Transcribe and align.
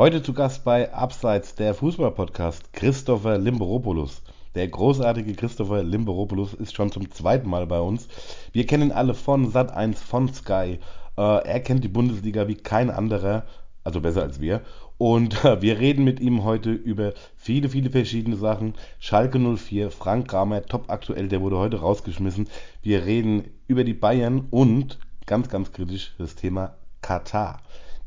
Heute 0.00 0.22
zu 0.22 0.32
Gast 0.32 0.64
bei 0.64 0.94
Abseits 0.94 1.56
der 1.56 1.74
Fußball-Podcast 1.74 2.72
Christopher 2.72 3.36
Limberopoulos. 3.36 4.22
Der 4.54 4.66
großartige 4.66 5.34
Christopher 5.34 5.82
Limberopoulos 5.82 6.54
ist 6.54 6.74
schon 6.74 6.90
zum 6.90 7.10
zweiten 7.10 7.50
Mal 7.50 7.66
bei 7.66 7.80
uns. 7.80 8.08
Wir 8.54 8.66
kennen 8.66 8.92
alle 8.92 9.12
von 9.12 9.52
Sat1, 9.52 9.96
von 9.96 10.32
Sky. 10.32 10.78
Äh, 11.18 11.20
er 11.20 11.60
kennt 11.60 11.84
die 11.84 11.88
Bundesliga 11.88 12.48
wie 12.48 12.54
kein 12.54 12.88
anderer, 12.88 13.44
also 13.84 14.00
besser 14.00 14.22
als 14.22 14.40
wir. 14.40 14.62
Und 14.96 15.44
äh, 15.44 15.60
wir 15.60 15.78
reden 15.78 16.04
mit 16.04 16.18
ihm 16.18 16.44
heute 16.44 16.70
über 16.70 17.12
viele, 17.36 17.68
viele 17.68 17.90
verschiedene 17.90 18.36
Sachen. 18.36 18.76
Schalke 19.00 19.38
04, 19.38 19.90
Frank 19.90 20.28
Kramer, 20.28 20.62
top 20.62 20.84
aktuell, 20.88 21.28
der 21.28 21.42
wurde 21.42 21.58
heute 21.58 21.80
rausgeschmissen. 21.80 22.48
Wir 22.80 23.04
reden 23.04 23.50
über 23.68 23.84
die 23.84 23.92
Bayern 23.92 24.46
und 24.48 24.98
ganz, 25.26 25.50
ganz 25.50 25.72
kritisch 25.72 26.14
das 26.16 26.36
Thema 26.36 26.78
Katar. 27.02 27.60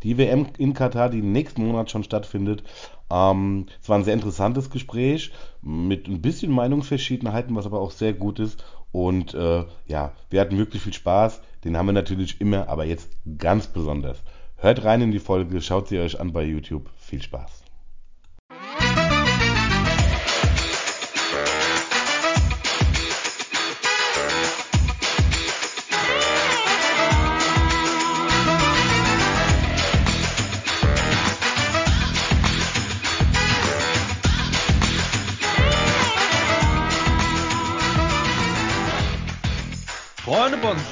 Die 0.03 0.17
WM 0.17 0.47
in 0.57 0.73
Katar, 0.73 1.09
die 1.09 1.21
nächsten 1.21 1.65
Monat 1.65 1.89
schon 1.89 2.03
stattfindet. 2.03 2.63
Ähm, 3.09 3.67
es 3.81 3.89
war 3.89 3.97
ein 3.97 4.03
sehr 4.03 4.13
interessantes 4.13 4.69
Gespräch 4.69 5.31
mit 5.61 6.07
ein 6.07 6.21
bisschen 6.21 6.51
Meinungsverschiedenheiten, 6.51 7.55
was 7.55 7.65
aber 7.65 7.79
auch 7.79 7.91
sehr 7.91 8.13
gut 8.13 8.39
ist. 8.39 8.63
Und 8.91 9.33
äh, 9.33 9.65
ja, 9.87 10.13
wir 10.29 10.41
hatten 10.41 10.57
wirklich 10.57 10.83
viel 10.83 10.93
Spaß. 10.93 11.41
Den 11.63 11.77
haben 11.77 11.87
wir 11.87 11.93
natürlich 11.93 12.41
immer, 12.41 12.67
aber 12.67 12.85
jetzt 12.85 13.09
ganz 13.37 13.67
besonders. 13.67 14.21
Hört 14.57 14.83
rein 14.83 15.01
in 15.01 15.11
die 15.11 15.19
Folge, 15.19 15.61
schaut 15.61 15.87
sie 15.87 15.99
euch 15.99 16.19
an 16.19 16.31
bei 16.33 16.43
YouTube. 16.43 16.89
Viel 16.97 17.21
Spaß. 17.21 17.62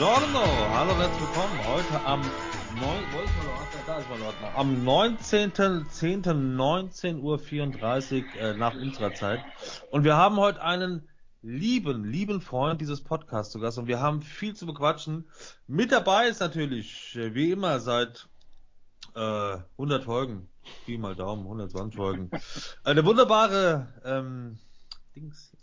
Buongiorno, 0.02 0.42
hallo 0.74 0.94
und 0.94 1.00
herzlich 1.00 1.22
willkommen. 1.22 1.60
Heute 1.68 2.02
am 2.08 2.22
9, 2.80 3.04
am 4.56 4.84
19.10.19.34 4.84 7.22
Uhr 7.22 7.40
äh, 8.42 8.58
nach 8.58 8.74
unserer 8.74 9.14
Zeit. 9.14 9.42
Und 9.92 10.04
wir 10.04 10.18
haben 10.18 10.38
heute 10.38 10.64
einen 10.64 11.08
lieben, 11.44 12.04
lieben 12.04 12.42
Freund 12.42 12.82
dieses 12.82 13.04
Podcasts 13.04 13.54
zu 13.54 13.60
Gast 13.60 13.78
und 13.78 13.86
wir 13.86 14.00
haben 14.00 14.24
viel 14.24 14.56
zu 14.56 14.66
bequatschen. 14.66 15.30
Mit 15.68 15.92
dabei 15.92 16.30
ist 16.30 16.40
natürlich, 16.40 17.16
äh, 17.16 17.36
wie 17.36 17.52
immer, 17.52 17.80
seit 17.80 18.28
äh, 19.14 19.58
100 19.74 20.04
Folgen, 20.04 20.50
Pi 20.88 20.98
mal 20.98 21.16
Daumen, 21.16 21.44
120 21.44 21.96
Folgen, 21.96 22.32
eine 22.84 23.06
wunderbare 23.06 23.94
ähm, 24.04 24.58
Dings. 25.16 25.56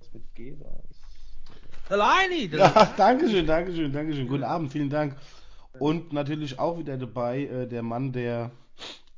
Was 0.00 0.12
mit 0.12 0.34
G 0.34 0.58
war? 0.58 0.82
Alleine! 1.90 2.30
Ja, 2.56 2.94
Dankeschön, 2.96 3.46
Dankeschön, 3.46 3.92
Dankeschön. 3.92 4.28
Guten 4.28 4.44
Abend, 4.44 4.70
vielen 4.70 4.88
Dank. 4.88 5.16
Und 5.78 6.12
natürlich 6.12 6.58
auch 6.58 6.78
wieder 6.78 6.96
dabei 6.96 7.42
äh, 7.46 7.66
der 7.66 7.82
Mann, 7.82 8.12
der 8.12 8.52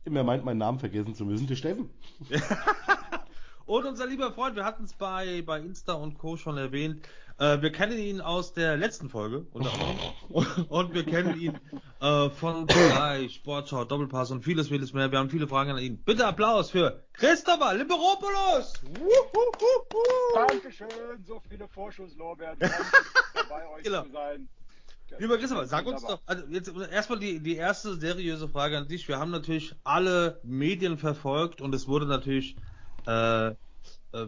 immer 0.04 0.24
meint, 0.24 0.44
meinen 0.44 0.58
Namen 0.58 0.78
vergessen 0.78 1.14
zu 1.14 1.26
müssen, 1.26 1.46
der 1.46 1.56
Steffen. 1.56 1.90
und 3.66 3.84
unser 3.84 4.06
lieber 4.06 4.32
Freund, 4.32 4.56
wir 4.56 4.64
hatten 4.64 4.84
es 4.84 4.94
bei, 4.94 5.42
bei 5.42 5.60
Insta 5.60 5.92
und 5.92 6.18
Co. 6.18 6.36
schon 6.36 6.56
erwähnt, 6.56 7.06
äh, 7.38 7.60
wir 7.60 7.72
kennen 7.72 7.98
ihn 7.98 8.20
aus 8.20 8.52
der 8.52 8.76
letzten 8.76 9.08
Folge 9.08 9.46
unter 9.52 9.72
anderem. 9.72 10.66
und 10.68 10.94
wir 10.94 11.04
kennen 11.04 11.40
ihn 11.40 11.58
äh, 12.00 12.30
von 12.30 12.68
Sky, 12.68 13.28
Sportschau, 13.28 13.84
Doppelpass 13.84 14.30
und 14.30 14.42
vieles, 14.42 14.68
vieles 14.68 14.92
mehr. 14.92 15.10
Wir 15.10 15.18
haben 15.18 15.30
viele 15.30 15.48
Fragen 15.48 15.70
an 15.70 15.78
ihn. 15.78 15.98
Bitte 15.98 16.26
Applaus 16.26 16.70
für 16.70 17.02
Christopher 17.12 17.74
Liberopoulos! 17.74 18.74
Dankeschön, 20.34 20.88
so 21.26 21.40
viele 21.48 21.68
Vorschusslorbeeren. 21.68 22.58
dabei 22.58 23.68
euch 23.68 23.82
genau. 23.82 24.02
zu 24.04 24.12
sein. 24.12 24.48
Lieber 25.18 25.36
Christopher, 25.38 25.66
sag 25.66 25.86
uns 25.86 26.02
doch, 26.02 26.20
also 26.24 26.44
jetzt 26.48 26.72
erstmal 26.90 27.18
die, 27.18 27.38
die 27.40 27.56
erste 27.56 27.96
seriöse 27.96 28.48
Frage 28.48 28.78
an 28.78 28.88
dich. 28.88 29.08
Wir 29.08 29.18
haben 29.18 29.30
natürlich 29.30 29.74
alle 29.84 30.40
Medien 30.42 30.96
verfolgt 30.96 31.60
und 31.60 31.74
es 31.74 31.86
wurde 31.86 32.06
natürlich 32.06 32.56
äh, 33.06 33.52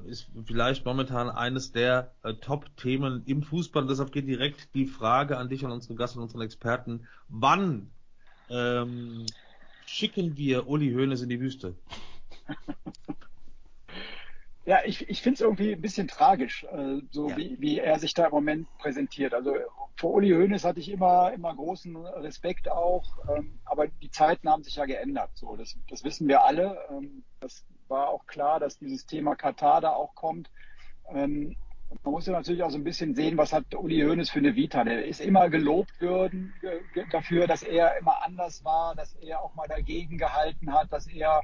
ist 0.07 0.31
vielleicht 0.47 0.85
momentan 0.85 1.29
eines 1.29 1.73
der 1.73 2.13
äh, 2.23 2.35
Top-Themen 2.35 3.23
im 3.27 3.43
Fußball. 3.43 3.87
deshalb 3.87 4.13
geht 4.13 4.27
direkt 4.27 4.75
die 4.75 4.87
Frage 4.87 5.37
an 5.37 5.49
dich 5.49 5.65
und 5.65 5.73
unsere 5.73 5.95
Gast 5.95 6.17
und 6.17 6.23
unseren 6.23 6.43
Experten. 6.43 7.07
Wann 7.29 7.91
ähm, 8.49 9.27
schicken 9.87 10.37
wir 10.37 10.69
Uli 10.69 10.93
Hoeneß 10.93 11.23
in 11.23 11.29
die 11.29 11.41
Wüste? 11.41 11.75
Ja, 14.67 14.79
ich, 14.85 15.09
ich 15.11 15.21
finde 15.21 15.35
es 15.35 15.41
irgendwie 15.43 15.73
ein 15.73 15.81
bisschen 15.81 16.09
tragisch, 16.09 16.65
äh, 16.65 17.01
so 17.11 17.29
ja. 17.29 17.37
wie, 17.37 17.57
wie 17.61 17.79
er 17.79 17.99
sich 17.99 18.15
da 18.15 18.25
im 18.27 18.31
Moment 18.31 18.67
präsentiert. 18.79 19.35
Also 19.35 19.55
vor 19.97 20.15
Uli 20.15 20.31
Hoeneß 20.31 20.65
hatte 20.65 20.81
ich 20.81 20.91
immer, 20.91 21.33
immer 21.35 21.55
großen 21.55 21.95
Respekt 21.97 22.71
auch, 22.71 23.05
ähm, 23.29 23.59
aber 23.67 23.89
die 23.89 24.11
Zeiten 24.11 24.49
haben 24.49 24.63
sich 24.63 24.77
ja 24.77 24.87
geändert. 24.87 25.31
So, 25.35 25.57
das, 25.57 25.77
das 25.91 26.03
wissen 26.03 26.29
wir 26.29 26.45
alle. 26.45 26.79
Ähm, 26.91 27.25
das 27.41 27.67
war 27.89 28.09
auch 28.09 28.27
klar, 28.27 28.61
dass 28.61 28.79
dieses 28.79 29.07
Thema 29.07 29.35
Katar 29.35 29.81
da 29.81 29.91
auch 29.91 30.15
kommt. 30.15 30.51
Ähm, 31.09 31.57
man 32.03 32.13
muss 32.13 32.27
ja 32.27 32.33
natürlich 32.33 32.63
auch 32.63 32.71
so 32.71 32.79
ein 32.79 32.85
bisschen 32.85 33.15
sehen, 33.15 33.37
was 33.37 33.53
hat 33.53 33.75
Uli 33.75 34.01
Hoeneß 34.01 34.31
für 34.31 34.39
eine 34.39 34.57
Vita. 34.57 34.85
Der 34.85 35.05
ist 35.05 35.21
immer 35.21 35.49
gelobt 35.49 36.01
worden 36.01 36.53
dafür, 37.13 37.47
dass 37.47 37.63
er 37.63 37.97
immer 37.99 38.23
anders 38.25 38.65
war, 38.65 38.95
dass 38.95 39.15
er 39.17 39.41
auch 39.43 39.55
mal 39.55 39.69
dagegen 39.69 40.19
gehalten 40.19 40.73
hat, 40.73 40.93
dass 40.93 41.07
er 41.07 41.43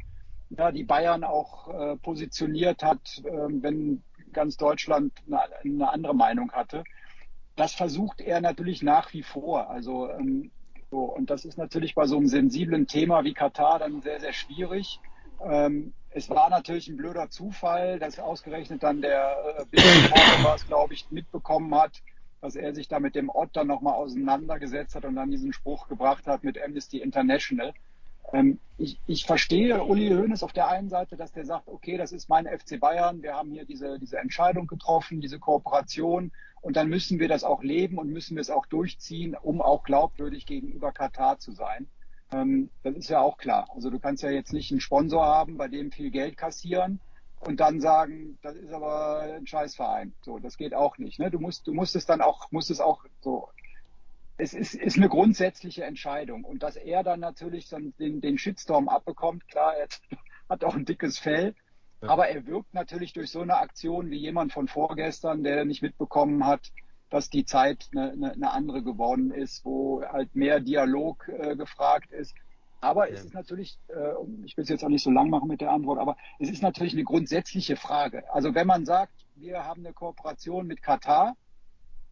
ja, 0.50 0.72
die 0.72 0.84
Bayern 0.84 1.22
auch 1.22 1.68
äh, 1.68 1.96
positioniert 1.96 2.82
hat, 2.82 3.22
äh, 3.24 3.30
wenn 3.30 4.02
ganz 4.32 4.56
Deutschland 4.56 5.12
eine, 5.26 5.40
eine, 5.62 5.92
andere 5.92 6.14
Meinung 6.14 6.52
hatte. 6.52 6.84
Das 7.56 7.74
versucht 7.74 8.20
er 8.20 8.40
natürlich 8.40 8.82
nach 8.82 9.12
wie 9.12 9.22
vor. 9.22 9.70
Also 9.70 10.10
ähm, 10.10 10.50
so, 10.90 11.02
und 11.02 11.30
das 11.30 11.44
ist 11.44 11.56
natürlich 11.56 11.94
bei 11.94 12.06
so 12.06 12.16
einem 12.16 12.26
sensiblen 12.26 12.86
Thema 12.86 13.22
wie 13.24 13.34
Katar 13.34 13.78
dann 13.78 14.02
sehr, 14.02 14.18
sehr 14.20 14.32
schwierig. 14.32 15.00
Ähm, 15.44 15.92
es 16.12 16.28
war 16.28 16.50
natürlich 16.50 16.88
ein 16.88 16.96
blöder 16.96 17.30
Zufall, 17.30 17.98
dass 17.98 18.18
ausgerechnet 18.18 18.82
dann 18.82 19.00
der 19.00 19.66
äh, 19.72 19.76
was, 20.44 20.66
glaube 20.66 20.94
ich, 20.94 21.10
mitbekommen 21.10 21.74
hat, 21.74 22.02
dass 22.40 22.56
er 22.56 22.74
sich 22.74 22.88
da 22.88 22.98
mit 22.98 23.14
dem 23.14 23.28
Ott 23.28 23.50
dann 23.52 23.68
nochmal 23.68 23.94
auseinandergesetzt 23.94 24.94
hat 24.94 25.04
und 25.04 25.14
dann 25.16 25.30
diesen 25.30 25.52
Spruch 25.52 25.88
gebracht 25.88 26.26
hat 26.26 26.42
mit 26.42 26.60
Amnesty 26.62 26.98
International. 26.98 27.72
Ähm, 28.32 28.58
ich, 28.76 28.98
ich 29.06 29.24
verstehe 29.24 29.84
Uli 29.84 30.08
Hoeneß 30.08 30.42
auf 30.42 30.52
der 30.52 30.68
einen 30.68 30.88
Seite, 30.88 31.16
dass 31.16 31.32
der 31.32 31.44
sagt, 31.44 31.68
okay, 31.68 31.96
das 31.96 32.12
ist 32.12 32.28
mein 32.28 32.46
FC 32.46 32.80
Bayern, 32.80 33.22
wir 33.22 33.34
haben 33.34 33.52
hier 33.52 33.64
diese, 33.64 33.98
diese 33.98 34.18
Entscheidung 34.18 34.66
getroffen, 34.66 35.20
diese 35.20 35.38
Kooperation 35.38 36.32
und 36.60 36.76
dann 36.76 36.88
müssen 36.88 37.20
wir 37.20 37.28
das 37.28 37.44
auch 37.44 37.62
leben 37.62 37.98
und 37.98 38.10
müssen 38.10 38.36
wir 38.36 38.40
es 38.40 38.50
auch 38.50 38.66
durchziehen, 38.66 39.36
um 39.40 39.62
auch 39.62 39.84
glaubwürdig 39.84 40.46
gegenüber 40.46 40.92
Katar 40.92 41.38
zu 41.38 41.52
sein. 41.52 41.88
Ähm, 42.32 42.70
das 42.82 42.96
ist 42.96 43.10
ja 43.10 43.20
auch 43.20 43.38
klar. 43.38 43.68
Also 43.74 43.90
du 43.90 43.98
kannst 43.98 44.22
ja 44.22 44.30
jetzt 44.30 44.52
nicht 44.52 44.70
einen 44.70 44.80
Sponsor 44.80 45.24
haben, 45.24 45.56
bei 45.56 45.68
dem 45.68 45.90
viel 45.90 46.10
Geld 46.10 46.36
kassieren 46.36 47.00
und 47.40 47.58
dann 47.58 47.80
sagen, 47.80 48.38
das 48.42 48.54
ist 48.56 48.72
aber 48.72 49.20
ein 49.20 49.46
Scheißverein. 49.46 50.12
So, 50.22 50.38
das 50.38 50.56
geht 50.56 50.74
auch 50.74 50.98
nicht. 50.98 51.18
Ne? 51.18 51.30
Du 51.30 51.40
musst, 51.40 51.66
du 51.66 51.72
musst 51.72 51.96
es 51.96 52.06
dann 52.06 52.20
auch, 52.20 52.50
musst 52.52 52.70
es 52.70 52.80
auch 52.80 53.04
so. 53.20 53.48
Es 54.36 54.54
ist, 54.54 54.74
ist 54.74 54.96
eine 54.96 55.08
grundsätzliche 55.08 55.84
Entscheidung. 55.84 56.44
Und 56.44 56.62
dass 56.62 56.76
er 56.76 57.02
dann 57.02 57.20
natürlich 57.20 57.68
dann 57.68 57.92
den, 57.98 58.20
den 58.20 58.38
Shitstorm 58.38 58.88
abbekommt, 58.88 59.48
klar, 59.48 59.74
er 59.76 59.88
hat 60.48 60.64
auch 60.64 60.74
ein 60.74 60.84
dickes 60.84 61.18
Fell. 61.18 61.54
Aber 62.02 62.28
er 62.28 62.46
wirkt 62.46 62.72
natürlich 62.72 63.12
durch 63.12 63.30
so 63.30 63.42
eine 63.42 63.58
Aktion 63.58 64.10
wie 64.10 64.16
jemand 64.16 64.52
von 64.52 64.68
vorgestern, 64.68 65.42
der 65.42 65.66
nicht 65.66 65.82
mitbekommen 65.82 66.46
hat, 66.46 66.72
dass 67.10 67.28
die 67.28 67.44
Zeit 67.44 67.88
eine, 67.92 68.12
eine, 68.12 68.32
eine 68.32 68.50
andere 68.50 68.82
geworden 68.82 69.32
ist, 69.32 69.64
wo 69.64 70.02
halt 70.02 70.34
mehr 70.34 70.60
Dialog 70.60 71.28
äh, 71.28 71.56
gefragt 71.56 72.12
ist. 72.12 72.34
Aber 72.80 73.08
ja. 73.08 73.14
es 73.14 73.24
ist 73.24 73.34
natürlich, 73.34 73.78
äh, 73.88 74.14
ich 74.44 74.56
will 74.56 74.62
es 74.62 74.70
jetzt 74.70 74.84
auch 74.84 74.88
nicht 74.88 75.02
so 75.02 75.10
lang 75.10 75.28
machen 75.28 75.48
mit 75.48 75.60
der 75.60 75.72
Antwort, 75.72 75.98
aber 75.98 76.16
es 76.38 76.48
ist 76.48 76.62
natürlich 76.62 76.94
eine 76.94 77.04
grundsätzliche 77.04 77.76
Frage. 77.76 78.24
Also 78.32 78.54
wenn 78.54 78.66
man 78.66 78.86
sagt, 78.86 79.12
wir 79.36 79.64
haben 79.64 79.84
eine 79.84 79.92
Kooperation 79.92 80.66
mit 80.66 80.82
Katar, 80.82 81.36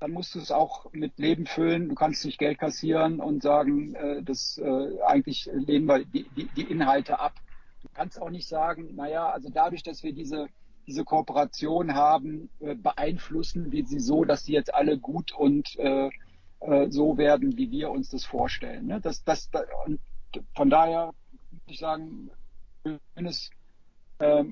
dann 0.00 0.12
musst 0.12 0.34
du 0.34 0.38
es 0.38 0.50
auch 0.50 0.92
mit 0.92 1.18
Leben 1.18 1.46
füllen. 1.46 1.88
Du 1.88 1.94
kannst 1.94 2.24
nicht 2.24 2.38
Geld 2.38 2.58
kassieren 2.58 3.20
und 3.20 3.42
sagen, 3.42 3.94
äh, 3.94 4.22
das 4.22 4.58
äh, 4.58 5.00
eigentlich 5.06 5.48
lehnen 5.52 5.86
wir 5.86 6.04
die, 6.04 6.28
die, 6.36 6.48
die 6.56 6.62
Inhalte 6.62 7.18
ab. 7.18 7.34
Du 7.82 7.88
kannst 7.94 8.20
auch 8.20 8.30
nicht 8.30 8.48
sagen, 8.48 8.94
naja, 8.94 9.30
also 9.30 9.50
dadurch, 9.50 9.82
dass 9.82 10.02
wir 10.02 10.12
diese 10.12 10.48
diese 10.88 11.04
Kooperation 11.04 11.94
haben, 11.94 12.48
äh, 12.60 12.74
beeinflussen 12.74 13.70
wir 13.70 13.84
sie 13.86 14.00
so, 14.00 14.24
dass 14.24 14.46
sie 14.46 14.54
jetzt 14.54 14.74
alle 14.74 14.98
gut 14.98 15.32
und 15.32 15.78
äh, 15.78 16.08
äh, 16.60 16.90
so 16.90 17.18
werden, 17.18 17.58
wie 17.58 17.70
wir 17.70 17.90
uns 17.90 18.08
das 18.08 18.24
vorstellen. 18.24 18.86
Ne? 18.86 18.98
Das, 18.98 19.22
das, 19.22 19.50
und 19.84 20.00
von 20.56 20.70
daher 20.70 21.12
muss 21.52 21.62
ich 21.66 21.78
sagen, 21.78 22.30
es, 23.14 23.50
äh, 24.18 24.44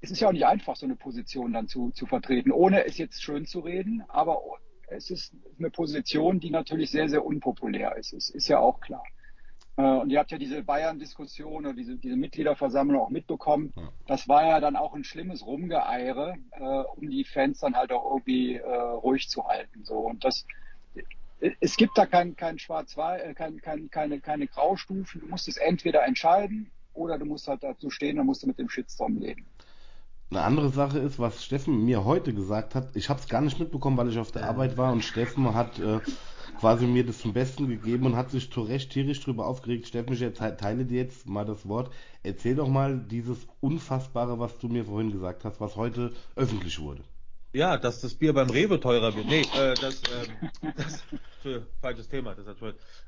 es 0.00 0.12
ist 0.12 0.20
ja 0.20 0.28
auch 0.28 0.32
nicht 0.32 0.46
einfach, 0.46 0.76
so 0.76 0.86
eine 0.86 0.94
Position 0.94 1.52
dann 1.52 1.66
zu, 1.66 1.90
zu 1.90 2.06
vertreten, 2.06 2.52
ohne 2.52 2.84
es 2.86 2.96
jetzt 2.96 3.20
schön 3.20 3.44
zu 3.44 3.58
reden, 3.58 4.04
aber 4.06 4.40
es 4.86 5.10
ist 5.10 5.34
eine 5.58 5.70
Position, 5.70 6.38
die 6.38 6.50
natürlich 6.50 6.92
sehr, 6.92 7.08
sehr 7.08 7.24
unpopulär 7.24 7.96
ist. 7.96 8.12
Es 8.12 8.30
ist 8.30 8.46
ja 8.46 8.60
auch 8.60 8.78
klar. 8.78 9.02
Äh, 9.76 9.82
und 9.82 10.10
ihr 10.10 10.18
habt 10.18 10.30
ja 10.30 10.38
diese 10.38 10.62
Bayern-Diskussion 10.62 11.66
oder 11.66 11.74
diese, 11.74 11.96
diese 11.96 12.16
Mitgliederversammlung 12.16 13.00
auch 13.00 13.10
mitbekommen. 13.10 13.72
Ja. 13.76 13.88
Das 14.06 14.28
war 14.28 14.46
ja 14.46 14.60
dann 14.60 14.76
auch 14.76 14.94
ein 14.94 15.04
schlimmes 15.04 15.44
Rumgeeire, 15.44 16.36
äh, 16.52 16.62
um 16.62 17.10
die 17.10 17.24
Fans 17.24 17.60
dann 17.60 17.74
halt 17.74 17.92
auch 17.92 18.04
irgendwie 18.10 18.56
äh, 18.56 18.66
ruhig 18.66 19.28
zu 19.28 19.46
halten. 19.46 19.84
So. 19.84 19.96
Und 19.96 20.24
das, 20.24 20.46
es 21.60 21.76
gibt 21.76 21.98
da 21.98 22.06
kein, 22.06 22.36
kein 22.36 22.58
Schwarz-Weiß, 22.58 23.22
äh, 23.22 23.34
kein, 23.34 23.60
kein, 23.60 23.90
keine, 23.90 24.20
keine 24.20 24.46
Graustufen. 24.46 25.20
Du 25.20 25.26
musst 25.26 25.48
es 25.48 25.56
entweder 25.56 26.04
entscheiden 26.04 26.70
oder 26.92 27.18
du 27.18 27.24
musst 27.24 27.48
halt 27.48 27.64
dazu 27.64 27.90
stehen, 27.90 28.16
dann 28.16 28.26
musst 28.26 28.42
du 28.42 28.46
mit 28.46 28.58
dem 28.58 28.68
Shitstorm 28.68 29.18
leben. 29.18 29.44
Eine 30.30 30.42
andere 30.42 30.70
Sache 30.70 30.98
ist, 30.98 31.18
was 31.18 31.44
Steffen 31.44 31.84
mir 31.84 32.04
heute 32.04 32.32
gesagt 32.32 32.74
hat. 32.74 32.96
Ich 32.96 33.08
habe 33.08 33.20
es 33.20 33.28
gar 33.28 33.40
nicht 33.40 33.58
mitbekommen, 33.60 33.96
weil 33.96 34.08
ich 34.08 34.18
auf 34.18 34.32
der 34.32 34.48
Arbeit 34.48 34.76
war 34.76 34.92
und 34.92 35.04
Steffen 35.04 35.54
hat 35.54 35.78
äh, 35.78 36.00
quasi 36.58 36.86
mir 36.86 37.04
das 37.04 37.18
zum 37.18 37.32
Besten 37.32 37.68
gegeben 37.68 38.06
und 38.06 38.16
hat 38.16 38.30
sich 38.30 38.50
zu 38.50 38.62
Recht 38.62 38.90
tierisch 38.90 39.20
drüber 39.20 39.46
aufgeregt. 39.46 39.86
Steffen, 39.86 40.12
ich 40.12 40.38
teile 40.56 40.84
dir 40.84 41.02
jetzt 41.02 41.26
mal 41.28 41.44
das 41.44 41.68
Wort. 41.68 41.92
Erzähl 42.22 42.56
doch 42.56 42.68
mal 42.68 42.98
dieses 42.98 43.46
Unfassbare, 43.60 44.38
was 44.38 44.58
du 44.58 44.68
mir 44.68 44.84
vorhin 44.84 45.12
gesagt 45.12 45.44
hast, 45.44 45.60
was 45.60 45.76
heute 45.76 46.12
öffentlich 46.36 46.78
wurde. 46.80 47.02
Ja, 47.54 47.76
dass 47.76 48.00
das 48.00 48.14
Bier 48.14 48.32
beim 48.32 48.50
Rewe 48.50 48.80
teurer 48.80 49.14
wird. 49.14 49.26
Nee, 49.26 49.42
äh, 49.56 49.74
das, 49.74 50.02
äh, 50.02 50.72
das 50.76 51.04
falsches 51.80 52.08
Thema, 52.08 52.34
das 52.34 52.48
ist 52.48 52.62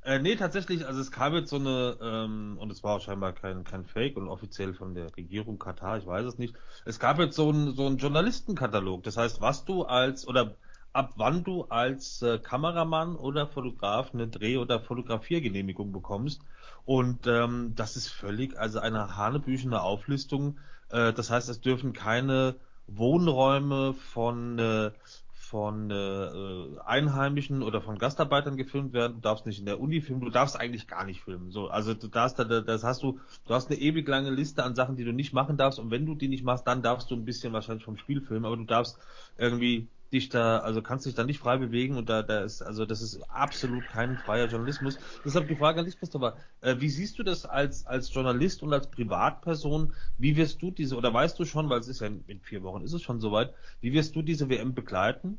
äh, 0.05 0.21
Nee, 0.21 0.37
tatsächlich, 0.37 0.87
also 0.87 1.01
es 1.01 1.11
kam 1.11 1.35
jetzt 1.35 1.51
so 1.51 1.57
eine, 1.57 1.97
ähm, 2.01 2.57
und 2.61 2.71
es 2.71 2.85
war 2.85 3.01
scheinbar 3.01 3.33
kein, 3.33 3.65
kein 3.65 3.85
Fake 3.85 4.17
und 4.17 4.29
offiziell 4.29 4.73
von 4.73 4.95
der 4.95 5.17
Regierung 5.17 5.59
Katar, 5.59 5.99
ich 5.99 6.07
weiß 6.07 6.27
es 6.27 6.39
nicht. 6.39 6.55
Es 6.85 7.01
gab 7.01 7.19
jetzt 7.19 7.35
so 7.35 7.49
einen 7.49 7.75
so 7.75 7.87
einen 7.87 7.99
Journalistenkatalog. 7.99 9.03
Das 9.03 9.17
heißt, 9.17 9.41
was 9.41 9.65
du 9.65 9.83
als, 9.83 10.29
oder 10.29 10.55
ab 10.97 11.13
wann 11.17 11.45
du 11.45 11.65
als 11.65 12.23
äh, 12.23 12.39
Kameramann 12.39 13.17
oder 13.17 13.47
Fotograf 13.47 14.15
eine 14.15 14.29
Dreh- 14.29 14.57
oder 14.57 14.81
Fotografiergenehmigung 14.81 15.93
bekommst. 15.93 16.41
Und 16.87 17.27
ähm, 17.27 17.75
das 17.77 17.97
ist 17.97 18.09
völlig, 18.09 18.59
also 18.59 18.79
eine 18.81 19.17
hanebüchene 19.17 19.83
Auflistung. 19.83 20.59
Äh, 20.89 21.13
das 21.13 21.31
heißt, 21.31 21.51
es 21.51 21.61
dürfen 21.61 21.93
keine 21.93 22.57
Wohnräume 22.87 23.93
von 23.93 24.59
äh, 24.59 24.91
von 25.33 25.91
äh, 25.93 26.81
Einheimischen 26.85 27.63
oder 27.63 27.81
von 27.81 27.99
Gastarbeitern 27.99 28.57
gefilmt 28.57 28.93
werden. 28.93 29.15
Du 29.17 29.21
darfst 29.21 29.47
nicht 29.47 29.61
in 29.61 29.67
der 29.67 29.79
Uni 29.81 30.01
filmen. 30.01 30.23
Du 30.23 30.31
darfst 30.31 30.59
eigentlich 30.59 30.89
gar 30.89 31.05
nicht 31.05 31.21
filmen. 31.21 31.53
So, 31.53 31.69
also 31.69 31.95
du 31.95 32.09
darfst, 32.09 32.39
das 32.41 32.83
hast 32.83 33.03
du, 33.05 33.21
du 33.47 33.55
hast 33.55 33.71
eine 33.71 33.79
ewig 33.79 34.09
lange 34.09 34.31
Liste 34.31 34.65
an 34.65 34.75
Sachen, 34.75 34.97
die 34.97 35.05
du 35.05 35.13
nicht 35.13 35.33
machen 35.33 35.57
darfst. 35.57 35.79
Und 35.79 35.93
wenn 35.93 36.05
du 36.05 36.17
die 36.17 36.27
nicht 36.27 36.43
machst, 36.43 36.67
dann 36.67 36.83
darfst 36.83 37.13
du 37.13 37.15
ein 37.15 37.25
bisschen 37.25 37.53
wahrscheinlich 37.53 37.85
vom 37.85 37.97
Spiel 37.97 38.23
filmen. 38.23 38.45
Aber 38.45 38.57
du 38.57 38.65
darfst 38.65 38.99
irgendwie 39.39 39.87
dich 40.13 40.29
da, 40.29 40.59
also 40.59 40.83
kannst 40.83 41.07
dich 41.07 41.15
da 41.15 41.25
nicht 41.25 41.39
frei 41.39 41.57
bewegen 41.57 41.97
und 41.97 42.09
da, 42.09 42.23
da 42.23 42.41
ist, 42.41 42.63
also 42.63 42.87
das 42.87 43.03
ist 43.03 43.23
absolut 43.31 43.87
kein 43.87 44.17
freier 44.19 44.47
Journalismus. 44.47 44.99
Deshalb 45.25 45.49
die 45.49 45.57
Frage 45.57 45.81
an 45.81 45.87
dich, 45.87 45.99
Christopher, 45.99 46.37
äh, 46.61 46.77
wie 46.79 46.89
siehst 46.89 47.19
du 47.19 47.23
das 47.23 47.45
als, 47.45 47.87
als 47.87 48.13
Journalist 48.13 48.63
und 48.63 48.73
als 48.73 48.91
Privatperson? 48.91 49.95
Wie 50.19 50.37
wirst 50.37 50.63
du 50.63 50.71
diese, 50.71 50.97
oder 50.97 51.13
weißt 51.13 51.39
du 51.39 51.45
schon, 51.45 51.69
weil 51.69 51.81
es 51.81 51.89
ist 51.89 52.01
ja 52.01 52.07
in, 52.07 52.25
in 52.27 52.41
vier 52.41 52.63
Wochen 52.63 52.83
ist 52.83 52.93
es 52.93 53.03
schon 53.03 53.21
soweit, 53.21 53.53
wie 53.81 53.93
wirst 53.93 54.15
du 54.17 54.23
diese 54.23 54.49
WM 54.49 54.75
begleiten? 54.75 55.39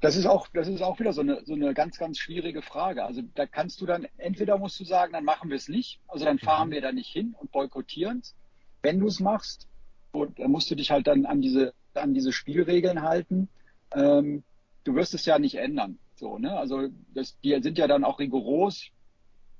Das 0.00 0.14
ist 0.14 0.26
auch, 0.26 0.46
das 0.54 0.68
ist 0.68 0.80
auch 0.80 1.00
wieder 1.00 1.12
so 1.12 1.22
eine, 1.22 1.44
so 1.44 1.54
eine 1.54 1.74
ganz, 1.74 1.98
ganz 1.98 2.18
schwierige 2.18 2.62
Frage. 2.62 3.04
Also 3.04 3.22
da 3.34 3.46
kannst 3.46 3.80
du 3.80 3.86
dann, 3.86 4.06
entweder 4.16 4.56
musst 4.56 4.78
du 4.78 4.84
sagen, 4.84 5.12
dann 5.12 5.24
machen 5.24 5.50
wir 5.50 5.56
es 5.56 5.68
nicht, 5.68 6.00
also 6.06 6.24
dann 6.24 6.38
fahren 6.38 6.68
mhm. 6.68 6.72
wir 6.72 6.80
da 6.82 6.92
nicht 6.92 7.08
hin 7.08 7.34
und 7.38 7.50
boykottieren 7.50 8.20
es. 8.20 8.36
Wenn 8.82 9.00
du 9.00 9.08
es 9.08 9.18
machst, 9.18 9.66
dann 10.12 10.50
musst 10.50 10.70
du 10.70 10.76
dich 10.76 10.90
halt 10.90 11.06
dann 11.06 11.26
an 11.26 11.40
diese 11.40 11.74
an 11.96 12.14
diese 12.14 12.32
Spielregeln 12.32 13.02
halten. 13.02 13.48
Ähm, 13.94 14.42
du 14.84 14.94
wirst 14.94 15.14
es 15.14 15.26
ja 15.26 15.38
nicht 15.38 15.56
ändern. 15.56 15.98
So, 16.14 16.38
ne? 16.38 16.56
Also 16.56 16.88
das, 17.14 17.38
die 17.40 17.58
sind 17.62 17.78
ja 17.78 17.86
dann 17.86 18.04
auch 18.04 18.18
rigoros. 18.18 18.88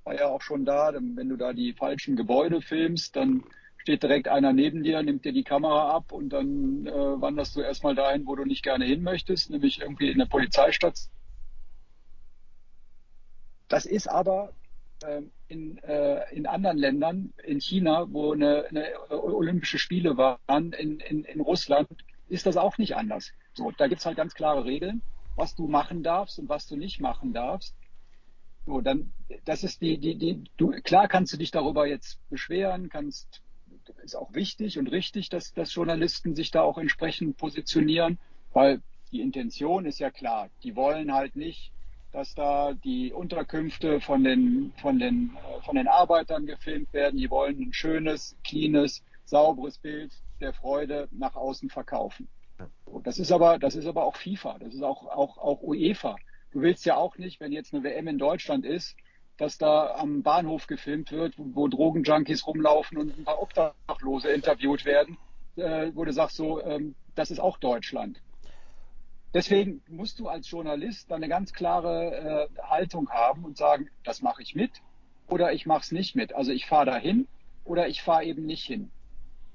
War 0.05 0.14
ja 0.14 0.29
auch 0.29 0.43
schon 0.43 0.64
da, 0.64 0.93
wenn 0.94 1.29
du 1.29 1.37
da 1.37 1.52
die 1.52 1.73
falschen 1.73 2.17
Gebäude 2.17 2.61
filmst, 2.61 3.14
dann 3.17 3.44
steht 3.79 4.02
direkt 4.02 4.29
einer 4.29 4.52
neben 4.52 4.82
dir, 4.82 5.02
nimmt 5.02 5.25
dir 5.25 5.32
die 5.32 5.43
Kamera 5.43 5.90
ab 5.90 6.12
und 6.12 6.31
dann 6.31 6.87
äh, 6.87 6.93
wanderst 6.93 7.56
du 7.56 7.61
erstmal 7.61 7.94
dahin, 7.94 8.26
wo 8.26 8.37
du 8.37 8.44
nicht 8.44 8.62
gerne 8.62 8.84
hin 8.84 9.02
möchtest, 9.02 9.50
nämlich 9.50 9.81
irgendwie 9.81 10.11
in 10.11 10.19
der 10.19 10.26
Polizeistadt. 10.26 10.99
Das 13.69 13.87
ist 13.87 14.08
aber 14.08 14.52
ähm, 15.05 15.32
in, 15.49 15.79
äh, 15.79 16.32
in 16.32 16.46
anderen 16.46 16.79
Ländern, 16.79 17.32
in 17.43 17.61
China, 17.61 18.06
wo 18.11 18.32
eine, 18.32 18.67
eine 18.67 18.87
Olympische 19.11 19.79
Spiele 19.79 20.17
waren, 20.17 20.73
in, 20.73 21.00
in, 21.00 21.25
in 21.25 21.40
Russland, 21.40 21.88
ist 22.32 22.46
das 22.46 22.56
auch 22.56 22.79
nicht 22.79 22.96
anders. 22.96 23.32
So, 23.52 23.70
da 23.73 23.88
gibt 23.88 24.00
es 24.00 24.06
halt 24.06 24.17
ganz 24.17 24.32
klare 24.32 24.64
Regeln, 24.64 25.02
was 25.37 25.55
du 25.55 25.69
machen 25.69 26.02
darfst 26.02 26.38
und 26.38 26.49
was 26.49 26.67
du 26.67 26.76
nicht 26.76 26.99
machen 26.99 27.34
darfst. 27.34 27.75
So, 28.64 28.81
dann, 28.81 29.12
das 29.44 29.64
ist 29.64 29.82
die, 29.82 29.99
die, 29.99 30.17
die, 30.17 30.44
du, 30.56 30.70
klar 30.82 31.08
kannst 31.08 31.34
du 31.34 31.37
dich 31.37 31.50
darüber 31.50 31.87
jetzt 31.87 32.19
beschweren, 32.31 32.88
kannst, 32.88 33.43
ist 34.02 34.17
auch 34.17 34.32
wichtig 34.32 34.79
und 34.79 34.87
richtig, 34.87 35.29
dass, 35.29 35.52
dass 35.52 35.75
Journalisten 35.75 36.34
sich 36.34 36.50
da 36.50 36.62
auch 36.62 36.79
entsprechend 36.79 37.37
positionieren, 37.37 38.19
weil 38.55 38.81
die 39.11 39.20
Intention 39.20 39.84
ist 39.84 39.99
ja 39.99 40.11
klar. 40.11 40.49
Die 40.62 40.75
wollen 40.75 41.12
halt 41.12 41.37
nicht, 41.37 41.70
dass 42.12 42.34
da 42.34 42.73
die 42.73 43.12
Unterkünfte 43.12 44.00
von 44.00 44.25
den, 44.25 44.73
von 44.81 44.99
den, 44.99 45.37
von 45.67 45.76
den 45.76 45.88
Arbeitern 45.88 46.46
gefilmt 46.46 46.94
werden. 46.94 47.19
Die 47.19 47.29
wollen 47.29 47.61
ein 47.61 47.73
schönes, 47.75 48.37
cleanes, 48.43 49.02
sauberes 49.24 49.78
Bild 49.78 50.12
der 50.40 50.52
Freude 50.52 51.08
nach 51.10 51.34
außen 51.34 51.70
verkaufen. 51.70 52.28
Das 53.02 53.19
ist 53.19 53.32
aber, 53.32 53.58
das 53.58 53.74
ist 53.74 53.86
aber 53.86 54.04
auch 54.04 54.16
FIFA, 54.16 54.58
das 54.58 54.74
ist 54.74 54.82
auch, 54.82 55.06
auch, 55.06 55.38
auch 55.38 55.62
UEFA. 55.62 56.16
Du 56.52 56.60
willst 56.60 56.84
ja 56.84 56.96
auch 56.96 57.16
nicht, 57.16 57.40
wenn 57.40 57.52
jetzt 57.52 57.72
eine 57.72 57.82
WM 57.82 58.08
in 58.08 58.19
Deutschland 58.19 58.64
ist, 58.64 58.96
dass 59.38 59.58
da 59.58 59.94
am 59.96 60.22
Bahnhof 60.22 60.66
gefilmt 60.66 61.10
wird, 61.10 61.34
wo 61.36 61.66
Drogenjunkies 61.66 62.46
rumlaufen 62.46 62.98
und 62.98 63.19
ein 63.19 63.24
paar 63.24 63.40
Obdachlose 63.40 64.28
interviewt 64.30 64.84
werden, 64.84 65.16
äh, 65.56 65.90
wo 65.94 66.04
du 66.04 66.12
sagst 66.12 66.36
so, 66.36 66.62
ähm, 66.62 66.94
das 67.14 67.30
ist 67.30 67.40
auch 67.40 67.58
Deutschland. 67.58 68.20
Deswegen 69.34 69.82
musst 69.88 70.19
du 70.20 70.28
als 70.28 70.50
Journalist 70.50 71.10
eine 71.10 71.28
ganz 71.28 71.54
klare 71.54 72.48
äh, 72.54 72.62
Haltung 72.62 73.08
haben 73.08 73.44
und 73.44 73.56
sagen, 73.56 73.88
das 74.04 74.20
mache 74.20 74.42
ich 74.42 74.54
mit 74.54 74.82
oder 75.26 75.52
ich 75.52 75.64
mache 75.64 75.80
es 75.80 75.92
nicht 75.92 76.14
mit. 76.14 76.34
Also 76.34 76.52
ich 76.52 76.66
fahre 76.66 76.86
dahin 76.86 77.26
oder 77.64 77.88
ich 77.88 78.02
fahre 78.02 78.24
eben 78.24 78.44
nicht 78.44 78.66
hin. 78.66 78.90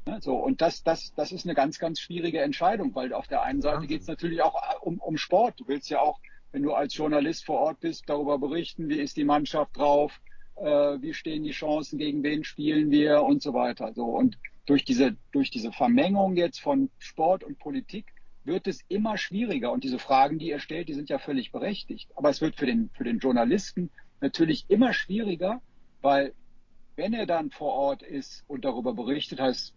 Ne, 0.07 0.19
so, 0.21 0.35
und 0.35 0.61
das, 0.61 0.83
das, 0.83 1.13
das 1.15 1.33
ist 1.33 1.45
eine 1.45 1.53
ganz, 1.53 1.79
ganz 1.79 1.99
schwierige 1.99 2.39
Entscheidung, 2.39 2.95
weil 2.95 3.11
auf 3.11 3.27
der 3.27 3.41
einen 3.41 3.61
Seite 3.61 3.87
geht 3.87 4.03
es 4.03 4.07
natürlich 4.07 4.41
auch 4.41 4.55
äh, 4.55 4.77
um, 4.79 4.99
um 4.99 5.17
Sport. 5.17 5.59
Du 5.59 5.67
willst 5.67 5.89
ja 5.89 5.99
auch, 5.99 6.21
wenn 6.53 6.63
du 6.63 6.73
als 6.73 6.95
Journalist 6.95 7.45
vor 7.45 7.59
Ort 7.59 7.81
bist, 7.81 8.03
darüber 8.07 8.39
berichten, 8.39 8.87
wie 8.87 9.01
ist 9.01 9.17
die 9.17 9.25
Mannschaft 9.25 9.75
drauf, 9.75 10.21
äh, 10.55 10.63
wie 10.63 11.13
stehen 11.13 11.43
die 11.43 11.51
Chancen, 11.51 11.99
gegen 11.99 12.23
wen 12.23 12.45
spielen 12.45 12.89
wir 12.89 13.21
und 13.21 13.41
so 13.41 13.53
weiter. 13.53 13.91
So, 13.93 14.05
und 14.05 14.37
durch 14.65 14.85
diese, 14.85 15.17
durch 15.33 15.51
diese 15.51 15.73
Vermengung 15.73 16.37
jetzt 16.37 16.61
von 16.61 16.89
Sport 16.99 17.43
und 17.43 17.59
Politik 17.59 18.05
wird 18.45 18.65
es 18.67 18.85
immer 18.87 19.17
schwieriger. 19.17 19.73
Und 19.73 19.83
diese 19.83 19.99
Fragen, 19.99 20.39
die 20.39 20.47
ihr 20.47 20.59
stellt, 20.59 20.87
die 20.87 20.93
sind 20.93 21.09
ja 21.09 21.19
völlig 21.19 21.51
berechtigt. 21.51 22.09
Aber 22.15 22.29
es 22.29 22.39
wird 22.39 22.55
für 22.55 22.65
den, 22.65 22.89
für 22.93 23.03
den 23.03 23.19
Journalisten 23.19 23.89
natürlich 24.21 24.63
immer 24.69 24.93
schwieriger, 24.93 25.61
weil 26.01 26.33
wenn 26.95 27.13
er 27.13 27.25
dann 27.25 27.51
vor 27.51 27.73
Ort 27.73 28.03
ist 28.03 28.45
und 28.47 28.63
darüber 28.63 28.93
berichtet, 28.93 29.41
heißt 29.41 29.73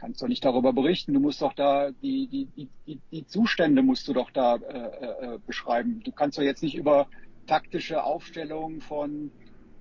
kannst 0.00 0.22
doch 0.22 0.28
nicht 0.28 0.44
darüber 0.44 0.72
berichten. 0.72 1.12
Du 1.12 1.20
musst 1.20 1.42
doch 1.42 1.52
da 1.52 1.90
die, 1.90 2.26
die, 2.26 2.68
die, 2.86 3.00
die 3.12 3.26
Zustände 3.26 3.82
musst 3.82 4.08
du 4.08 4.14
doch 4.14 4.30
da 4.30 4.56
äh, 4.56 5.34
äh, 5.34 5.38
beschreiben. 5.46 6.00
Du 6.02 6.10
kannst 6.10 6.38
doch 6.38 6.42
jetzt 6.42 6.62
nicht 6.62 6.74
über 6.74 7.06
taktische 7.46 8.02
Aufstellungen 8.02 8.80
von 8.80 9.30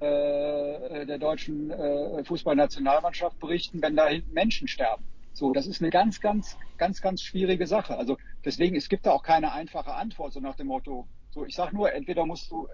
äh, 0.02 1.06
der 1.06 1.18
deutschen 1.18 1.72
äh, 1.72 2.24
Fußballnationalmannschaft 2.26 3.40
berichten, 3.40 3.82
wenn 3.82 3.96
da 3.96 4.08
hinten 4.08 4.34
Menschen 4.34 4.68
sterben. 4.68 5.06
So, 5.34 5.54
das 5.54 5.68
ist 5.68 5.82
eine 5.82 5.90
ganz, 5.90 6.20
ganz, 6.20 6.58
ganz, 6.78 7.02
ganz 7.02 7.22
schwierige 7.22 7.66
Sache. 7.66 7.98
Also 7.98 8.18
deswegen, 8.44 8.76
es 8.76 8.90
gibt 8.90 9.06
da 9.06 9.12
auch 9.12 9.24
keine 9.24 9.54
einfache 9.54 9.94
Antwort, 9.94 10.34
so 10.34 10.42
nach 10.42 10.56
dem 10.56 10.68
Motto, 10.68 11.08
so 11.30 11.46
ich 11.46 11.56
sag 11.56 11.72
nur, 11.72 11.94
entweder 11.94 12.26
musst 12.26 12.52
du 12.52 12.68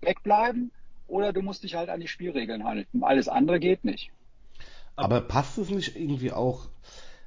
wegbleiben 0.00 0.72
oder 1.08 1.34
du 1.34 1.42
musst 1.42 1.62
dich 1.62 1.74
halt 1.74 1.90
an 1.90 2.00
die 2.00 2.08
Spielregeln 2.08 2.64
halten. 2.64 3.04
Alles 3.04 3.28
andere 3.28 3.60
geht 3.60 3.84
nicht. 3.84 4.10
Aber 5.00 5.20
passt 5.20 5.58
es 5.58 5.70
nicht 5.70 5.96
irgendwie 5.96 6.32
auch 6.32 6.68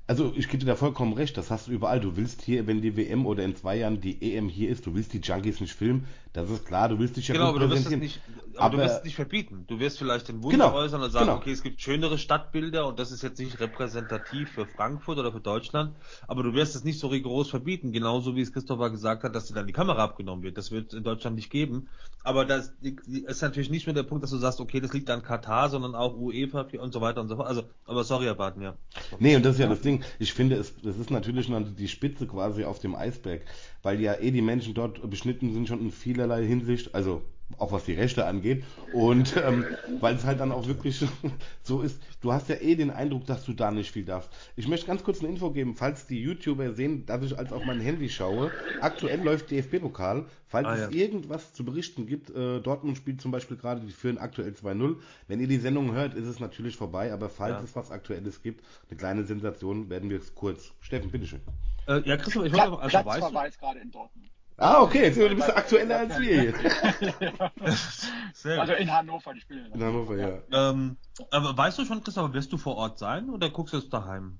also 0.05 0.33
ich 0.35 0.49
gebe 0.49 0.59
dir 0.59 0.65
da 0.65 0.75
vollkommen 0.75 1.13
recht, 1.13 1.37
das 1.37 1.49
hast 1.49 1.67
du 1.67 1.71
überall. 1.71 1.99
Du 1.99 2.17
willst 2.17 2.41
hier, 2.41 2.67
wenn 2.67 2.81
die 2.81 2.97
WM 2.97 3.25
oder 3.25 3.43
in 3.43 3.55
zwei 3.55 3.77
Jahren 3.77 4.01
die 4.01 4.35
EM 4.35 4.49
hier 4.49 4.69
ist, 4.69 4.85
du 4.85 4.95
willst 4.95 5.13
die 5.13 5.19
Junkies 5.19 5.61
nicht 5.61 5.73
filmen. 5.73 6.07
Das 6.33 6.49
ist 6.49 6.65
klar, 6.65 6.89
du 6.89 6.97
willst 6.97 7.15
dich 7.15 7.27
ja 7.27 7.33
genau, 7.33 7.49
aber 7.49 7.59
du 7.59 7.69
wirst 7.69 7.85
es 7.85 7.95
nicht, 7.95 8.19
aber, 8.55 8.65
aber, 8.65 8.77
du 8.77 8.83
wirst 8.83 8.97
es 8.97 9.03
nicht 9.03 9.15
verbieten. 9.15 9.65
Du 9.67 9.79
wirst 9.79 9.99
vielleicht 9.99 10.27
den 10.29 10.41
Wunsch 10.41 10.53
genau, 10.55 10.73
äußern 10.73 11.01
und 11.01 11.11
sagen, 11.11 11.27
genau. 11.27 11.37
okay, 11.37 11.51
es 11.51 11.61
gibt 11.61 11.79
schönere 11.79 12.17
Stadtbilder 12.17 12.87
und 12.87 12.97
das 12.97 13.11
ist 13.11 13.21
jetzt 13.21 13.37
nicht 13.39 13.59
repräsentativ 13.59 14.49
für 14.49 14.65
Frankfurt 14.65 15.19
oder 15.19 15.31
für 15.31 15.41
Deutschland, 15.41 15.95
aber 16.27 16.41
du 16.41 16.55
wirst 16.55 16.75
es 16.75 16.83
nicht 16.83 16.99
so 16.99 17.07
rigoros 17.07 17.51
verbieten, 17.51 17.91
genauso 17.91 18.35
wie 18.35 18.41
es 18.41 18.51
Christopher 18.51 18.89
gesagt 18.89 19.23
hat, 19.23 19.35
dass 19.35 19.45
dir 19.45 19.53
dann 19.53 19.67
die 19.67 19.73
Kamera 19.73 20.03
abgenommen 20.03 20.43
wird. 20.43 20.57
Das 20.57 20.71
wird 20.71 20.91
es 20.91 20.97
in 20.97 21.03
Deutschland 21.03 21.35
nicht 21.35 21.51
geben. 21.51 21.87
Aber 22.23 22.45
das 22.45 22.73
ist 22.81 23.41
natürlich 23.41 23.69
nicht 23.69 23.85
nur 23.85 23.93
der 23.93 24.03
Punkt, 24.03 24.23
dass 24.23 24.31
du 24.31 24.37
sagst, 24.37 24.59
okay, 24.59 24.79
das 24.79 24.93
liegt 24.93 25.09
an 25.09 25.21
Katar, 25.21 25.69
sondern 25.69 25.93
auch 25.93 26.15
UEFA 26.15 26.67
und 26.79 26.93
so 26.93 27.01
weiter 27.01 27.21
und 27.21 27.27
so 27.27 27.35
fort. 27.35 27.47
Also, 27.47 27.63
aber 27.85 28.03
sorry, 28.03 28.25
Herr 28.25 28.35
Barton, 28.35 28.63
ja. 28.63 28.75
Nee, 29.19 29.35
und 29.35 29.43
das 29.43 29.55
ist 29.55 29.59
ja 29.59 29.67
das 29.67 29.81
Ding. 29.81 30.03
Ich 30.19 30.33
finde, 30.33 30.55
es, 30.55 30.73
das 30.81 30.97
ist 30.97 31.11
natürlich 31.11 31.49
noch 31.49 31.61
die 31.61 31.87
Spitze 31.87 32.25
quasi 32.25 32.63
auf 32.63 32.79
dem 32.79 32.95
Eisberg, 32.95 33.41
weil 33.83 33.99
ja 33.99 34.15
eh 34.19 34.31
die 34.31 34.41
Menschen 34.41 34.73
dort 34.73 35.07
beschnitten 35.09 35.53
sind 35.53 35.67
schon 35.67 35.81
in 35.81 35.91
vielerlei 36.23 36.45
Hinsicht. 36.45 36.95
Also 36.95 37.21
auch 37.59 37.71
was 37.71 37.85
die 37.85 37.93
Rechte 37.93 38.25
angeht. 38.25 38.63
Und 38.93 39.35
ähm, 39.37 39.65
weil 39.99 40.15
es 40.15 40.23
halt 40.23 40.39
dann 40.39 40.51
auch 40.51 40.67
wirklich 40.67 41.05
so 41.63 41.81
ist, 41.81 42.01
du 42.21 42.31
hast 42.31 42.49
ja 42.49 42.55
eh 42.55 42.75
den 42.75 42.89
Eindruck, 42.89 43.25
dass 43.25 43.45
du 43.45 43.53
da 43.53 43.69
nicht 43.69 43.91
viel 43.91 44.05
darfst. 44.05 44.31
Ich 44.55 44.67
möchte 44.67 44.87
ganz 44.87 45.03
kurz 45.03 45.19
eine 45.19 45.29
Info 45.29 45.51
geben, 45.51 45.75
falls 45.75 46.07
die 46.07 46.21
YouTuber 46.21 46.73
sehen, 46.73 47.05
dass 47.05 47.23
ich 47.23 47.37
als 47.37 47.51
auf 47.51 47.63
mein 47.65 47.79
Handy 47.79 48.09
schaue. 48.09 48.51
Aktuell 48.81 49.21
läuft 49.21 49.51
DFB-Pokal. 49.51 50.25
Falls 50.47 50.67
ah, 50.67 50.77
ja. 50.77 50.85
es 50.85 50.95
irgendwas 50.95 51.53
zu 51.53 51.65
berichten 51.65 52.07
gibt, 52.07 52.29
äh, 52.29 52.59
Dortmund 52.59 52.97
spielt 52.97 53.21
zum 53.21 53.31
Beispiel 53.31 53.57
gerade, 53.57 53.81
die 53.81 53.91
führen 53.91 54.17
aktuell 54.17 54.51
2-0. 54.51 54.95
Wenn 55.27 55.39
ihr 55.39 55.47
die 55.47 55.57
Sendung 55.57 55.93
hört, 55.93 56.15
ist 56.15 56.27
es 56.27 56.39
natürlich 56.39 56.75
vorbei, 56.75 57.11
aber 57.11 57.29
falls 57.29 57.57
ja. 57.57 57.63
es 57.63 57.75
was 57.75 57.91
Aktuelles 57.91 58.41
gibt, 58.41 58.63
eine 58.89 58.97
kleine 58.97 59.23
Sensation, 59.25 59.89
werden 59.89 60.09
wir 60.09 60.19
es 60.19 60.33
kurz. 60.33 60.71
Steffen, 60.79 61.11
bitteschön. 61.11 61.41
Äh, 61.87 62.01
ja, 62.07 62.17
Christoph, 62.17 62.45
ich 62.45 62.53
wollte 62.53 62.69
noch, 62.69 62.79
also 62.79 62.99
Platzverweis 62.99 63.57
gerade 63.59 63.79
in 63.79 63.91
Dortmund. 63.91 64.32
Ah, 64.57 64.81
okay, 64.81 65.03
jetzt, 65.03 65.17
du 65.17 65.35
bist 65.35 65.49
aktueller 65.49 65.99
als 65.99 66.19
wir 66.19 66.43
jetzt. 66.43 66.59
also 68.45 68.73
in 68.73 68.91
Hannover, 68.91 69.33
die 69.33 69.41
spielen. 69.41 69.71
In 69.73 69.83
Hannover, 69.83 70.17
ja. 70.17 70.41
Ähm, 70.51 70.97
aber 71.31 71.57
weißt 71.57 71.79
du 71.79 71.85
schon, 71.85 72.03
Christoph, 72.03 72.33
wirst 72.33 72.53
du 72.53 72.57
vor 72.57 72.75
Ort 72.75 72.99
sein 72.99 73.29
oder 73.29 73.49
guckst 73.49 73.73
du 73.73 73.77
es 73.77 73.89
daheim? 73.89 74.39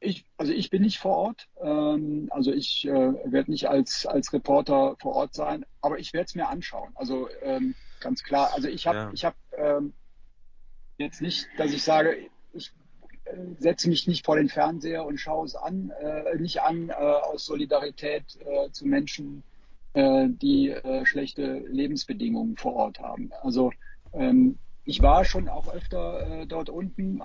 Ich, 0.00 0.26
also 0.36 0.52
ich 0.52 0.70
bin 0.70 0.82
nicht 0.82 0.98
vor 0.98 1.16
Ort. 1.16 1.48
Ähm, 1.60 2.28
also 2.30 2.52
ich 2.52 2.86
äh, 2.86 2.90
werde 2.90 3.50
nicht 3.50 3.68
als, 3.68 4.06
als 4.06 4.32
Reporter 4.32 4.96
vor 5.00 5.14
Ort 5.14 5.34
sein, 5.34 5.64
aber 5.80 5.98
ich 5.98 6.12
werde 6.12 6.26
es 6.26 6.34
mir 6.34 6.48
anschauen. 6.48 6.92
Also 6.94 7.28
ähm, 7.42 7.74
ganz 8.00 8.22
klar. 8.22 8.50
Also 8.54 8.68
ich 8.68 8.86
habe 8.86 8.98
ja. 8.98 9.10
ich 9.12 9.24
hab, 9.24 9.34
ähm, 9.56 9.92
jetzt 10.98 11.20
nicht, 11.20 11.48
dass 11.58 11.72
ich 11.72 11.82
sage, 11.82 12.16
ich 12.52 12.72
setze 13.58 13.88
mich 13.88 14.06
nicht 14.06 14.24
vor 14.24 14.36
den 14.36 14.48
Fernseher 14.48 15.04
und 15.04 15.18
schaue 15.18 15.46
es 15.46 15.54
an, 15.54 15.90
äh, 16.00 16.36
nicht 16.38 16.62
an 16.62 16.90
äh, 16.90 16.92
aus 16.92 17.46
Solidarität 17.46 18.24
äh, 18.40 18.70
zu 18.70 18.86
Menschen, 18.86 19.42
äh, 19.94 20.28
die 20.28 20.70
äh, 20.70 21.04
schlechte 21.06 21.58
Lebensbedingungen 21.58 22.56
vor 22.56 22.74
Ort 22.74 23.00
haben. 23.00 23.30
Also 23.42 23.72
ähm, 24.12 24.58
ich 24.84 25.00
war 25.02 25.24
schon 25.24 25.48
auch 25.48 25.72
öfter 25.72 26.44
dort 26.46 26.68
unten, 26.68 27.22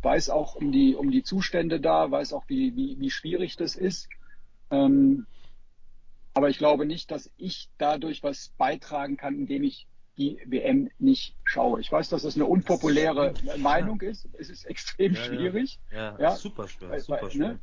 weiß 0.00 0.30
auch 0.30 0.54
um 0.54 0.72
die, 0.72 0.94
um 0.94 1.10
die 1.10 1.22
Zustände 1.22 1.78
da, 1.78 2.10
weiß 2.10 2.32
auch, 2.32 2.44
wie, 2.48 2.74
wie, 2.76 2.98
wie 2.98 3.10
schwierig 3.10 3.56
das 3.56 3.76
ist. 3.76 4.08
Ähm, 4.70 5.26
aber 6.32 6.48
ich 6.48 6.58
glaube 6.58 6.86
nicht, 6.86 7.10
dass 7.10 7.30
ich 7.36 7.68
dadurch 7.78 8.22
was 8.22 8.52
beitragen 8.58 9.16
kann, 9.16 9.36
indem 9.36 9.62
ich 9.62 9.86
die 10.16 10.38
WM 10.46 10.90
nicht 10.98 11.36
schaue. 11.44 11.80
Ich 11.80 11.90
weiß, 11.90 12.08
dass 12.08 12.22
das 12.22 12.36
eine 12.36 12.46
unpopuläre 12.46 13.34
Meinung 13.56 14.00
ist. 14.00 14.28
Es 14.38 14.48
ist 14.48 14.64
extrem 14.64 15.14
ja, 15.14 15.22
schwierig. 15.22 15.80
Ja, 15.90 16.16
ja, 16.18 16.36
super 16.36 16.68
schwer. 16.68 17.00
Super 17.00 17.22
weil, 17.22 17.30
schwer. 17.30 17.48
Ne? 17.48 17.60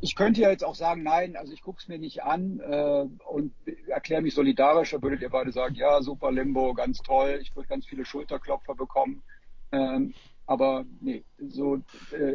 Ich 0.00 0.14
könnte 0.14 0.40
ja 0.40 0.50
jetzt 0.50 0.64
auch 0.64 0.76
sagen, 0.76 1.02
nein, 1.02 1.36
also 1.36 1.52
ich 1.52 1.60
gucke 1.60 1.80
es 1.80 1.88
mir 1.88 1.98
nicht 1.98 2.22
an 2.22 2.60
äh, 2.60 3.06
und 3.28 3.52
erkläre 3.88 4.22
mich 4.22 4.34
solidarisch. 4.34 4.90
Da 4.92 5.02
würdet 5.02 5.22
ihr 5.22 5.30
beide 5.30 5.50
sagen, 5.52 5.74
ja, 5.74 6.00
super 6.02 6.30
Limbo, 6.30 6.72
ganz 6.72 6.98
toll. 6.98 7.40
Ich 7.42 7.54
würde 7.56 7.68
ganz 7.68 7.84
viele 7.86 8.04
Schulterklopfer 8.04 8.74
bekommen. 8.74 9.22
Ähm, 9.72 10.14
aber 10.46 10.86
nee, 11.00 11.24
so 11.48 11.76
äh, 12.12 12.34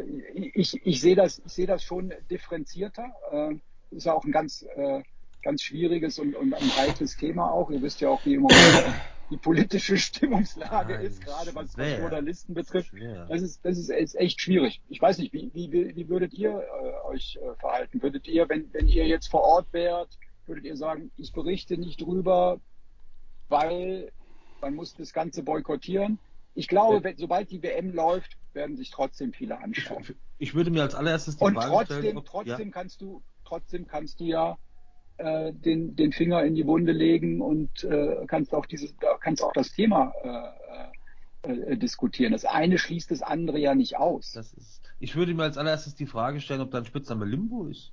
ich, 0.54 0.86
ich 0.86 1.00
sehe 1.00 1.16
das, 1.16 1.42
ich 1.44 1.52
sehe 1.52 1.66
das 1.66 1.82
schon 1.82 2.12
differenzierter. 2.30 3.12
Äh, 3.32 3.56
ist 3.90 4.08
auch 4.08 4.24
ein 4.24 4.32
ganz, 4.32 4.62
äh, 4.76 5.02
ganz 5.42 5.62
schwieriges 5.62 6.18
und, 6.18 6.34
und 6.34 6.54
ein 6.54 6.76
heikles 6.76 7.16
Thema 7.16 7.50
auch. 7.50 7.70
Ihr 7.70 7.82
wisst 7.82 8.00
ja 8.00 8.10
auch, 8.10 8.24
wie 8.24 8.34
im 8.34 8.42
Moment 8.42 8.84
die 9.30 9.36
politische 9.36 9.96
Stimmungslage 9.98 10.94
Nein, 10.94 11.06
ist, 11.06 11.24
gerade 11.24 11.54
was, 11.54 11.76
was 11.76 11.98
Journalisten 11.98 12.54
betrifft. 12.54 12.92
Das 13.28 13.42
ist, 13.42 13.64
das 13.64 13.78
ist, 13.78 13.90
ist, 13.90 14.14
echt 14.14 14.40
schwierig. 14.40 14.80
Ich 14.88 15.00
weiß 15.00 15.18
nicht, 15.18 15.32
wie, 15.32 15.50
wie, 15.54 15.96
wie 15.96 16.08
würdet 16.08 16.34
ihr 16.34 16.50
äh, 16.50 17.06
euch 17.06 17.36
äh, 17.36 17.54
verhalten? 17.58 18.02
Würdet 18.02 18.28
ihr, 18.28 18.48
wenn, 18.48 18.72
wenn 18.72 18.88
ihr 18.88 19.06
jetzt 19.06 19.28
vor 19.28 19.42
Ort 19.42 19.72
wärt, 19.72 20.18
würdet 20.46 20.64
ihr 20.64 20.76
sagen, 20.76 21.10
ich 21.16 21.32
berichte 21.32 21.78
nicht 21.78 22.00
drüber, 22.00 22.60
weil 23.48 24.12
man 24.60 24.74
muss 24.74 24.94
das 24.94 25.12
Ganze 25.12 25.42
boykottieren? 25.42 26.18
Ich 26.54 26.68
glaube, 26.68 27.02
wenn, 27.02 27.16
sobald 27.16 27.50
die 27.50 27.62
WM 27.62 27.90
läuft, 27.92 28.36
werden 28.52 28.76
sich 28.76 28.90
trotzdem 28.90 29.32
viele 29.32 29.58
anschauen. 29.58 30.04
Ich, 30.38 30.48
ich 30.48 30.54
würde 30.54 30.70
mir 30.70 30.82
als 30.82 30.94
allererstes 30.94 31.36
die 31.36 31.44
Und 31.44 31.54
Frage 31.54 31.70
trotzdem, 31.70 31.98
stellen, 31.98 32.18
ob, 32.18 32.26
trotzdem 32.26 32.68
ja. 32.68 32.72
kannst 32.72 33.00
du, 33.00 33.22
trotzdem 33.44 33.86
kannst 33.86 34.20
du 34.20 34.24
ja 34.24 34.58
äh, 35.18 35.52
den, 35.52 35.96
den 35.96 36.12
Finger 36.12 36.44
in 36.44 36.54
die 36.54 36.66
Wunde 36.66 36.92
legen 36.92 37.40
und 37.40 37.84
äh, 37.84 38.26
kannst 38.26 38.54
auch 38.54 38.66
dieses, 38.66 38.94
kannst 39.20 39.42
auch 39.42 39.52
das 39.52 39.72
Thema 39.72 40.12
äh, 40.22 40.64
äh, 41.44 41.76
diskutieren. 41.76 42.32
Das 42.32 42.44
eine 42.44 42.78
schließt 42.78 43.10
das 43.10 43.22
andere 43.22 43.58
ja 43.58 43.74
nicht 43.74 43.96
aus. 43.96 44.32
Das 44.32 44.52
ist, 44.54 44.82
ich 44.98 45.14
würde 45.14 45.34
mir 45.34 45.42
als 45.42 45.58
allererstes 45.58 45.94
die 45.94 46.06
Frage 46.06 46.40
stellen, 46.40 46.60
ob 46.60 46.70
dein 46.70 46.84
Spitzname 46.84 47.26
Limbo 47.26 47.66
ist. 47.66 47.92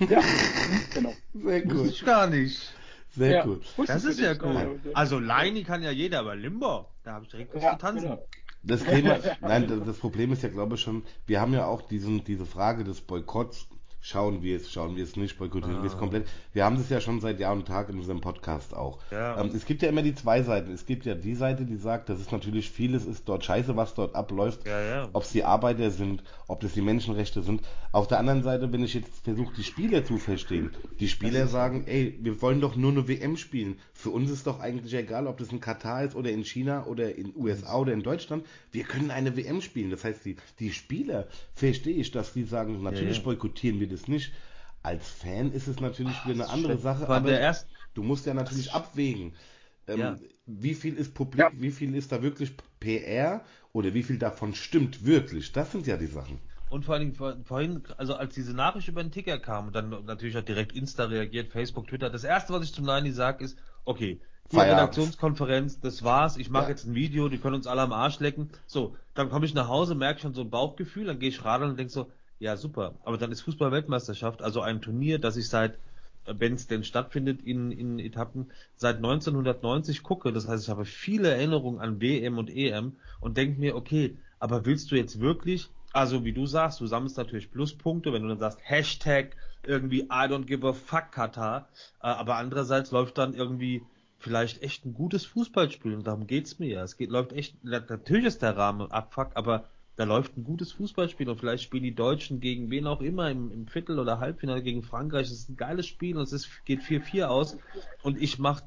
Ja, 0.00 0.20
genau. 0.94 1.12
Sehr 1.34 1.62
gut. 1.62 1.74
Wusste 1.74 1.88
ich 1.88 2.04
gar 2.04 2.26
nicht. 2.26 2.74
Sehr 3.10 3.30
ja, 3.30 3.44
gut. 3.44 3.62
Das 3.86 4.04
ist 4.04 4.20
ja 4.20 4.34
cool. 4.42 4.80
Also 4.94 5.18
Leini 5.18 5.62
kann 5.62 5.82
ja 5.82 5.90
jeder, 5.90 6.20
aber 6.20 6.36
Limbo, 6.36 6.86
da 7.02 7.12
habe 7.12 7.24
ich 7.24 7.30
direkt 7.30 7.54
was 7.54 7.62
ja, 7.62 7.72
zu 7.72 7.78
tanzen. 7.78 8.08
Genau. 8.08 8.26
Das 8.62 8.82
Thema, 8.82 9.18
nein, 9.40 9.82
das 9.86 9.98
Problem 9.98 10.32
ist 10.32 10.42
ja, 10.42 10.48
glaube 10.48 10.74
ich 10.74 10.80
schon, 10.80 11.04
wir 11.26 11.40
haben 11.40 11.52
ja 11.52 11.66
auch 11.66 11.82
diesen, 11.82 12.24
diese 12.24 12.46
Frage 12.46 12.82
des 12.82 13.00
Boykotts 13.00 13.68
schauen 14.06 14.40
wir 14.42 14.56
es, 14.56 14.70
schauen 14.70 14.94
wir 14.94 15.02
es 15.02 15.16
nicht, 15.16 15.36
boykottieren 15.36 15.78
ah. 15.78 15.82
wir 15.82 15.90
es 15.90 15.98
komplett. 15.98 16.28
Wir 16.52 16.64
haben 16.64 16.76
das 16.76 16.88
ja 16.88 17.00
schon 17.00 17.20
seit 17.20 17.40
Jahr 17.40 17.52
und 17.52 17.66
Tag 17.66 17.88
in 17.88 17.96
unserem 17.96 18.20
Podcast 18.20 18.72
auch. 18.72 19.00
Ja. 19.10 19.40
Ähm, 19.40 19.50
es 19.52 19.66
gibt 19.66 19.82
ja 19.82 19.88
immer 19.88 20.02
die 20.02 20.14
zwei 20.14 20.42
Seiten. 20.42 20.70
Es 20.70 20.86
gibt 20.86 21.06
ja 21.06 21.16
die 21.16 21.34
Seite, 21.34 21.64
die 21.64 21.76
sagt, 21.76 22.08
das 22.08 22.20
ist 22.20 22.30
natürlich 22.30 22.70
vieles 22.70 23.04
ist 23.04 23.28
dort 23.28 23.44
scheiße, 23.44 23.76
was 23.76 23.94
dort 23.94 24.14
abläuft. 24.14 24.64
Ja, 24.64 24.80
ja. 24.80 25.08
Ob 25.12 25.24
es 25.24 25.32
die 25.32 25.42
Arbeiter 25.42 25.90
sind, 25.90 26.22
ob 26.46 26.60
das 26.60 26.72
die 26.72 26.82
Menschenrechte 26.82 27.42
sind. 27.42 27.62
Auf 27.90 28.06
der 28.06 28.20
anderen 28.20 28.44
Seite, 28.44 28.72
wenn 28.72 28.84
ich 28.84 28.94
jetzt 28.94 29.24
versuche, 29.24 29.52
die 29.56 29.64
Spieler 29.64 30.04
zu 30.04 30.18
verstehen, 30.18 30.70
die 31.00 31.08
Spieler 31.08 31.48
sagen, 31.48 31.84
ey, 31.86 32.16
wir 32.20 32.40
wollen 32.42 32.60
doch 32.60 32.76
nur 32.76 32.92
eine 32.92 33.08
WM 33.08 33.36
spielen. 33.36 33.80
Für 33.92 34.10
uns 34.10 34.30
ist 34.30 34.46
doch 34.46 34.60
eigentlich 34.60 34.94
egal, 34.94 35.26
ob 35.26 35.38
das 35.38 35.50
in 35.50 35.60
Katar 35.60 36.04
ist 36.04 36.14
oder 36.14 36.30
in 36.30 36.44
China 36.44 36.86
oder 36.86 37.16
in 37.16 37.34
USA 37.34 37.78
oder 37.78 37.92
in 37.92 38.04
Deutschland. 38.04 38.46
Wir 38.70 38.84
können 38.84 39.10
eine 39.10 39.36
WM 39.36 39.60
spielen. 39.60 39.90
Das 39.90 40.04
heißt, 40.04 40.24
die, 40.24 40.36
die 40.60 40.70
Spieler 40.70 41.26
verstehe 41.54 41.96
ich, 41.96 42.12
dass 42.12 42.34
die 42.34 42.44
sagen, 42.44 42.84
natürlich 42.84 43.24
boykottieren 43.24 43.80
wir 43.80 43.88
das 43.88 43.95
es 43.96 44.08
nicht. 44.08 44.32
Als 44.82 45.08
Fan 45.08 45.52
ist 45.52 45.66
es 45.66 45.80
natürlich 45.80 46.14
wieder 46.24 46.44
eine 46.44 46.48
andere 46.52 46.78
Sache, 46.78 47.08
aber 47.08 47.54
du 47.94 48.02
musst 48.02 48.26
ja 48.26 48.34
natürlich 48.34 48.72
abwägen. 48.72 49.34
Ähm, 49.88 49.98
ja. 50.00 50.16
Wie 50.46 50.74
viel 50.74 50.94
ist 50.94 51.14
Publik, 51.14 51.40
ja. 51.40 51.50
wie 51.54 51.70
viel 51.70 51.94
ist 51.94 52.12
da 52.12 52.22
wirklich 52.22 52.52
PR 52.78 53.44
oder 53.72 53.94
wie 53.94 54.02
viel 54.02 54.18
davon 54.18 54.54
stimmt 54.54 55.04
wirklich? 55.04 55.52
Das 55.52 55.72
sind 55.72 55.86
ja 55.86 55.96
die 55.96 56.06
Sachen. 56.06 56.38
Und 56.68 56.84
vor 56.84 56.94
allen 56.94 57.12
Dingen 57.12 57.44
vorhin, 57.44 57.82
also 57.96 58.14
als 58.14 58.34
diese 58.34 58.52
Nachricht 58.52 58.88
über 58.88 59.02
den 59.02 59.12
Ticker 59.12 59.38
kam 59.38 59.68
und 59.68 59.76
dann 59.76 59.90
natürlich 60.04 60.34
hat 60.34 60.48
direkt 60.48 60.72
Insta 60.72 61.04
reagiert, 61.04 61.52
Facebook, 61.52 61.86
Twitter. 61.86 62.10
Das 62.10 62.24
erste, 62.24 62.52
was 62.52 62.64
ich 62.64 62.72
zum 62.72 62.84
Nani 62.84 63.12
sage, 63.12 63.44
ist, 63.44 63.56
okay, 63.84 64.20
die 64.52 64.58
Redaktionskonferenz, 64.58 65.80
das 65.80 66.02
war's, 66.04 66.36
ich 66.36 66.50
mache 66.50 66.64
ja. 66.64 66.70
jetzt 66.70 66.86
ein 66.86 66.94
Video, 66.94 67.28
die 67.28 67.38
können 67.38 67.56
uns 67.56 67.66
alle 67.66 67.82
am 67.82 67.92
Arsch 67.92 68.20
lecken. 68.20 68.50
So, 68.66 68.96
dann 69.14 69.28
komme 69.28 69.46
ich 69.46 69.54
nach 69.54 69.68
Hause, 69.68 69.94
merke 69.94 70.20
schon 70.20 70.34
so 70.34 70.42
ein 70.42 70.50
Bauchgefühl, 70.50 71.06
dann 71.06 71.18
gehe 71.18 71.28
ich 71.28 71.44
radeln 71.44 71.70
und 71.70 71.78
denke 71.78 71.92
so, 71.92 72.10
ja, 72.38 72.56
super. 72.56 72.94
Aber 73.04 73.16
dann 73.18 73.32
ist 73.32 73.42
Fußball-Weltmeisterschaft, 73.42 74.42
also 74.42 74.60
ein 74.60 74.82
Turnier, 74.82 75.18
das 75.18 75.36
ich 75.36 75.48
seit, 75.48 75.78
wenn 76.26 76.54
es 76.54 76.66
denn 76.66 76.84
stattfindet 76.84 77.42
in, 77.42 77.72
in 77.72 77.98
Etappen, 77.98 78.50
seit 78.76 78.96
1990 78.96 80.02
gucke. 80.02 80.32
Das 80.32 80.48
heißt, 80.48 80.64
ich 80.64 80.70
habe 80.70 80.84
viele 80.84 81.30
Erinnerungen 81.30 81.80
an 81.80 82.00
WM 82.00 82.38
und 82.38 82.50
EM 82.50 82.96
und 83.20 83.36
denke 83.36 83.60
mir, 83.60 83.76
okay, 83.76 84.18
aber 84.38 84.66
willst 84.66 84.90
du 84.90 84.96
jetzt 84.96 85.20
wirklich, 85.20 85.70
also 85.92 86.24
wie 86.24 86.32
du 86.32 86.46
sagst, 86.46 86.80
du 86.80 86.86
sammelst 86.86 87.16
natürlich 87.16 87.50
Pluspunkte, 87.50 88.12
wenn 88.12 88.22
du 88.22 88.28
dann 88.28 88.38
sagst, 88.38 88.58
Hashtag 88.62 89.36
irgendwie 89.66 90.02
I 90.02 90.28
don't 90.28 90.44
give 90.44 90.66
a 90.66 90.72
fuck 90.72 91.12
Katar, 91.12 91.68
äh, 92.02 92.08
aber 92.08 92.36
andererseits 92.36 92.90
läuft 92.90 93.18
dann 93.18 93.34
irgendwie 93.34 93.82
vielleicht 94.18 94.62
echt 94.62 94.84
ein 94.84 94.94
gutes 94.94 95.24
Fußballspiel 95.26 95.94
und 95.94 96.06
darum 96.06 96.26
geht's 96.26 96.58
mir 96.58 96.68
ja. 96.68 96.82
Es 96.82 96.96
geht, 96.96 97.10
läuft 97.10 97.32
echt, 97.32 97.62
natürlich 97.64 98.26
ist 98.26 98.42
der 98.42 98.56
Rahmen 98.56 98.90
abfuck, 98.90 99.30
aber 99.34 99.64
da 99.96 100.04
läuft 100.04 100.36
ein 100.36 100.44
gutes 100.44 100.72
Fußballspiel 100.72 101.28
und 101.28 101.38
vielleicht 101.38 101.64
spielen 101.64 101.82
die 101.82 101.94
Deutschen 101.94 102.38
gegen 102.38 102.70
wen 102.70 102.86
auch 102.86 103.00
immer 103.00 103.30
im, 103.30 103.50
im 103.50 103.66
Viertel- 103.66 103.98
oder 103.98 104.20
Halbfinale 104.20 104.62
gegen 104.62 104.82
Frankreich. 104.82 105.28
Das 105.28 105.38
ist 105.38 105.48
ein 105.48 105.56
geiles 105.56 105.86
Spiel 105.86 106.16
und 106.16 106.24
es 106.24 106.32
ist, 106.32 106.64
geht 106.66 106.82
4-4 106.82 107.24
aus. 107.24 107.56
Und 108.02 108.20
ich 108.20 108.38
mach, 108.38 108.62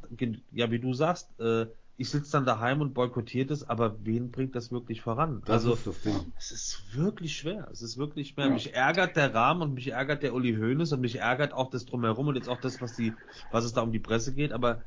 ja, 0.52 0.72
wie 0.72 0.80
du 0.80 0.94
sagst, 0.94 1.40
äh, 1.40 1.68
ich 1.98 2.10
sitze 2.10 2.32
dann 2.32 2.46
daheim 2.46 2.82
und 2.82 2.94
boykottiert 2.94 3.52
es, 3.52 3.68
aber 3.68 3.98
wen 4.06 4.32
bringt 4.32 4.56
das 4.56 4.72
wirklich 4.72 5.02
voran? 5.02 5.42
Das 5.46 5.66
also, 5.66 5.74
ist 5.74 5.86
das 5.86 6.02
Ding. 6.02 6.32
es 6.38 6.52
ist 6.52 6.96
wirklich 6.96 7.36
schwer. 7.36 7.68
Es 7.72 7.82
ist 7.82 7.98
wirklich 7.98 8.30
schwer. 8.30 8.46
Ja. 8.46 8.52
Mich 8.54 8.74
ärgert 8.74 9.16
der 9.16 9.36
Rahmen 9.36 9.62
und 9.62 9.74
mich 9.74 9.90
ärgert 9.90 10.24
der 10.24 10.34
Uli 10.34 10.56
Hoeneß 10.56 10.94
und 10.94 11.02
mich 11.02 11.18
ärgert 11.18 11.54
auch 11.54 11.70
das 11.70 11.86
Drumherum 11.86 12.30
und 12.30 12.36
jetzt 12.36 12.48
auch 12.48 12.60
das, 12.60 12.82
was 12.82 12.96
die, 12.96 13.14
was 13.52 13.66
es 13.66 13.74
da 13.74 13.82
um 13.82 13.92
die 13.92 14.00
Presse 14.00 14.34
geht, 14.34 14.54
aber 14.54 14.82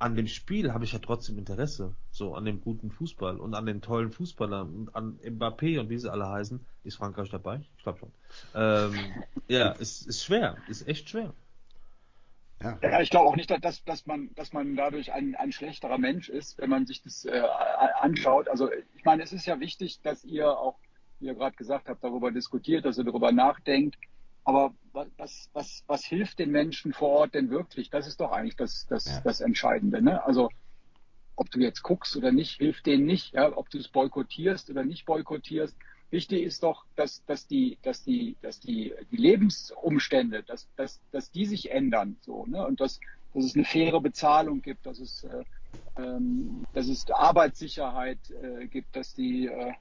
an 0.00 0.16
dem 0.16 0.26
Spiel 0.26 0.72
habe 0.72 0.84
ich 0.84 0.92
ja 0.92 0.98
trotzdem 0.98 1.38
Interesse. 1.38 1.94
So 2.10 2.34
an 2.34 2.46
dem 2.46 2.60
guten 2.60 2.90
Fußball 2.90 3.38
und 3.38 3.54
an 3.54 3.66
den 3.66 3.82
tollen 3.82 4.10
Fußballern 4.10 4.74
und 4.74 4.96
an 4.96 5.18
Mbappé 5.22 5.78
und 5.78 5.90
wie 5.90 5.98
sie 5.98 6.10
alle 6.10 6.28
heißen. 6.28 6.64
Ist 6.84 6.96
Frankreich 6.96 7.28
dabei? 7.28 7.60
Ich 7.76 7.82
glaube 7.82 7.98
schon. 7.98 8.12
Ähm, 8.54 8.94
ja, 9.48 9.74
es 9.78 10.02
ist 10.02 10.24
schwer. 10.24 10.56
Ist 10.68 10.88
echt 10.88 11.10
schwer. 11.10 11.34
Ja, 12.62 12.78
ja 12.82 13.00
ich 13.02 13.10
glaube 13.10 13.28
auch 13.28 13.36
nicht, 13.36 13.50
dass, 13.50 13.84
dass, 13.84 14.06
man, 14.06 14.34
dass 14.34 14.54
man 14.54 14.74
dadurch 14.74 15.12
ein, 15.12 15.34
ein 15.36 15.52
schlechterer 15.52 15.98
Mensch 15.98 16.30
ist, 16.30 16.56
wenn 16.58 16.70
man 16.70 16.86
sich 16.86 17.02
das 17.02 17.26
äh, 17.26 17.42
anschaut. 18.00 18.48
Also 18.48 18.70
ich 18.72 19.04
meine, 19.04 19.22
es 19.22 19.32
ist 19.32 19.46
ja 19.46 19.60
wichtig, 19.60 20.00
dass 20.02 20.24
ihr 20.24 20.50
auch, 20.50 20.78
wie 21.18 21.26
ihr 21.26 21.34
gerade 21.34 21.56
gesagt 21.56 21.88
habt, 21.88 22.02
darüber 22.02 22.30
diskutiert, 22.30 22.86
dass 22.86 22.96
ihr 22.96 23.04
darüber 23.04 23.32
nachdenkt. 23.32 23.96
Aber 24.50 24.74
was, 25.16 25.48
was, 25.52 25.84
was 25.86 26.04
hilft 26.04 26.40
den 26.40 26.50
Menschen 26.50 26.92
vor 26.92 27.10
Ort 27.10 27.34
denn 27.34 27.50
wirklich? 27.50 27.88
Das 27.88 28.08
ist 28.08 28.20
doch 28.20 28.32
eigentlich 28.32 28.56
das, 28.56 28.84
das, 28.88 29.04
ja. 29.04 29.20
das 29.20 29.40
Entscheidende. 29.40 30.02
Ne? 30.02 30.24
Also 30.24 30.48
ob 31.36 31.52
du 31.52 31.60
jetzt 31.60 31.84
guckst 31.84 32.16
oder 32.16 32.32
nicht, 32.32 32.56
hilft 32.56 32.86
denen 32.86 33.06
nicht, 33.06 33.32
ja, 33.32 33.56
ob 33.56 33.70
du 33.70 33.78
es 33.78 33.86
boykottierst 33.86 34.68
oder 34.68 34.84
nicht 34.84 35.06
boykottierst. 35.06 35.76
Wichtig 36.10 36.42
ist 36.42 36.64
doch, 36.64 36.84
dass, 36.96 37.24
dass 37.26 37.46
die, 37.46 37.78
dass 37.82 38.02
die, 38.02 38.34
dass 38.42 38.58
die, 38.58 38.92
die 39.12 39.16
Lebensumstände, 39.16 40.42
dass, 40.42 40.66
dass, 40.74 41.00
dass 41.12 41.30
die 41.30 41.46
sich 41.46 41.70
ändern, 41.70 42.16
so, 42.22 42.44
ne? 42.46 42.66
Und 42.66 42.80
dass, 42.80 42.98
dass 43.32 43.44
es 43.44 43.54
eine 43.54 43.64
faire 43.64 44.00
Bezahlung 44.00 44.62
gibt, 44.62 44.84
dass 44.84 44.98
es, 44.98 45.22
äh, 45.22 45.44
ähm, 45.96 46.66
dass 46.72 46.88
es 46.88 47.08
Arbeitssicherheit 47.08 48.18
äh, 48.32 48.66
gibt, 48.66 48.96
dass 48.96 49.14
die 49.14 49.46
äh, 49.46 49.74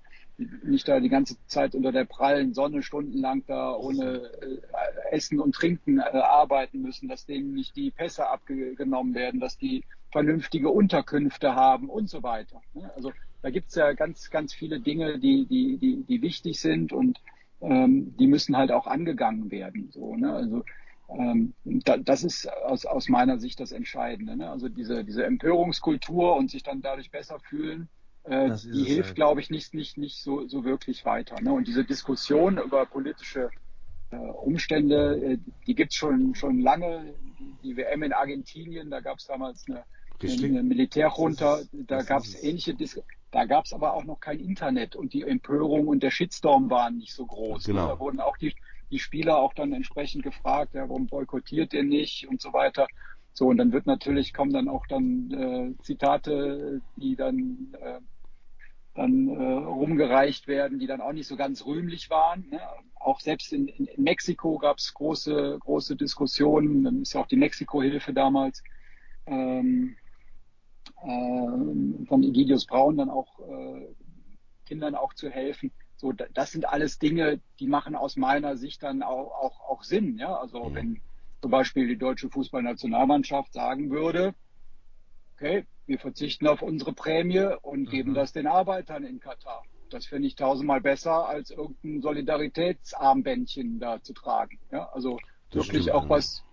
nicht 0.63 0.88
da 0.88 1.00
die 1.00 1.10
ganze 1.10 1.36
Zeit 1.48 1.75
unter 1.75 1.91
der 1.91 2.05
prallen 2.05 2.53
Sonne 2.53 2.81
stundenlang 2.81 3.43
da 3.46 3.74
ohne 3.74 4.31
äh, 4.41 5.12
Essen 5.12 5.39
und 5.39 5.53
Trinken 5.53 6.00
äh, 6.00 6.03
arbeiten 6.03 6.81
müssen, 6.81 7.10
dass 7.10 7.25
denen 7.25 7.53
nicht 7.53 7.75
die 7.75 7.91
Pässe 7.91 8.27
abgenommen 8.27 9.13
werden, 9.13 9.39
dass 9.39 9.58
die 9.58 9.84
vernünftige 10.12 10.69
Unterkünfte 10.69 11.55
haben 11.55 11.89
und 11.89 12.10
so 12.10 12.24
weiter. 12.24 12.62
Ne? 12.74 12.91
Also 12.96 13.12
da 13.41 13.50
gibt's 13.50 13.75
ja 13.75 13.93
ganz, 13.93 14.29
ganz 14.29 14.53
viele 14.53 14.79
Dinge, 14.79 15.19
die, 15.19 15.46
die, 15.46 15.77
die, 15.77 16.03
die 16.03 16.22
wichtig 16.22 16.60
sind 16.60 16.93
und 16.93 17.19
ähm, 17.62 18.15
die 18.17 18.27
müssen 18.27 18.58
halt 18.58 18.72
auch 18.72 18.88
angegangen 18.88 19.51
werden. 19.51 19.89
So, 19.91 20.15
ne? 20.15 20.34
Also 20.34 20.63
ähm, 21.10 21.53
da, 21.63 21.98
das 21.98 22.24
ist 22.24 22.51
aus, 22.63 22.86
aus 22.86 23.10
meiner 23.10 23.39
Sicht 23.39 23.60
das 23.60 23.72
Entscheidende. 23.72 24.36
Ne? 24.38 24.50
Also 24.50 24.69
diese, 24.69 25.03
diese 25.03 25.25
Empörungskultur 25.25 26.36
und 26.36 26.50
sich 26.50 26.63
dann 26.63 26.81
dadurch 26.81 27.12
besser 27.12 27.39
fühlen, 27.39 27.89
äh, 28.30 28.56
die 28.64 28.84
hilft, 28.84 29.10
halt. 29.10 29.16
glaube 29.16 29.42
ich, 29.42 29.50
nicht, 29.50 29.74
nicht, 29.74 29.98
nicht 29.98 30.22
so, 30.22 30.48
so 30.48 30.64
wirklich 30.64 31.06
weiter. 31.06 31.42
Ne? 31.42 31.52
Und 31.52 31.68
diese 31.68 31.84
Diskussion 31.84 32.58
über 32.58 32.86
politische 32.86 33.50
äh, 34.12 34.18
Umstände, 34.18 35.18
äh, 35.22 35.38
die 35.68 35.76
gibt's 35.76 35.96
schon, 35.96 36.36
schon 36.36 36.60
lange. 36.60 37.14
Die, 37.64 37.76
WM 37.76 38.04
in 38.04 38.14
Argentinien, 38.14 38.90
da 38.90 39.00
gab's 39.00 39.28
damals 39.28 39.66
eine, 39.68 39.84
eine 40.22 40.64
Militärjunta, 40.64 41.60
da 41.72 42.04
gab's 42.04 42.42
ähnliche 42.42 42.74
Diskussionen. 42.74 43.20
Da 43.32 43.46
gab's 43.46 43.74
aber 43.74 43.94
auch 43.94 44.06
noch 44.06 44.20
kein 44.20 44.40
Internet 44.40 44.96
und 44.96 45.14
die 45.14 45.22
Empörung 45.22 45.88
und 45.88 46.02
der 46.02 46.10
Shitstorm 46.10 46.70
waren 46.70 46.98
nicht 46.98 47.14
so 47.14 47.26
groß. 47.26 47.68
Ne? 47.68 47.74
Genau. 47.74 47.88
Da 47.88 48.00
wurden 48.00 48.20
auch 48.20 48.38
die, 48.38 48.56
die 48.90 49.00
Spieler 49.00 49.38
auch 49.38 49.54
dann 49.54 49.72
entsprechend 49.72 50.24
gefragt, 50.24 50.74
ja, 50.74 50.90
warum 50.90 51.06
boykottiert 51.08 51.74
ihr 51.74 51.84
nicht 51.84 52.28
und 52.28 52.42
so 52.42 52.54
weiter. 52.54 52.88
So, 53.34 53.48
und 53.48 53.58
dann 53.58 53.72
wird 53.72 53.86
natürlich, 53.86 54.34
kommen 54.34 54.52
dann 54.52 54.68
auch 54.68 54.86
dann 54.88 55.32
äh, 55.32 55.84
Zitate, 55.84 56.82
die 56.96 57.16
dann, 57.16 57.74
äh, 57.80 58.00
dann 58.96 59.29
äh, 59.29 59.53
rumgereicht 59.53 60.48
werden, 60.48 60.79
die 60.79 60.88
dann 60.88 61.01
auch 61.01 61.13
nicht 61.13 61.27
so 61.27 61.36
ganz 61.36 61.65
rühmlich 61.65 62.10
waren. 62.10 62.50
Ne? 62.50 62.60
Auch 62.96 63.19
selbst 63.19 63.53
in, 63.53 63.67
in, 63.67 63.86
in 63.86 64.03
Mexiko 64.03 64.58
gab 64.58 64.77
es 64.77 64.93
große, 64.93 65.58
große 65.60 65.96
Diskussionen. 65.96 66.84
Dann 66.84 67.01
ist 67.03 67.13
ja 67.13 67.22
auch 67.22 67.27
die 67.27 67.38
Mexiko-Hilfe 67.38 68.13
damals 68.13 68.63
ähm, 69.25 69.96
äh, 71.01 72.05
von 72.05 72.24
Egidius 72.24 72.65
Braun 72.65 72.98
dann 72.98 73.10
auch 73.10 73.39
äh, 73.39 73.88
Kindern 74.65 74.96
auch 74.96 75.13
zu 75.13 75.29
helfen. 75.29 75.72
So, 75.96 76.13
das 76.13 76.51
sind 76.51 76.67
alles 76.67 77.00
Dinge, 77.00 77.41
die 77.60 77.67
machen 77.67 77.96
aus 77.96 78.15
meiner 78.15 78.58
Sicht 78.58 78.84
dann 78.84 79.03
auch, 79.03 79.31
auch, 79.31 79.69
auch 79.69 79.84
Sinn. 79.84 80.17
Ja? 80.17 80.36
Also 80.36 80.65
mhm. 80.65 80.75
wenn 80.75 81.01
zum 81.41 81.51
Beispiel 81.51 81.88
die 81.88 81.98
deutsche 81.98 82.29
Fußballnationalmannschaft 82.29 83.53
sagen 83.53 83.91
würde, 83.91 84.34
okay, 85.39 85.65
wir 85.86 86.00
verzichten 86.00 86.48
auf 86.48 86.62
unsere 86.62 86.93
Prämie 86.93 87.48
und 87.62 87.81
mhm. 87.81 87.89
geben 87.89 88.13
das 88.13 88.34
den 88.34 88.48
Arbeitern 88.48 89.03
in 89.03 89.19
Katar. 89.19 89.63
Das 89.89 90.05
finde 90.05 90.27
ich 90.27 90.36
tausendmal 90.36 90.81
besser, 90.81 91.27
als 91.27 91.50
irgendein 91.50 92.01
Solidaritätsarmbändchen 92.01 93.79
da 93.79 94.01
zu 94.01 94.13
tragen. 94.13 94.60
Ja, 94.72 94.89
also 94.93 95.17
das 95.50 95.67
wirklich 95.67 95.84
stimmt, 95.84 95.96
auch 95.96 96.03
ja. 96.03 96.10
was, 96.10 96.43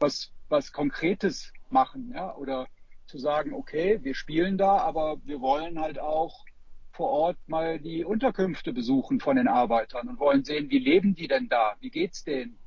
was, 0.00 0.32
was 0.48 0.72
Konkretes 0.72 1.52
machen, 1.70 2.12
ja, 2.14 2.34
oder 2.36 2.66
zu 3.06 3.18
sagen, 3.18 3.54
okay, 3.54 4.00
wir 4.02 4.14
spielen 4.14 4.58
da, 4.58 4.78
aber 4.78 5.16
wir 5.24 5.40
wollen 5.40 5.80
halt 5.80 5.98
auch 5.98 6.44
vor 6.92 7.10
Ort 7.10 7.38
mal 7.46 7.78
die 7.78 8.04
Unterkünfte 8.04 8.72
besuchen 8.72 9.18
von 9.18 9.36
den 9.36 9.48
Arbeitern 9.48 10.08
und 10.08 10.20
wollen 10.20 10.44
sehen, 10.44 10.70
wie 10.70 10.78
leben 10.78 11.14
die 11.14 11.26
denn 11.26 11.48
da? 11.48 11.74
Wie 11.80 11.90
geht's 11.90 12.24
denen? 12.24 12.58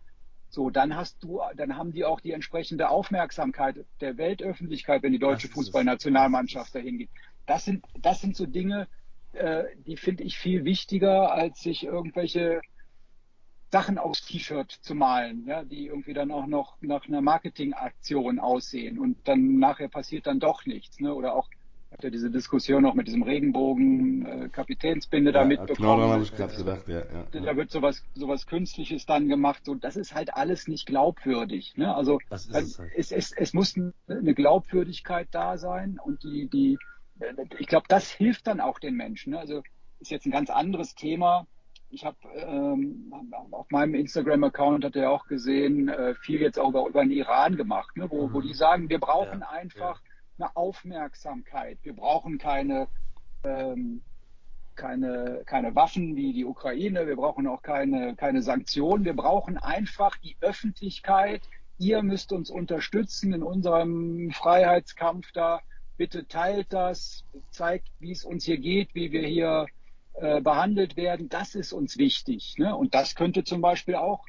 So, 0.49 0.69
dann 0.69 0.95
hast 0.95 1.23
du, 1.23 1.41
dann 1.55 1.77
haben 1.77 1.91
die 1.91 2.05
auch 2.05 2.21
die 2.21 2.31
entsprechende 2.31 2.89
Aufmerksamkeit 2.89 3.86
der 3.99 4.17
Weltöffentlichkeit, 4.17 5.03
wenn 5.03 5.12
die 5.12 5.19
deutsche 5.19 5.49
Fußballnationalmannschaft 5.49 6.73
dahin 6.73 6.97
geht. 6.99 7.10
Das 7.45 7.65
sind, 7.65 7.86
das 8.01 8.21
sind 8.21 8.36
so 8.36 8.45
Dinge, 8.45 8.88
äh, 9.33 9.65
die 9.86 9.97
finde 9.97 10.23
ich 10.23 10.38
viel 10.38 10.63
wichtiger, 10.65 11.31
als 11.31 11.62
sich 11.62 11.83
irgendwelche 11.83 12.62
Sachen 13.71 13.97
aufs 13.97 14.25
T-Shirt 14.25 14.71
zu 14.71 14.95
malen, 14.95 15.45
ja, 15.45 15.63
die 15.63 15.88
irgendwie 15.88 16.13
dann 16.13 16.31
auch 16.31 16.47
noch 16.47 16.77
nach 16.81 17.05
einer 17.05 17.21
Marketingaktion 17.21 18.39
aussehen 18.39 18.97
und 18.97 19.27
dann 19.27 19.60
nachher 19.60 19.89
passiert 19.89 20.25
dann 20.25 20.39
doch 20.39 20.65
nichts, 20.65 20.99
ne? 21.01 21.13
Oder 21.13 21.36
auch 21.36 21.49
habt 21.91 22.04
ihr 22.04 22.12
diese 22.12 22.30
Diskussion 22.30 22.84
noch 22.84 22.93
mit 22.93 23.08
diesem 23.08 23.23
Regenbogen 23.23 24.26
äh, 24.26 24.50
Kapitänsbinde 24.50 25.32
ja, 25.32 25.39
da 25.39 25.45
mitbekommen. 25.45 26.00
Genau, 26.00 26.10
habe 26.10 26.23
ich 26.23 26.36
gerade 26.36 26.56
gedacht, 26.56 26.88
ja, 26.88 27.00
ja, 27.00 27.41
Da 27.41 27.56
wird 27.56 27.71
sowas, 27.71 28.04
sowas 28.13 28.45
Künstliches 28.45 29.06
dann 29.06 29.28
gemacht. 29.28 29.65
So, 29.65 29.76
das 29.76 29.95
ist 29.95 30.13
halt 30.13 30.34
alles 30.34 30.67
nicht 30.67 30.86
glaubwürdig. 30.86 31.76
Ne? 31.78 31.93
Also 31.93 32.19
es, 32.30 32.52
halt. 32.54 32.91
es, 32.95 33.12
es, 33.12 33.32
es 33.32 33.54
muss 33.54 33.76
eine 34.08 34.34
Glaubwürdigkeit 34.34 35.28
da 35.32 35.58
sein 35.58 36.00
und 36.04 36.23
die, 36.23 36.50
die, 36.50 36.78
ich 37.58 37.67
glaube, 37.67 37.86
das 37.88 38.12
hilft 38.12 38.47
dann 38.47 38.60
auch 38.60 38.80
den 38.80 38.95
Menschen. 38.95 39.32
Ne? 39.32 39.39
Also 39.39 39.63
ist 40.00 40.12
jetzt 40.12 40.26
ein 40.26 40.32
ganz 40.32 40.50
anderes 40.50 40.93
Thema. 40.95 41.47
Ich 41.89 42.04
habe 42.04 42.17
ähm, 42.36 43.13
auf 43.52 43.71
meinem 43.71 43.95
Instagram-Account 43.95 44.84
hat 44.84 44.97
er 44.97 45.10
auch 45.10 45.26
gesehen, 45.28 45.88
äh, 45.88 46.15
viel 46.15 46.41
jetzt 46.41 46.60
auch 46.60 46.69
über, 46.69 46.86
über 46.86 47.02
den 47.02 47.12
Iran 47.12 47.56
gemacht, 47.56 47.95
ne? 47.95 48.08
wo, 48.12 48.28
mhm. 48.28 48.34
wo 48.34 48.41
die 48.41 48.54
sagen, 48.54 48.89
wir 48.89 49.00
brauchen 49.00 49.39
ja, 49.39 49.50
einfach 49.50 50.02
eine 50.39 50.56
Aufmerksamkeit. 50.56 51.80
Wir 51.84 51.93
brauchen 51.93 52.38
keine, 52.38 52.88
ähm, 53.43 54.02
keine, 54.76 55.43
keine 55.45 55.76
Waffen 55.76 56.15
wie 56.15 56.34
die 56.34 56.45
Ukraine. 56.45 57.08
Wir 57.08 57.15
brauchen 57.15 57.47
auch 57.47 57.62
keine, 57.62 58.15
keine 58.15 58.41
Sanktionen. 58.41 59.06
Wir 59.06 59.15
brauchen 59.15 59.58
einfach 59.58 60.17
die 60.17 60.38
Öffentlichkeit. 60.41 61.41
Ihr 61.80 62.04
müsst 62.04 62.32
uns 62.32 62.50
unterstützen 62.50 63.34
in 63.34 63.43
unserem 63.43 64.32
Freiheitskampf 64.32 65.32
da. 65.34 65.62
Bitte 65.97 66.28
teilt 66.28 66.73
das, 66.73 67.26
zeigt, 67.50 67.88
wie 68.00 68.12
es 68.12 68.23
uns 68.23 68.45
hier 68.45 68.60
geht, 68.60 68.93
wie 68.93 69.12
wir 69.12 69.26
hier 69.26 69.65
äh, 70.13 70.41
behandelt 70.41 70.95
werden. 70.95 71.30
Das 71.30 71.56
ist 71.56 71.73
uns 71.73 71.97
wichtig. 71.97 72.56
Ne? 72.58 72.76
Und 72.76 72.93
das 72.93 73.15
könnte 73.15 73.43
zum 73.43 73.62
Beispiel 73.62 73.95
auch 73.95 74.26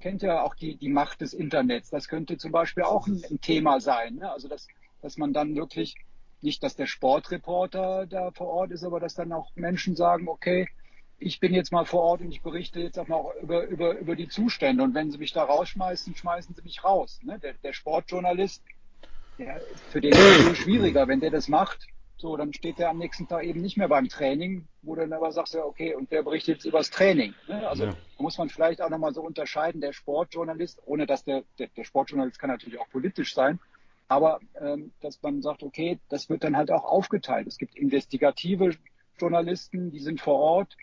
kennt 0.00 0.22
ja 0.22 0.42
auch 0.42 0.54
die, 0.54 0.76
die 0.76 0.88
Macht 0.88 1.20
des 1.20 1.32
Internets. 1.32 1.90
Das 1.90 2.08
könnte 2.08 2.36
zum 2.36 2.52
Beispiel 2.52 2.82
auch 2.84 3.06
ein, 3.06 3.22
ein 3.30 3.40
Thema 3.40 3.80
sein. 3.80 4.16
Ne? 4.16 4.30
Also 4.30 4.48
das 4.48 4.66
dass 5.02 5.16
man 5.16 5.32
dann 5.32 5.54
wirklich 5.54 5.96
nicht, 6.40 6.62
dass 6.62 6.76
der 6.76 6.86
Sportreporter 6.86 8.06
da 8.06 8.30
vor 8.30 8.48
Ort 8.48 8.70
ist, 8.70 8.84
aber 8.84 9.00
dass 9.00 9.14
dann 9.14 9.32
auch 9.32 9.50
Menschen 9.56 9.96
sagen, 9.96 10.28
okay, 10.28 10.68
ich 11.18 11.40
bin 11.40 11.52
jetzt 11.52 11.72
mal 11.72 11.84
vor 11.84 12.02
Ort 12.02 12.20
und 12.20 12.30
ich 12.30 12.42
berichte 12.42 12.80
jetzt 12.80 12.98
auch 12.98 13.08
mal 13.08 13.24
über, 13.42 13.66
über, 13.66 13.98
über 13.98 14.14
die 14.14 14.28
Zustände. 14.28 14.84
Und 14.84 14.94
wenn 14.94 15.10
sie 15.10 15.18
mich 15.18 15.32
da 15.32 15.42
rausschmeißen, 15.42 16.14
schmeißen 16.14 16.54
sie 16.54 16.62
mich 16.62 16.84
raus. 16.84 17.18
Ne? 17.22 17.40
Der, 17.40 17.54
der 17.54 17.72
Sportjournalist, 17.72 18.62
der, 19.38 19.60
für 19.90 20.00
den 20.00 20.12
ist 20.12 20.18
es 20.18 20.46
viel 20.46 20.54
schwieriger. 20.54 21.08
Wenn 21.08 21.18
der 21.18 21.30
das 21.30 21.48
macht, 21.48 21.88
so, 22.16 22.36
dann 22.36 22.52
steht 22.52 22.78
der 22.78 22.90
am 22.90 22.98
nächsten 22.98 23.26
Tag 23.26 23.44
eben 23.44 23.60
nicht 23.60 23.76
mehr 23.76 23.88
beim 23.88 24.08
Training, 24.08 24.66
wo 24.82 24.94
du 24.94 25.02
dann 25.02 25.12
aber 25.12 25.32
sagst, 25.32 25.54
ja, 25.54 25.64
okay, 25.64 25.94
und 25.94 26.10
der 26.10 26.22
berichtet 26.22 26.56
jetzt 26.56 26.64
übers 26.64 26.90
Training. 26.90 27.34
Ne? 27.48 27.68
Also 27.68 27.84
ja. 27.84 27.90
da 27.90 28.22
muss 28.22 28.38
man 28.38 28.48
vielleicht 28.48 28.80
auch 28.80 28.90
nochmal 28.90 29.12
so 29.14 29.22
unterscheiden, 29.22 29.80
der 29.80 29.92
Sportjournalist, 29.92 30.82
ohne 30.86 31.06
dass 31.06 31.24
der, 31.24 31.44
der, 31.58 31.68
der 31.68 31.84
Sportjournalist 31.84 32.38
kann 32.38 32.50
natürlich 32.50 32.80
auch 32.80 32.88
politisch 32.90 33.34
sein, 33.34 33.60
aber 34.08 34.40
ähm, 34.60 34.92
dass 35.00 35.22
man 35.22 35.42
sagt, 35.42 35.62
okay, 35.62 36.00
das 36.08 36.28
wird 36.28 36.42
dann 36.42 36.56
halt 36.56 36.70
auch 36.70 36.84
aufgeteilt. 36.84 37.46
Es 37.46 37.58
gibt 37.58 37.76
investigative 37.76 38.70
Journalisten, 39.18 39.90
die 39.90 40.00
sind 40.00 40.20
vor 40.20 40.36
Ort, 40.36 40.76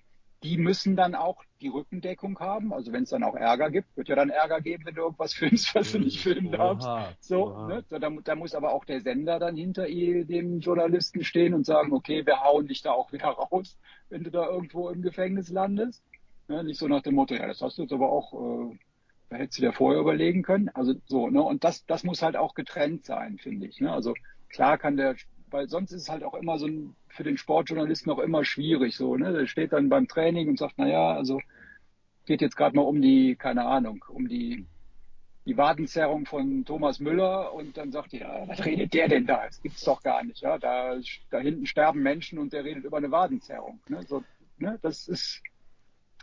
die 0.44 0.58
müssen 0.58 0.96
dann 0.96 1.16
auch 1.16 1.44
die 1.60 1.70
Rückendeckung 1.70 2.38
haben. 2.40 2.72
Also 2.72 2.92
wenn 2.92 3.04
es 3.04 3.10
dann 3.10 3.24
auch 3.24 3.34
Ärger 3.34 3.72
gibt, 3.72 3.98
wird 3.98 4.10
ja 4.10 4.16
dann 4.16 4.30
Ärger 4.30 4.62
geben, 4.62 4.86
wenn 4.86 4.94
du 4.94 5.02
irgendwas 5.02 5.34
filmst, 5.34 5.74
was 5.74 5.92
du 5.92 6.00
nicht 6.00 6.22
filmen 6.22 6.52
darfst. 6.52 6.88
So, 7.20 7.68
ne? 7.68 7.84
da, 7.90 7.98
da, 7.98 8.36
muss 8.36 8.54
aber 8.54 8.72
auch 8.72 8.86
der 8.86 9.02
Sender 9.02 9.40
dann 9.40 9.56
hinter 9.56 9.88
dem 9.88 10.60
Journalisten 10.60 11.24
stehen 11.24 11.56
und 11.56 11.66
sagen, 11.66 11.94
okay, 11.94 12.26
wir 12.28 12.42
hauen 12.42 12.68
dich 12.68 12.84
da 12.84 12.92
auch 12.92 13.12
wieder 13.12 13.28
raus, 13.52 13.78
wenn 14.10 14.24
du 14.24 14.30
da 14.30 14.46
irgendwo 14.46 14.90
im 14.90 15.02
Gefängnis 15.02 15.50
landest. 15.50 16.04
Ne? 16.48 16.64
Nicht 16.64 16.80
so 16.80 16.88
nach 16.88 17.02
dem 17.02 17.16
Motto, 17.16 17.34
ja, 17.34 17.48
das 17.48 17.62
hast 17.62 17.80
du 17.80 17.84
jetzt 17.84 17.94
aber 17.94 18.12
auch 18.12 18.34
äh, 18.34 18.78
hättest 19.30 19.60
du 19.60 19.64
dir 19.64 19.74
vorher 19.74 20.02
überlegen 20.02 20.44
können. 20.44 20.70
Also 20.70 20.94
so, 21.06 21.30
ne? 21.30 21.42
Und 21.42 21.64
das, 21.64 21.86
das 21.86 22.04
muss 22.04 22.22
halt 22.22 22.36
auch 22.36 22.54
getrennt 22.54 23.06
sein, 23.06 23.38
finde 23.38 23.68
ich. 23.68 23.80
Ne? 23.82 23.92
Also 23.92 24.14
klar 24.50 24.78
kann 24.78 24.98
der, 24.98 25.16
weil 25.50 25.68
sonst 25.68 25.92
ist 25.92 26.04
es 26.04 26.10
halt 26.10 26.24
auch 26.24 26.34
immer 26.34 26.58
so 26.60 26.68
ein, 26.68 26.96
für 27.10 27.24
den 27.24 27.38
Sportjournalisten 27.38 28.12
auch 28.12 28.20
immer 28.20 28.46
schwierig. 28.46 28.96
So, 28.96 29.16
ne? 29.16 29.34
Der 29.34 29.48
steht 29.48 29.74
dann 29.74 29.90
beim 29.90 30.08
Training 30.08 30.50
und 30.50 30.60
sagt, 30.60 30.76
na 30.78 30.88
ja, 30.88 31.14
also 31.14 31.40
geht 32.26 32.42
jetzt 32.42 32.58
gerade 32.58 32.76
mal 32.76 32.84
um 32.84 33.02
die, 33.02 33.36
keine 33.36 33.66
Ahnung, 33.66 34.04
um 34.10 34.28
die 34.28 34.66
die 35.46 35.58
Wadenzerrung 35.58 36.26
von 36.26 36.66
Thomas 36.66 37.00
Müller 37.00 37.54
und 37.54 37.78
dann 37.78 37.92
sagt 37.92 38.14
ja, 38.14 38.48
was 38.48 38.66
redet 38.66 38.94
der 38.94 39.08
denn 39.08 39.28
da? 39.28 39.46
Das 39.46 39.62
gibt's 39.62 39.84
doch 39.84 40.02
gar 40.02 40.24
nicht. 40.24 40.42
Ja, 40.42 40.58
da, 40.58 40.98
da 41.30 41.40
hinten 41.40 41.68
sterben 41.68 42.02
Menschen 42.02 42.40
und 42.40 42.52
der 42.52 42.64
redet 42.64 42.84
über 42.84 42.98
eine 42.98 43.12
Wadenzerrung. 43.12 43.80
Ne? 43.88 44.04
So, 44.08 44.24
ne? 44.58 44.80
Das 44.82 45.08
ist 45.08 45.44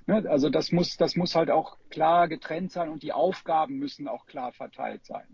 Ne? 0.07 0.25
Also 0.29 0.51
das 0.51 0.73
muss, 0.73 0.97
das 0.97 1.17
muss 1.17 1.35
halt 1.35 1.51
auch 1.51 1.79
klar 1.91 2.29
getrennt 2.29 2.73
sein 2.73 2.89
und 2.89 3.03
die 3.03 3.13
Aufgaben 3.13 3.79
müssen 3.79 4.09
auch 4.09 4.27
klar 4.27 4.53
verteilt 4.53 5.05
sein. 5.05 5.27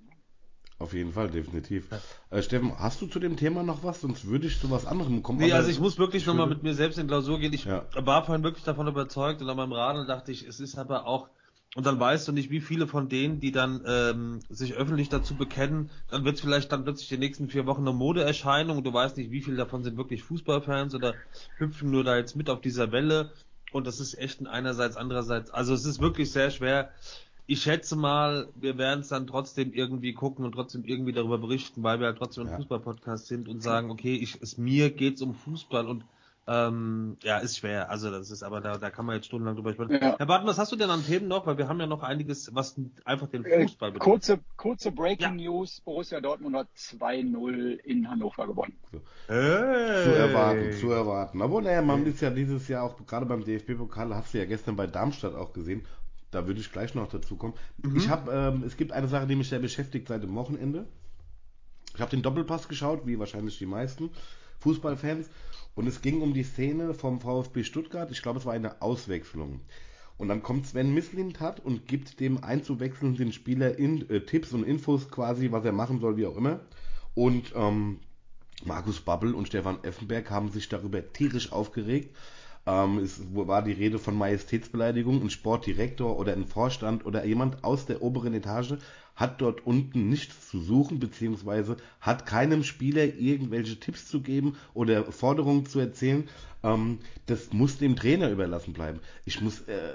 Auf 0.79 0.93
jeden 0.93 1.13
Fall, 1.13 1.29
definitiv. 1.29 1.89
Äh, 2.31 2.41
Steffen, 2.41 2.79
hast 2.79 3.01
du 3.03 3.07
zu 3.07 3.19
dem 3.19 3.37
Thema 3.37 3.65
noch 3.65 3.83
was? 3.83 4.01
Sonst 4.01 4.27
würde 4.27 4.47
ich 4.47 4.61
zu 4.61 4.71
was 4.71 4.87
anderem 4.87 5.25
kommen. 5.25 5.41
Nee, 5.41 5.53
also 5.53 5.69
ich 5.69 5.81
muss 5.81 5.99
wirklich 5.99 6.25
nochmal 6.25 6.47
mit 6.47 6.63
mir 6.63 6.75
selbst 6.75 6.99
in 6.99 7.09
Klausur 7.09 7.41
gehen. 7.41 7.53
Ich 7.53 7.65
Ja. 7.65 7.85
war 7.95 8.25
vorhin 8.25 8.45
wirklich 8.45 8.65
davon 8.65 8.87
überzeugt 8.87 9.43
und 9.43 9.51
an 9.51 9.57
meinem 9.57 9.73
Radeln 9.73 10.07
dachte 10.07 10.31
ich, 10.31 10.47
es 10.47 10.61
ist 10.61 10.79
aber 10.79 11.07
auch, 11.07 11.31
und 11.75 11.85
dann 11.85 11.99
weißt 11.99 12.29
du 12.29 12.33
nicht, 12.33 12.51
wie 12.51 12.61
viele 12.61 12.87
von 12.87 13.09
denen, 13.09 13.41
die 13.41 13.51
dann 13.51 13.83
ähm, 13.87 14.39
sich 14.49 14.75
öffentlich 14.75 15.09
dazu 15.09 15.37
bekennen, 15.37 15.91
dann 16.11 16.25
wird 16.25 16.37
es 16.37 16.43
vielleicht 16.43 16.71
dann 16.71 16.85
plötzlich 16.85 17.09
die 17.09 17.19
nächsten 17.19 17.49
vier 17.49 17.67
Wochen 17.67 17.83
eine 17.83 17.93
Modeerscheinung 17.93 18.79
und 18.79 18.85
du 18.85 18.93
weißt 18.93 19.17
nicht, 19.17 19.33
wie 19.33 19.43
viele 19.43 19.57
davon 19.57 19.83
sind 19.83 19.97
wirklich 19.97 20.23
Fußballfans 20.23 20.95
oder 20.95 21.17
hüpfen 21.57 21.91
nur 21.91 22.05
da 22.05 22.17
jetzt 22.17 22.37
mit 22.37 22.49
auf 22.51 22.61
dieser 22.61 22.93
Welle. 22.93 23.33
Und 23.73 23.87
das 23.87 24.01
ist 24.01 24.15
echt 24.19 24.41
ein 24.41 24.47
einerseits, 24.47 24.97
andererseits, 24.97 25.51
also 25.51 25.75
es 25.75 25.85
ist 25.85 26.01
wirklich 26.01 26.31
sehr 26.31 26.51
schwer. 26.51 26.91
Ich 27.47 27.63
schätze 27.63 27.97
mal, 27.97 28.49
wir 28.57 28.77
werden 28.77 29.01
es 29.01 29.09
dann 29.09 29.27
trotzdem 29.27 29.73
irgendwie 29.73 30.13
gucken 30.13 30.45
und 30.45 30.53
trotzdem 30.53 30.85
irgendwie 30.85 31.13
darüber 31.13 31.39
berichten, 31.39 31.83
weil 31.83 31.99
wir 31.99 32.07
halt 32.07 32.19
trotzdem 32.19 32.45
ein 32.45 32.51
Ja. 32.51 32.57
Fußball-Podcast 32.57 33.27
sind 33.27 33.49
und 33.49 33.63
sagen, 33.63 33.91
okay, 33.91 34.15
ich, 34.17 34.41
es, 34.43 34.59
mir 34.59 34.91
geht's 34.91 35.23
um 35.23 35.35
Fußball 35.35 35.87
und 35.87 36.05
ähm, 36.51 37.19
ja, 37.23 37.39
ist 37.39 37.59
schwer. 37.59 37.91
Also 37.91 38.11
das 38.11 38.31
ist, 38.31 38.43
aber 38.43 38.63
da, 38.63 38.79
da 38.79 38.89
kann 38.91 39.05
man 39.05 39.17
jetzt 39.17 39.27
stundenlang 39.27 39.55
drüber 39.57 39.75
sprechen. 39.75 39.93
Ja. 40.03 40.17
Herr 40.19 40.27
Barton, 40.27 40.47
was 40.49 40.59
hast 40.59 40.73
du 40.73 40.77
denn 40.77 40.89
an 40.89 41.05
Themen 41.05 41.29
noch? 41.29 41.47
Weil 41.47 41.59
wir 41.59 41.69
haben 41.69 41.79
ja 41.79 41.87
noch 41.87 42.03
einiges, 42.03 42.55
was 42.55 42.75
einfach 43.05 43.29
den 43.29 43.45
Äh, 43.45 43.63
Fußball 43.65 43.93
betrifft. 43.93 44.11
kurze, 44.11 44.39
kurze 44.57 44.91
Breaking 44.91 45.39
Ja. 45.39 45.51
News. 45.53 45.83
Borussia 45.83 46.21
Dortmund 46.23 46.57
hat 46.57 46.69
2-0 46.75 47.77
in 47.85 48.09
Hannover 48.11 48.47
gewonnen. 48.47 48.73
Hey. 49.27 50.05
Zu 50.05 50.15
erwarten, 50.17 50.73
zu 50.73 50.91
erwarten. 50.91 51.43
Obwohl, 51.43 51.63
naja, 51.63 51.83
man 51.83 52.07
ist 52.07 52.21
ja 52.23 52.31
dieses 52.31 52.67
Jahr 52.69 52.83
auch, 52.85 52.97
gerade 53.07 53.27
beim 53.27 53.45
DFB-Pokal, 53.45 54.15
hast 54.15 54.33
du 54.33 54.39
ja 54.39 54.47
gestern 54.47 54.75
bei 54.77 54.87
Darmstadt 54.87 55.35
auch 55.35 55.53
gesehen, 55.53 55.85
da 56.31 56.47
würde 56.47 56.61
ich 56.61 56.73
gleich 56.73 56.95
noch 56.95 57.09
dazu 57.09 57.37
kommen. 57.37 57.55
Mhm. 57.83 57.97
Ich 57.97 58.09
habe, 58.09 58.33
ähm, 58.33 58.63
es 58.67 58.77
gibt 58.77 58.93
eine 58.93 59.09
Sache, 59.09 59.27
die 59.27 59.37
mich 59.37 59.49
sehr 59.51 59.59
beschäftigt 59.59 60.09
seit 60.09 60.23
dem 60.23 60.35
Wochenende. 60.35 60.87
Ich 61.95 62.01
habe 62.01 62.11
den 62.11 62.23
Doppelpass 62.23 62.69
geschaut, 62.69 63.07
wie 63.07 63.19
wahrscheinlich 63.19 63.59
die 63.59 63.67
meisten 63.67 64.11
Fußballfans, 64.59 65.29
und 65.79 65.87
es 65.87 66.03
ging 66.03 66.23
um 66.23 66.35
die 66.35 66.43
Szene 66.43 66.93
vom 66.93 67.21
VfB 67.21 67.63
Stuttgart. 67.63 68.11
Ich 68.11 68.21
glaube, 68.21 68.41
es 68.41 68.47
war 68.47 68.53
eine 68.53 68.83
Auswechslung. 68.83 69.61
Und 70.17 70.27
dann 70.27 70.43
kommt 70.43 70.67
Sven 70.67 70.93
Mislintat 70.93 71.61
und 71.61 71.87
gibt 71.87 72.19
dem 72.19 72.43
einzuwechselnden 72.43 73.33
Spieler 73.33 73.79
in, 73.79 74.11
äh, 74.11 74.23
Tipps 74.23 74.53
und 74.53 74.65
Infos 74.65 75.09
quasi, 75.09 75.53
was 75.53 75.65
er 75.65 75.71
machen 75.71 76.01
soll, 76.01 76.17
wie 76.17 76.27
auch 76.27 76.37
immer. 76.37 76.59
Und 77.15 77.53
ähm, 77.55 78.01
Markus 78.65 79.01
Babbel 79.01 79.35
und 79.35 79.47
Stefan 79.47 79.79
Effenberg 79.85 80.31
haben 80.31 80.51
sich 80.51 80.69
darüber 80.69 81.13
tierisch 81.13 81.53
aufgeregt. 81.53 82.17
Ähm, 82.69 82.99
es 82.99 83.21
war 83.33 83.63
die 83.63 83.73
Rede 83.73 83.99
von 83.99 84.15
Majestätsbeleidigung. 84.15 85.23
Ein 85.23 85.31
Sportdirektor 85.31 86.19
oder 86.19 86.35
ein 86.35 86.47
Vorstand 86.47 87.07
oder 87.07 87.25
jemand 87.25 87.65
aus 87.65 87.87
der 87.87 88.03
oberen 88.03 88.35
Etage 88.35 88.75
hat 89.17 89.41
dort 89.41 89.67
unten 89.67 90.11
nichts 90.11 90.51
zu 90.51 90.61
suchen, 90.61 91.01
beziehungsweise 91.01 91.79
hat 92.01 92.27
keinem 92.27 92.63
Spieler 92.63 93.05
irgendwelche 93.05 93.81
Tipps 93.81 94.07
zu 94.07 94.21
geben 94.21 94.57
oder 94.75 95.11
Forderungen 95.11 95.65
zu 95.65 95.81
erzählen. 95.81 96.29
Ähm, 96.63 96.99
das 97.25 97.55
muss 97.55 97.79
dem 97.79 97.97
Trainer 97.97 98.29
überlassen 98.31 98.75
bleiben. 98.75 99.01
Ich 99.25 99.41
muss, 99.41 99.63
äh, 99.63 99.95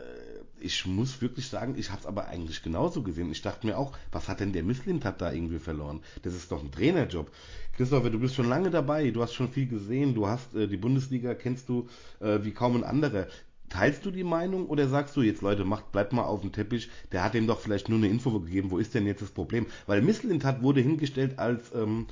ich 0.64 0.86
muss 0.86 1.22
wirklich 1.22 1.48
sagen, 1.48 1.76
ich 1.78 1.90
habe 1.90 2.02
es 2.02 2.08
aber 2.08 2.28
eigentlich 2.28 2.64
genauso 2.64 3.04
gesehen. 3.04 3.32
Ich 3.32 3.42
dachte 3.42 3.68
mir 3.68 3.78
auch, 3.78 3.92
was 4.12 4.30
hat 4.30 4.40
denn 4.40 4.54
der 4.54 4.64
Mislintat 4.64 5.22
da 5.22 5.32
irgendwie 5.32 5.60
verloren? 5.60 6.02
Das 6.22 6.34
ist 6.34 6.52
doch 6.52 6.64
ein 6.64 6.72
Trainerjob. 6.72 7.30
Christopher, 7.76 8.10
du 8.10 8.20
bist 8.20 8.36
schon 8.36 8.48
lange 8.48 8.70
dabei, 8.70 9.10
du 9.12 9.22
hast 9.22 9.34
schon 9.34 9.52
viel 9.52 9.68
gesehen, 9.68 10.16
du 10.16 10.28
hast 10.28 10.56
äh, 10.56 10.68
die 10.68 10.78
Bundesliga, 10.78 11.34
kennst 11.34 11.68
du 11.68 11.90
äh, 12.22 12.40
wie 12.44 12.52
kaum 12.52 12.78
ein 12.78 12.84
anderer. 12.84 13.28
Teilst 13.68 14.06
du 14.06 14.12
die 14.12 14.24
Meinung 14.24 14.68
oder 14.68 14.88
sagst 14.88 15.18
du 15.18 15.22
jetzt, 15.22 15.42
Leute, 15.42 15.66
macht, 15.66 15.92
bleibt 15.92 16.14
mal 16.14 16.24
auf 16.24 16.42
dem 16.42 16.52
Teppich, 16.52 16.90
der 17.12 17.24
hat 17.24 17.34
ihm 17.34 17.48
doch 17.48 17.60
vielleicht 17.60 17.90
nur 17.90 17.98
eine 17.98 18.08
Info 18.08 18.40
gegeben, 18.40 18.70
wo 18.70 18.78
ist 18.78 18.94
denn 18.94 19.08
jetzt 19.08 19.24
das 19.24 19.32
Problem? 19.32 19.66
Weil 19.88 20.02
Mislintat 20.02 20.62
wurde 20.62 20.82
hingestellt 20.82 21.40
als 21.40 21.74
ähm, 21.74 22.06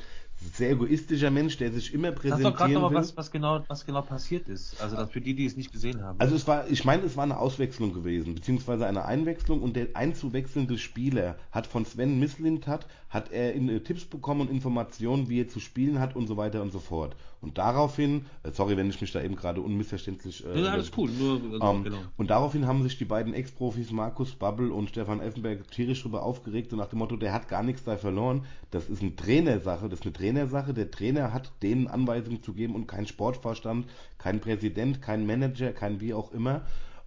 sehr 0.54 0.72
egoistischer 0.72 1.32
Mensch, 1.32 1.58
der 1.58 1.72
sich 1.72 1.94
immer 1.94 2.10
Sag 2.10 2.16
präsentieren 2.16 2.52
doch 2.52 2.58
gerade 2.58 2.74
nochmal, 2.74 2.94
was, 2.94 3.16
was, 3.16 3.32
genau, 3.32 3.64
was 3.68 3.86
genau 3.86 4.02
passiert 4.02 4.50
ist. 4.50 4.82
Also 4.82 4.96
das 4.96 5.10
für 5.10 5.22
die, 5.22 5.36
die 5.36 5.46
es 5.46 5.56
nicht 5.56 5.72
gesehen 5.72 6.02
haben. 6.04 6.20
Also 6.20 6.36
es 6.36 6.48
war, 6.48 6.68
ich 6.70 6.84
meine, 6.84 7.04
es 7.04 7.16
war 7.16 7.24
eine 7.24 7.38
Auswechslung 7.38 7.94
gewesen, 7.94 8.36
beziehungsweise 8.36 8.88
eine 8.88 9.06
Einwechslung 9.06 9.62
und 9.62 9.76
der 9.76 9.90
einzuwechselnde 9.94 10.78
Spieler 10.78 11.38
hat 11.52 11.68
von 11.68 11.86
Sven 11.86 12.20
Mislintat, 12.20 12.88
hat 13.10 13.32
er 13.32 13.54
in, 13.54 13.70
äh, 13.70 13.80
Tipps 13.82 14.06
bekommen 14.06 14.42
und 14.42 14.52
Informationen, 14.52 15.30
wie 15.30 15.42
er 15.42 15.48
zu 15.48 15.60
spielen 15.60 16.00
hat 16.00 16.16
und 16.16 16.28
so 16.28 16.38
weiter 16.38 16.62
und 16.62 16.72
so 16.72 16.80
fort. 16.80 17.16
Und 17.42 17.58
daraufhin, 17.58 18.28
äh, 18.44 18.52
sorry, 18.52 18.78
wenn 18.78 18.90
ich 18.90 19.02
mich 19.02 19.12
da 19.12 19.22
eben 19.22 19.36
gerade 19.36 19.62
unmissverständlich... 19.62 20.46
Äh, 20.46 20.62
ja, 20.62 20.72
alles 20.72 20.92
cool. 20.96 21.10
Nur, 21.10 21.42
ähm, 21.62 21.84
genau. 21.84 21.98
Und 22.16 22.30
daraufhin 22.30 22.68
haben 22.68 22.84
sich 22.84 23.00
die 23.00 23.06
beiden 23.06 23.34
Ex-Profis 23.34 23.92
Markus 23.92 24.36
Babbel 24.36 24.72
und 24.72 24.90
Stefan 24.90 25.20
Effenberg 25.20 25.70
tierisch 25.72 26.04
darüber 26.04 26.24
aufgeregt 26.24 26.72
und 26.72 26.80
nach 26.80 26.90
dem 26.90 27.00
Motto, 27.00 27.18
der 27.18 27.34
hat 27.34 27.48
gar 27.48 27.64
nichts 27.64 27.84
da 27.84 27.98
verloren. 27.98 28.46
Das 28.70 28.90
ist 28.90 29.02
eine 29.02 29.16
Trainersache, 29.16 29.90
das 29.90 30.00
ist 30.00 30.06
eine 30.06 30.14
Trainersache. 30.14 30.74
Der 30.76 30.92
Trainer 30.92 31.34
hat 31.34 31.52
denen 31.64 31.88
Anweisungen 31.88 32.44
zu 32.44 32.54
geben 32.54 32.76
und 32.76 32.88
kein 32.88 33.08
Sportvorstand, 33.08 33.88
kein 34.20 34.40
Präsident, 34.40 35.02
kein 35.02 35.26
Manager, 35.26 35.74
kein 35.74 36.00
wie 36.00 36.14
auch 36.14 36.32
immer. 36.32 36.62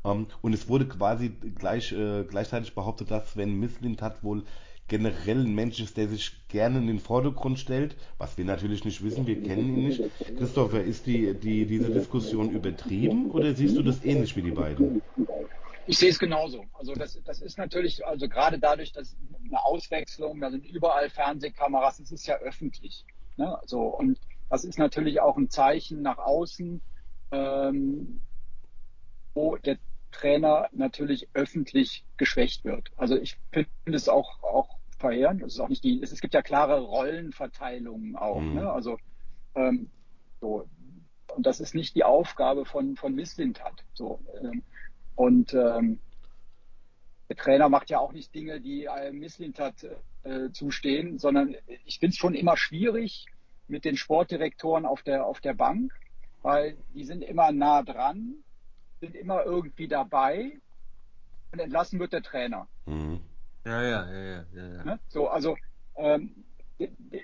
Ähm, 0.04 0.26
und 0.42 0.52
es 0.52 0.68
wurde 0.68 0.86
quasi 0.86 1.28
gleich, 1.28 1.92
äh, 1.92 2.24
gleichzeitig 2.24 2.74
behauptet, 2.74 3.10
dass 3.10 3.32
Sven 3.32 3.58
Mislintat 3.58 4.24
wohl 4.24 4.42
generell 4.88 5.40
ein 5.40 5.54
Mensch 5.54 5.80
ist, 5.80 5.96
der 5.96 6.08
sich 6.08 6.46
gerne 6.48 6.78
in 6.78 6.86
den 6.86 6.98
Vordergrund 6.98 7.58
stellt, 7.58 7.96
was 8.18 8.36
wir 8.36 8.44
natürlich 8.44 8.84
nicht 8.84 9.02
wissen, 9.02 9.26
wir 9.26 9.42
kennen 9.42 9.76
ihn 9.76 9.88
nicht. 9.88 10.02
Christopher, 10.36 10.82
ist 10.82 11.06
die, 11.06 11.34
die, 11.34 11.66
diese 11.66 11.90
Diskussion 11.90 12.50
übertrieben 12.50 13.30
oder 13.30 13.54
siehst 13.54 13.76
du 13.76 13.82
das 13.82 14.04
ähnlich 14.04 14.36
wie 14.36 14.42
die 14.42 14.50
beiden? 14.50 15.02
Ich 15.86 15.98
sehe 15.98 16.10
es 16.10 16.18
genauso. 16.18 16.64
Also 16.74 16.94
das, 16.94 17.20
das 17.24 17.40
ist 17.40 17.58
natürlich, 17.58 18.06
also 18.06 18.28
gerade 18.28 18.58
dadurch, 18.58 18.92
dass 18.92 19.16
eine 19.46 19.62
Auswechslung, 19.64 20.40
da 20.40 20.50
sind 20.50 20.64
überall 20.66 21.10
Fernsehkameras, 21.10 21.98
es 21.98 22.12
ist 22.12 22.26
ja 22.26 22.36
öffentlich. 22.36 23.04
Ne? 23.36 23.58
So, 23.66 23.82
und 23.82 24.18
das 24.50 24.64
ist 24.64 24.78
natürlich 24.78 25.20
auch 25.20 25.36
ein 25.36 25.50
Zeichen 25.50 26.02
nach 26.02 26.18
außen, 26.18 26.80
ähm, 27.32 28.20
wo 29.34 29.56
der 29.56 29.78
Trainer 30.14 30.68
natürlich 30.72 31.28
öffentlich 31.34 32.04
geschwächt 32.16 32.64
wird. 32.64 32.90
Also 32.96 33.16
ich 33.16 33.36
finde 33.50 33.68
es 33.86 34.08
auch, 34.08 34.42
auch 34.42 34.78
verheerend. 34.98 35.42
Es 35.42 35.54
ist 35.54 35.60
auch 35.60 35.68
nicht 35.68 35.82
die, 35.82 36.00
es, 36.02 36.12
es 36.12 36.20
gibt 36.20 36.34
ja 36.34 36.42
klare 36.42 36.80
Rollenverteilungen 36.80 38.16
auch. 38.16 38.40
Mhm. 38.40 38.54
Ne? 38.54 38.70
Also 38.70 38.96
ähm, 39.54 39.90
so. 40.40 40.68
Und 41.34 41.46
das 41.46 41.58
ist 41.58 41.74
nicht 41.74 41.96
die 41.96 42.04
Aufgabe 42.04 42.64
von, 42.64 42.96
von 42.96 43.14
Misslintat. 43.14 43.84
So, 43.92 44.20
ähm, 44.40 44.62
und 45.16 45.52
ähm, 45.52 45.98
der 47.28 47.36
Trainer 47.36 47.68
macht 47.68 47.90
ja 47.90 47.98
auch 47.98 48.12
nicht 48.12 48.32
Dinge, 48.34 48.60
die 48.60 48.88
einem 48.88 49.18
Misslintat 49.18 49.84
äh, 50.22 50.50
zustehen, 50.52 51.18
sondern 51.18 51.56
ich 51.86 51.98
finde 51.98 52.12
es 52.12 52.16
schon 52.16 52.34
immer 52.34 52.56
schwierig 52.56 53.26
mit 53.66 53.84
den 53.84 53.96
Sportdirektoren 53.96 54.86
auf 54.86 55.02
der, 55.02 55.26
auf 55.26 55.40
der 55.40 55.54
Bank, 55.54 55.92
weil 56.42 56.76
die 56.94 57.04
sind 57.04 57.22
immer 57.22 57.50
nah 57.50 57.82
dran, 57.82 58.43
sind 59.04 59.14
immer 59.16 59.44
irgendwie 59.44 59.88
dabei 59.88 60.58
und 61.52 61.58
entlassen 61.60 62.00
wird 62.00 62.12
der 62.12 62.22
Trainer. 62.22 62.66
Mhm. 62.86 63.20
Ja, 63.64 63.82
ja, 63.82 64.10
ja, 64.10 64.20
ja, 64.22 64.44
ja, 64.52 64.66
ja. 64.76 64.84
Ne? 64.84 64.98
So, 65.08 65.28
also 65.28 65.56
ähm, 65.96 66.44
de- 66.78 66.90
de- 66.98 67.22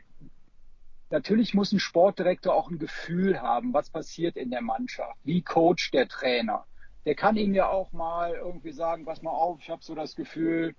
natürlich 1.11 1.55
muss 1.55 1.73
ein 1.73 1.81
Sportdirektor 1.81 2.55
auch 2.55 2.71
ein 2.71 2.79
Gefühl 2.79 3.41
haben, 3.41 3.73
was 3.75 3.91
passiert 3.91 4.37
in 4.37 4.51
der 4.51 4.63
Mannschaft, 4.63 5.19
wie 5.25 5.43
coacht 5.43 5.91
der 5.93 6.09
Trainer. 6.09 6.65
Der 7.05 7.15
kann 7.15 7.37
ihm 7.37 7.55
ja 7.55 7.69
auch 7.69 7.93
mal 7.93 8.35
irgendwie 8.35 8.73
sagen, 8.73 9.05
pass 9.05 9.23
mal 9.23 9.31
auf, 9.31 9.59
ich 9.61 9.71
habe 9.71 9.83
so 9.83 9.95
das 9.95 10.15
Gefühl, 10.17 10.75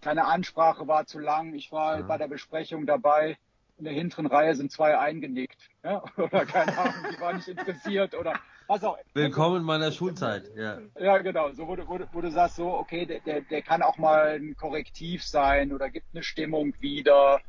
keine 0.00 0.24
Ansprache 0.26 0.86
war 0.88 1.06
zu 1.06 1.18
lang, 1.18 1.54
ich 1.54 1.70
war 1.72 2.00
Ja. 2.00 2.06
bei 2.06 2.18
der 2.18 2.28
Besprechung 2.28 2.86
dabei, 2.86 3.38
in 3.78 3.84
der 3.84 3.94
hinteren 3.94 4.26
Reihe 4.26 4.54
sind 4.54 4.70
zwei 4.70 4.98
eingenickt. 4.98 5.58
Ja? 5.82 6.02
Oder 6.16 6.44
keine 6.44 6.76
Ahnung, 6.76 7.06
die 7.14 7.20
waren 7.20 7.36
nicht 7.36 7.48
interessiert 7.48 8.14
oder 8.14 8.34
was 8.70 8.84
auch 8.84 8.96
Willkommen 9.14 9.56
in 9.56 9.62
meiner 9.64 9.90
Schulzeit. 9.90 10.48
Ja. 10.54 10.78
ja, 11.00 11.18
genau. 11.18 11.50
So, 11.50 11.66
wo 11.66 11.74
du, 11.74 11.88
wo, 11.88 11.98
du, 11.98 12.06
wo 12.12 12.20
du 12.20 12.30
sagst, 12.30 12.54
so, 12.54 12.72
okay, 12.72 13.04
der, 13.04 13.18
der, 13.18 13.40
der 13.40 13.62
kann 13.62 13.82
auch 13.82 13.98
mal 13.98 14.36
ein 14.36 14.54
Korrektiv 14.56 15.24
sein 15.24 15.72
oder 15.72 15.90
gibt 15.90 16.06
eine 16.14 16.22
Stimmung 16.22 16.72
wieder 16.78 17.40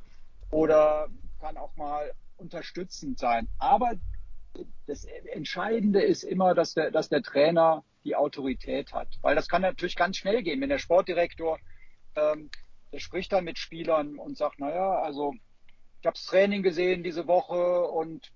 oder 0.49 1.09
kann 1.39 1.57
auch 1.57 1.75
mal 1.75 2.11
unterstützend 2.37 3.19
sein. 3.19 3.47
Aber 3.59 3.93
das 4.87 5.05
Entscheidende 5.31 6.01
ist 6.01 6.23
immer, 6.23 6.55
dass 6.55 6.73
der, 6.73 6.89
dass 6.89 7.09
der 7.09 7.21
Trainer 7.21 7.83
die 8.03 8.15
Autorität 8.15 8.91
hat. 8.91 9.19
Weil 9.21 9.35
das 9.35 9.47
kann 9.47 9.61
natürlich 9.61 9.95
ganz 9.95 10.17
schnell 10.17 10.41
gehen. 10.41 10.59
Wenn 10.59 10.69
der 10.69 10.79
Sportdirektor, 10.79 11.59
ähm, 12.15 12.49
der 12.91 12.97
spricht 12.97 13.31
dann 13.31 13.43
mit 13.43 13.59
Spielern 13.59 14.17
und 14.17 14.37
sagt, 14.37 14.59
naja, 14.59 14.99
also 15.03 15.35
ich 15.99 16.07
habe 16.07 16.15
das 16.15 16.25
Training 16.25 16.63
gesehen 16.63 17.03
diese 17.03 17.27
Woche 17.27 17.83
und 17.83 18.31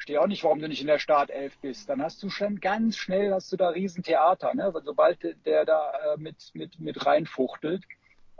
verstehe 0.00 0.18
auch 0.18 0.26
nicht, 0.26 0.42
warum 0.44 0.60
du 0.60 0.68
nicht 0.68 0.80
in 0.80 0.86
der 0.86 0.98
Startelf 0.98 1.58
bist. 1.58 1.90
Dann 1.90 2.02
hast 2.02 2.22
du 2.22 2.30
schon 2.30 2.58
ganz 2.58 2.96
schnell, 2.96 3.34
hast 3.34 3.52
du 3.52 3.58
da 3.58 3.68
Riesentheater, 3.68 4.54
ne? 4.54 4.72
Weil 4.72 4.82
sobald 4.82 5.18
der 5.44 5.66
da 5.66 5.92
äh, 5.92 6.16
mit, 6.16 6.36
mit, 6.54 6.80
mit 6.80 7.04
reinfuchtelt. 7.04 7.84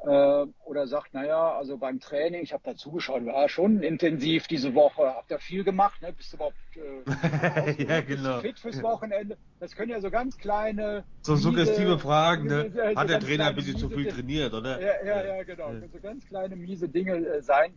äh, 0.07 0.47
oder 0.65 0.87
sagt, 0.87 1.13
naja, 1.13 1.53
also 1.59 1.77
beim 1.77 2.01
Training, 2.01 2.41
ich 2.41 2.55
habe 2.55 2.63
da 2.65 2.75
zugeschaut, 2.75 3.27
war 3.27 3.47
schon 3.51 3.83
intensiv 3.83 4.47
diese 4.47 4.75
Woche, 4.75 5.03
habt 5.03 5.31
ihr 5.31 5.39
viel 5.39 5.63
gemacht, 5.63 6.01
ne? 6.01 6.15
bist 6.15 6.33
du 6.33 6.37
überhaupt 6.37 6.57
äh, 6.77 7.85
ja, 7.85 8.01
genau. 8.01 8.41
fit 8.41 8.59
fürs 8.59 8.83
Wochenende? 8.83 9.37
Das 9.59 9.77
können 9.77 9.91
ja 9.91 10.01
so 10.01 10.11
ganz 10.11 10.39
kleine... 10.39 11.05
So 11.21 11.33
miese, 11.33 11.43
suggestive 11.43 11.99
Fragen, 11.99 12.47
ne? 12.47 12.73
So 12.75 12.99
Hat 12.99 13.11
der 13.11 13.21
Trainer 13.21 13.49
ein 13.49 13.55
bisschen 13.55 13.77
zu 13.77 13.91
viel 13.91 14.09
trainiert, 14.09 14.55
oder? 14.55 14.81
Ja, 14.81 15.05
ja, 15.05 15.37
ja 15.37 15.43
genau. 15.43 15.75
Ja. 15.75 15.89
So 15.93 16.01
ganz 16.01 16.27
kleine, 16.27 16.57
miese 16.57 16.89
Dinge 16.89 17.17
äh, 17.17 17.43
sein. 17.43 17.75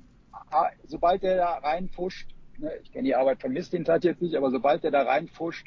Ah, 0.52 0.70
sobald 0.86 1.22
der 1.24 1.36
da 1.36 1.58
reinfuscht? 1.58 2.34
Ich 2.82 2.92
kenne 2.92 3.06
die 3.06 3.16
Arbeit 3.16 3.42
von 3.42 3.52
Mistintat 3.52 4.04
jetzt 4.04 4.22
nicht, 4.22 4.36
aber 4.36 4.52
sobald 4.52 4.84
der 4.84 4.92
da 4.92 5.04
reinfuscht, 5.04 5.66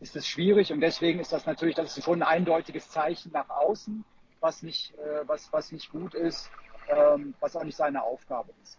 ist 0.00 0.16
es 0.16 0.26
schwierig 0.26 0.72
und 0.72 0.80
deswegen 0.80 1.20
ist 1.20 1.32
das 1.32 1.46
natürlich, 1.46 1.74
das 1.74 1.96
ist 1.96 2.04
schon 2.04 2.22
ein 2.22 2.28
eindeutiges 2.28 2.90
Zeichen 2.90 3.32
nach 3.32 3.48
außen, 3.48 4.04
was 4.40 4.62
nicht, 4.62 4.94
äh, 4.94 5.26
was, 5.26 5.52
was 5.52 5.72
nicht 5.72 5.90
gut 5.90 6.14
ist, 6.14 6.50
ähm, 6.88 7.34
was 7.40 7.56
auch 7.56 7.64
nicht 7.64 7.76
seine 7.76 8.02
Aufgabe 8.02 8.52
ist. 8.62 8.78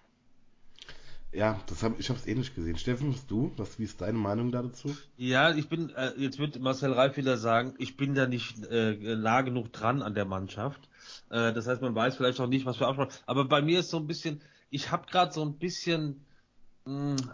Ja, 1.33 1.61
das 1.67 1.81
hab, 1.81 1.97
ich 1.97 2.09
habe 2.09 2.19
es 2.19 2.27
ähnlich 2.27 2.53
gesehen. 2.55 2.77
Steffen, 2.77 3.15
du, 3.29 3.53
was, 3.55 3.79
wie 3.79 3.85
ist 3.85 4.01
deine 4.01 4.17
Meinung 4.17 4.51
dazu? 4.51 4.95
Ja, 5.15 5.55
ich 5.55 5.69
bin, 5.69 5.89
äh, 5.95 6.11
jetzt 6.17 6.39
wird 6.39 6.59
Marcel 6.59 6.91
Reif 6.91 7.15
wieder 7.15 7.37
sagen, 7.37 7.73
ich 7.77 7.95
bin 7.95 8.15
da 8.15 8.27
nicht 8.27 8.65
äh, 8.65 9.15
nah 9.15 9.41
genug 9.41 9.71
dran 9.71 10.01
an 10.01 10.13
der 10.13 10.25
Mannschaft. 10.25 10.89
Äh, 11.29 11.53
das 11.53 11.67
heißt, 11.67 11.81
man 11.81 11.95
weiß 11.95 12.17
vielleicht 12.17 12.41
auch 12.41 12.47
nicht, 12.47 12.65
was 12.65 12.75
für 12.75 12.87
Absprachen. 12.87 13.13
Aber 13.27 13.45
bei 13.45 13.61
mir 13.61 13.79
ist 13.79 13.91
so 13.91 13.97
ein 13.97 14.07
bisschen, 14.07 14.41
ich 14.71 14.91
habe 14.91 15.07
gerade 15.09 15.31
so 15.31 15.41
ein 15.41 15.57
bisschen, 15.57 16.25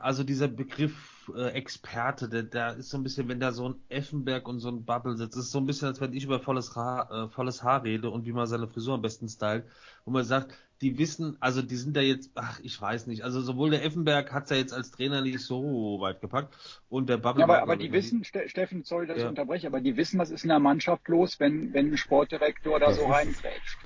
also 0.01 0.23
dieser 0.23 0.49
Begriff 0.49 1.31
äh, 1.35 1.51
Experte, 1.51 2.27
der, 2.27 2.43
der 2.43 2.75
ist 2.75 2.89
so 2.89 2.97
ein 2.97 3.03
bisschen, 3.03 3.29
wenn 3.29 3.39
da 3.39 3.53
so 3.53 3.69
ein 3.69 3.75
Effenberg 3.87 4.47
und 4.47 4.59
so 4.59 4.69
ein 4.69 4.83
Bubble 4.83 5.15
sitzt, 5.15 5.37
ist 5.37 5.51
so 5.51 5.59
ein 5.59 5.65
bisschen, 5.65 5.87
als 5.87 6.01
wenn 6.01 6.13
ich 6.13 6.25
über 6.25 6.39
volles 6.39 6.75
Haar, 6.75 7.11
äh, 7.11 7.29
volles 7.29 7.63
Haar 7.63 7.83
rede 7.83 8.09
und 8.09 8.25
wie 8.25 8.33
man 8.33 8.45
seine 8.47 8.67
Frisur 8.67 8.95
am 8.95 9.01
besten 9.01 9.29
stylt, 9.29 9.63
wo 10.03 10.11
man 10.11 10.25
sagt, 10.25 10.53
die 10.81 10.97
wissen, 10.97 11.37
also 11.39 11.61
die 11.61 11.75
sind 11.75 11.95
da 11.95 12.01
jetzt, 12.01 12.31
ach, 12.35 12.59
ich 12.61 12.79
weiß 12.79 13.07
nicht, 13.07 13.23
also 13.23 13.41
sowohl 13.41 13.71
der 13.71 13.83
Effenberg 13.83 14.31
hat's 14.33 14.49
ja 14.49 14.57
jetzt 14.57 14.73
als 14.73 14.91
Trainer 14.91 15.21
nicht 15.21 15.39
so 15.39 15.99
weit 16.01 16.21
gepackt 16.21 16.55
und 16.89 17.09
der 17.09 17.17
Bubble. 17.17 17.41
Ja, 17.41 17.45
aber, 17.45 17.61
aber 17.61 17.77
die 17.77 17.91
wissen, 17.91 18.23
Ste 18.23 18.49
Steffen, 18.49 18.83
sorry, 18.83 19.07
dass 19.07 19.17
ja. 19.17 19.23
ich 19.23 19.29
unterbreche, 19.29 19.67
aber 19.67 19.79
die 19.79 19.95
wissen, 19.95 20.19
was 20.19 20.29
ist 20.29 20.43
in 20.43 20.49
der 20.49 20.59
Mannschaft 20.59 21.07
los, 21.07 21.39
wenn, 21.39 21.73
wenn 21.73 21.91
ein 21.91 21.97
Sportdirektor 21.97 22.79
da 22.79 22.93
so 22.93 23.05
reingrätscht. 23.05 23.79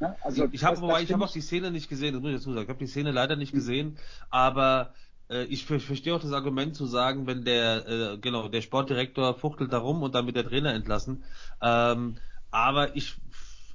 Ja, 0.00 0.16
also 0.22 0.48
ich 0.50 0.64
habe 0.64 1.02
ich 1.02 1.12
habe 1.12 1.24
auch 1.24 1.32
die 1.32 1.40
Szene 1.42 1.70
nicht 1.70 1.88
gesehen, 1.88 2.14
das 2.14 2.22
muss 2.22 2.30
ich 2.30 2.38
dazu 2.38 2.52
sagen. 2.52 2.64
Ich 2.64 2.68
habe 2.70 2.78
die 2.78 2.86
Szene 2.86 3.12
leider 3.12 3.36
nicht 3.36 3.52
gesehen, 3.52 3.98
aber 4.30 4.94
äh, 5.30 5.44
ich 5.44 5.66
verstehe 5.66 6.14
auch 6.14 6.20
das 6.20 6.32
Argument 6.32 6.74
zu 6.74 6.86
sagen, 6.86 7.26
wenn 7.26 7.44
der, 7.44 7.86
äh, 7.86 8.18
genau, 8.18 8.48
der 8.48 8.62
Sportdirektor 8.62 9.34
fuchtelt 9.34 9.72
da 9.72 9.78
rum 9.78 10.02
und 10.02 10.14
dann 10.14 10.26
wird 10.26 10.36
der 10.36 10.48
Trainer 10.48 10.74
entlassen. 10.74 11.22
Ähm, 11.62 12.16
aber 12.50 12.96
ich, 12.96 13.16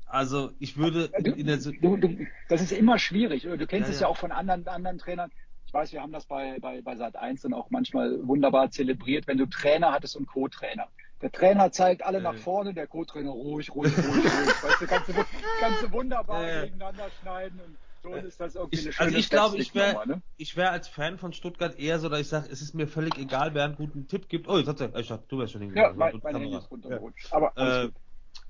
also 0.07 0.51
ich 0.59 0.77
würde 0.77 1.09
du, 1.19 1.31
in 1.31 1.47
der 1.47 1.57
du, 1.57 1.97
du, 1.97 2.27
Das 2.49 2.61
ist 2.61 2.71
immer 2.71 2.99
schwierig. 2.99 3.43
Du 3.43 3.67
kennst 3.67 3.87
ja, 3.89 3.93
es 3.93 3.99
ja. 3.99 4.07
ja 4.07 4.11
auch 4.11 4.17
von 4.17 4.31
anderen, 4.31 4.67
anderen 4.67 4.97
Trainern. 4.97 5.31
Ich 5.67 5.73
weiß, 5.73 5.93
wir 5.93 6.01
haben 6.01 6.11
das 6.11 6.25
bei, 6.25 6.57
bei, 6.59 6.81
bei 6.81 6.95
Sat 6.95 7.15
1 7.15 7.41
dann 7.41 7.53
auch 7.53 7.69
manchmal 7.69 8.27
wunderbar 8.27 8.71
zelebriert, 8.71 9.27
wenn 9.27 9.37
du 9.37 9.45
Trainer 9.45 9.91
hattest 9.91 10.15
und 10.15 10.25
Co-Trainer. 10.25 10.87
Der 11.21 11.31
Trainer 11.31 11.71
zeigt 11.71 12.03
alle 12.03 12.21
nach 12.21 12.35
vorne, 12.35 12.73
der 12.73 12.87
Co-Trainer 12.87 13.31
ruhig, 13.31 13.73
ruhig, 13.73 13.97
ruhig, 13.97 14.07
ruhig. 14.07 14.63
Weißt 14.63 14.81
du, 14.81 14.87
kannst 14.87 15.09
du, 15.09 15.13
kannst 15.59 15.83
du 15.83 15.91
wunderbar 15.91 16.45
gegeneinander 16.45 17.09
schneiden 17.21 17.59
und 17.61 17.77
schon 18.01 18.25
ist 18.25 18.39
das 18.39 18.55
irgendwie 18.55 18.79
eine 18.79 18.91
schöne 18.91 19.07
Also 19.07 19.17
ich 19.17 19.29
glaube, 19.29 19.57
ich 19.57 19.73
wäre 19.73 20.07
ne? 20.07 20.21
ich 20.37 20.57
wäre 20.57 20.69
als 20.69 20.87
Fan 20.87 21.17
von 21.17 21.33
Stuttgart 21.33 21.79
eher 21.79 21.99
so, 21.99 22.09
dass 22.09 22.19
ich 22.19 22.27
sage, 22.27 22.49
es 22.51 22.61
ist 22.61 22.75
mir 22.75 22.87
völlig 22.87 23.17
egal, 23.17 23.53
wer 23.53 23.63
einen 23.63 23.75
guten 23.75 24.07
Tipp 24.07 24.29
gibt. 24.29 24.47
Oh, 24.47 24.57
jetzt 24.57 24.67
hat 24.67 24.81
er, 24.81 24.95
ich 24.95 25.07
dachte, 25.07 25.25
du 25.27 25.39
wärst 25.39 25.53
schon 25.53 25.61
hingegangen. 25.61 25.91
Ja, 25.91 25.97
mein, 25.97 26.19
mein 26.21 26.35
Handy 26.35 26.57
ist 26.57 26.69
runtergerutscht. 26.69 27.31
Ja. 27.31 27.37
Aber 27.37 27.57
äh, 27.57 27.89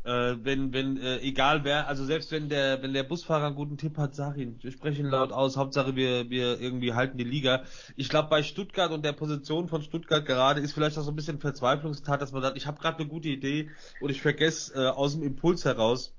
äh, 0.06 0.36
wenn, 0.44 0.72
wenn, 0.72 0.98
äh, 0.98 1.18
egal 1.20 1.64
wer, 1.64 1.88
also 1.88 2.06
selbst 2.06 2.32
wenn 2.32 2.48
der, 2.48 2.82
wenn 2.84 2.94
der 2.94 3.04
Busfahrer 3.04 3.48
einen 3.48 3.56
guten 3.56 3.78
Tipp 3.78 3.98
hat, 3.98 4.14
sag 4.14 4.38
ihn, 4.38 4.60
wir 4.62 4.72
sprechen 4.72 5.08
laut 5.08 5.32
aus, 5.32 5.58
Hauptsache 5.58 5.96
wir, 5.96 6.30
wir 6.30 6.62
irgendwie 6.62 6.94
halten 6.94 7.18
die 7.18 7.24
Liga. 7.24 7.64
Ich 7.96 8.10
glaube 8.10 8.30
bei 8.30 8.44
Stuttgart 8.44 8.92
und 8.92 9.04
der 9.04 9.14
Position 9.14 9.68
von 9.68 9.82
Stuttgart 9.82 10.26
gerade 10.26 10.62
ist 10.62 10.74
vielleicht 10.74 10.98
auch 10.98 11.04
so 11.04 11.12
ein 11.12 11.16
bisschen 11.16 11.40
Verzweiflungstat, 11.40 12.22
dass 12.22 12.32
man 12.32 12.44
sagt, 12.44 12.56
ich 12.56 12.68
habe 12.68 12.80
gerade 12.80 13.00
eine 13.00 13.08
gute 13.08 13.30
Idee 13.30 13.70
und 14.00 14.12
ich 14.12 14.22
vergesse 14.22 14.76
äh, 14.76 14.88
aus 14.90 15.14
dem 15.14 15.24
Impuls 15.24 15.66
heraus, 15.66 16.14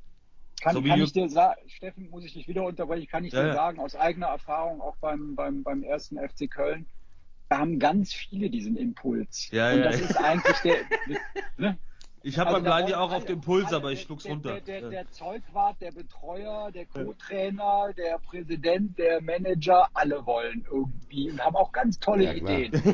kann, 0.61 0.75
so 0.75 0.83
kann 0.83 1.01
ich 1.01 1.13
dir 1.13 1.29
sagen, 1.29 1.61
Steffen, 1.69 2.11
muss 2.11 2.25
ich 2.25 2.33
dich 2.33 2.49
wieder 2.49 2.65
unterbrechen, 2.65 3.07
kann 3.07 3.25
ich 3.25 3.33
ja, 3.33 3.45
dir 3.45 3.53
sagen, 3.53 3.79
aus 3.79 3.95
eigener 3.95 4.29
Erfahrung, 4.29 4.81
auch 4.81 4.97
beim, 4.97 5.37
beim, 5.37 5.63
beim 5.63 5.83
ersten 5.83 6.17
FC 6.17 6.51
Köln, 6.51 6.87
da 7.49 7.59
haben 7.59 7.79
ganz 7.79 8.13
viele 8.13 8.51
diesen 8.51 8.77
Impuls. 8.77 9.51
Ja, 9.53 9.73
Und 9.73 9.83
das 9.83 10.01
ist 10.01 10.17
eigentlich 10.17 10.57
der. 10.65 10.77
Ne? 11.59 11.79
Ich 12.27 12.41
habe 12.41 12.51
also 12.51 12.61
beim 12.61 12.71
Leini 12.71 12.95
auch 12.95 13.13
auf 13.13 13.25
dem 13.25 13.37
Impuls, 13.37 13.73
aber 13.73 13.93
ich 13.93 14.03
schluck's 14.03 14.25
der, 14.25 14.33
runter. 14.33 14.61
Der, 14.61 14.81
der, 14.81 14.91
der, 14.91 15.11
Zeugwart, 15.13 15.81
der 15.81 15.93
Betreuer, 15.93 16.73
der 16.73 16.85
Co-Trainer, 16.87 17.93
der 17.97 18.19
Präsident, 18.19 18.99
der 18.99 19.21
Manager, 19.21 19.87
alle 19.95 20.27
wollen 20.27 20.67
irgendwie 20.69 21.31
und 21.31 21.41
haben 21.41 21.55
auch 21.55 21.71
ganz 21.71 22.01
tolle 22.01 22.25
ja, 22.25 22.33
Ideen. 22.33 22.73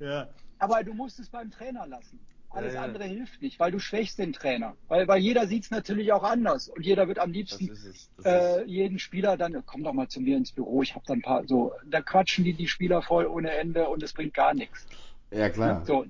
ja. 0.00 0.28
Aber 0.58 0.84
du 0.84 0.92
musst 0.92 1.18
es 1.18 1.30
beim 1.30 1.50
Trainer 1.50 1.86
lassen. 1.86 2.20
Alles 2.50 2.74
ja, 2.74 2.80
ja. 2.80 2.84
andere 2.84 3.04
hilft 3.04 3.40
nicht, 3.40 3.58
weil 3.58 3.72
du 3.72 3.78
schwächst 3.78 4.18
den 4.18 4.34
Trainer. 4.34 4.76
Weil, 4.88 5.08
weil 5.08 5.22
jeder 5.22 5.46
sieht 5.46 5.64
es 5.64 5.70
natürlich 5.70 6.12
auch 6.12 6.24
anders. 6.24 6.68
Und 6.68 6.84
jeder 6.84 7.08
wird 7.08 7.20
am 7.20 7.32
liebsten 7.32 7.74
äh, 8.22 8.64
jeden 8.66 8.98
Spieler 8.98 9.38
dann, 9.38 9.62
komm 9.64 9.82
doch 9.82 9.94
mal 9.94 10.08
zu 10.08 10.20
mir 10.20 10.36
ins 10.36 10.52
Büro, 10.52 10.82
ich 10.82 10.94
habe 10.94 11.06
da 11.06 11.14
ein 11.14 11.22
paar, 11.22 11.46
so, 11.46 11.72
da 11.86 12.02
quatschen 12.02 12.44
die 12.44 12.52
die 12.52 12.68
Spieler 12.68 13.00
voll 13.00 13.24
ohne 13.24 13.52
Ende 13.52 13.88
und 13.88 14.02
es 14.02 14.12
bringt 14.12 14.34
gar 14.34 14.52
nichts. 14.52 14.86
Ja, 15.30 15.48
klar. 15.48 15.86
So, 15.86 16.04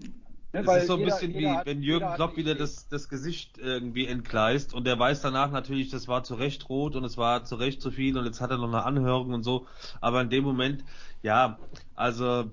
Ne, 0.52 0.64
es 0.66 0.82
ist 0.82 0.86
so 0.88 0.94
ein 0.94 1.00
jeder, 1.00 1.12
bisschen 1.12 1.34
wie, 1.34 1.48
hat, 1.48 1.66
wenn 1.66 1.82
Jürgen 1.82 2.12
Klopp 2.14 2.36
wieder 2.36 2.56
das, 2.56 2.88
das 2.88 3.08
Gesicht 3.08 3.58
irgendwie 3.58 4.06
entgleist 4.06 4.74
und 4.74 4.84
der 4.84 4.98
weiß 4.98 5.20
danach 5.20 5.52
natürlich, 5.52 5.90
das 5.90 6.08
war 6.08 6.24
zu 6.24 6.34
Recht 6.34 6.68
rot 6.68 6.96
und 6.96 7.04
es 7.04 7.16
war 7.16 7.44
zu 7.44 7.54
Recht 7.54 7.80
zu 7.80 7.92
viel 7.92 8.18
und 8.18 8.24
jetzt 8.24 8.40
hat 8.40 8.50
er 8.50 8.58
noch 8.58 8.66
eine 8.66 8.82
Anhörung 8.82 9.32
und 9.32 9.44
so. 9.44 9.66
Aber 10.00 10.20
in 10.20 10.28
dem 10.30 10.42
Moment, 10.42 10.84
ja, 11.22 11.58
also 11.94 12.50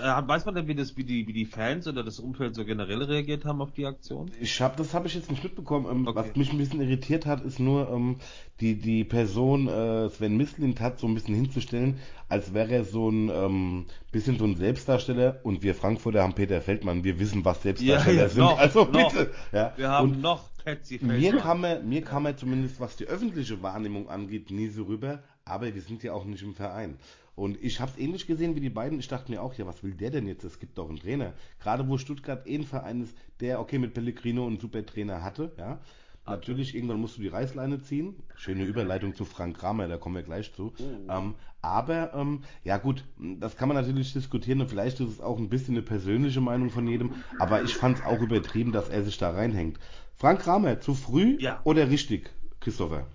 ja, 0.00 0.18
äh, 0.18 0.28
weiß 0.28 0.46
man 0.46 0.54
denn, 0.54 0.66
wie 0.66 0.74
das, 0.74 0.96
wie 0.96 1.04
die, 1.04 1.26
wie 1.26 1.34
die 1.34 1.44
Fans 1.44 1.86
oder 1.86 2.02
das 2.02 2.18
Umfeld 2.18 2.54
so 2.54 2.64
generell 2.64 3.02
reagiert 3.02 3.44
haben 3.44 3.60
auf 3.60 3.72
die 3.72 3.84
Aktion? 3.84 4.30
Ich 4.40 4.60
habe, 4.62 4.74
das 4.78 4.94
habe 4.94 5.06
ich 5.06 5.14
jetzt 5.14 5.30
nicht 5.30 5.44
mitbekommen. 5.44 5.86
Ähm, 5.90 6.08
okay. 6.08 6.16
Was 6.16 6.36
mich 6.36 6.50
ein 6.50 6.58
bisschen 6.58 6.80
irritiert 6.80 7.26
hat, 7.26 7.44
ist 7.44 7.60
nur 7.60 7.90
ähm, 7.90 8.16
die 8.60 8.80
die 8.80 9.04
Person 9.04 9.68
äh, 9.68 10.08
Sven 10.08 10.36
Mislint 10.38 10.80
hat 10.80 10.98
so 10.98 11.06
ein 11.06 11.14
bisschen 11.14 11.34
hinzustellen, 11.34 11.98
als 12.30 12.54
wäre 12.54 12.72
er 12.72 12.84
so 12.84 13.10
ein 13.10 13.28
ähm, 13.28 13.86
bisschen 14.12 14.38
so 14.38 14.46
ein 14.46 14.56
Selbstdarsteller 14.56 15.40
und 15.42 15.62
wir 15.62 15.74
Frankfurter 15.74 16.22
haben 16.22 16.34
Peter 16.34 16.62
Feldmann. 16.62 17.04
Wir 17.04 17.18
wissen, 17.18 17.44
was 17.44 17.62
Selbstdarsteller 17.62 18.16
ja, 18.16 18.22
ja, 18.22 18.28
sind. 18.30 18.40
Noch, 18.40 18.58
also 18.58 18.84
noch. 18.86 19.12
bitte. 19.12 19.30
Ja. 19.52 19.74
Wir 19.76 19.90
haben 19.90 20.12
und 20.12 20.22
noch 20.22 20.44
Patsy 20.64 20.98
Feldmann. 20.98 21.20
Mir 21.20 21.36
kam 21.36 21.64
er, 21.64 21.80
mir 21.80 22.02
kam 22.02 22.24
er 22.24 22.36
zumindest, 22.36 22.80
was 22.80 22.96
die 22.96 23.04
öffentliche 23.04 23.62
Wahrnehmung 23.62 24.08
angeht, 24.08 24.50
nie 24.50 24.68
so 24.68 24.84
rüber. 24.84 25.22
Aber 25.44 25.74
wir 25.74 25.82
sind 25.82 26.02
ja 26.02 26.12
auch 26.12 26.24
nicht 26.24 26.42
im 26.42 26.54
Verein. 26.54 26.96
Und 27.40 27.56
ich 27.64 27.80
habe 27.80 27.90
es 27.90 27.98
ähnlich 27.98 28.26
gesehen 28.26 28.54
wie 28.54 28.60
die 28.60 28.68
beiden. 28.68 28.98
Ich 28.98 29.08
dachte 29.08 29.32
mir 29.32 29.40
auch, 29.40 29.54
ja, 29.54 29.64
was 29.64 29.82
will 29.82 29.94
der 29.94 30.10
denn 30.10 30.26
jetzt? 30.26 30.44
Es 30.44 30.58
gibt 30.58 30.76
doch 30.76 30.90
einen 30.90 30.98
Trainer. 30.98 31.32
Gerade 31.58 31.88
wo 31.88 31.96
Stuttgart 31.96 32.46
eh 32.46 32.54
ein 32.54 32.64
Verein 32.64 33.00
ist, 33.00 33.16
der, 33.40 33.60
okay, 33.60 33.78
mit 33.78 33.94
Pellegrino 33.94 34.46
einen 34.46 34.60
super 34.60 34.84
Trainer 34.84 35.22
hatte, 35.22 35.50
ja. 35.56 35.80
Natürlich, 36.26 36.74
irgendwann 36.74 37.00
musst 37.00 37.16
du 37.16 37.22
die 37.22 37.28
Reißleine 37.28 37.80
ziehen. 37.80 38.14
Schöne 38.36 38.64
Überleitung 38.64 39.14
zu 39.14 39.24
Frank 39.24 39.56
Kramer, 39.56 39.88
da 39.88 39.96
kommen 39.96 40.16
wir 40.16 40.22
gleich 40.22 40.52
zu. 40.52 40.74
Oh. 40.78 41.10
Ähm, 41.10 41.34
aber, 41.62 42.12
ähm, 42.12 42.42
ja 42.62 42.76
gut, 42.76 43.04
das 43.18 43.56
kann 43.56 43.68
man 43.68 43.76
natürlich 43.78 44.12
diskutieren 44.12 44.60
und 44.60 44.68
vielleicht 44.68 45.00
ist 45.00 45.08
es 45.08 45.20
auch 45.22 45.38
ein 45.38 45.48
bisschen 45.48 45.74
eine 45.74 45.82
persönliche 45.82 46.42
Meinung 46.42 46.68
von 46.68 46.86
jedem. 46.86 47.14
Aber 47.38 47.62
ich 47.62 47.74
fand 47.74 48.00
es 48.00 48.04
auch 48.04 48.20
übertrieben, 48.20 48.70
dass 48.70 48.90
er 48.90 49.02
sich 49.02 49.16
da 49.16 49.30
reinhängt. 49.30 49.78
Frank 50.14 50.42
Kramer, 50.42 50.80
zu 50.80 50.94
früh 50.94 51.38
ja. 51.40 51.62
oder 51.64 51.88
richtig, 51.88 52.30
Christopher? 52.60 53.06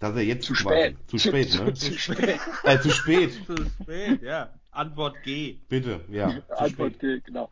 Dass 0.00 0.14
er 0.14 0.22
jetzt 0.22 0.44
zu 0.44 0.54
spät. 0.54 0.96
Zu 1.06 1.18
spät, 1.18 1.54
ne? 1.64 1.74
Zu, 1.74 1.92
zu 1.92 1.98
spät. 1.98 2.40
Äh, 2.64 2.80
zu 2.80 2.90
spät. 2.90 3.32
zu 3.46 3.56
spät, 3.56 4.22
ja. 4.22 4.52
Antwort 4.70 5.22
G. 5.22 5.58
Bitte, 5.68 6.04
ja. 6.08 6.26
Antwort 6.48 6.94
spät. 6.94 7.00
G, 7.00 7.20
genau. 7.20 7.50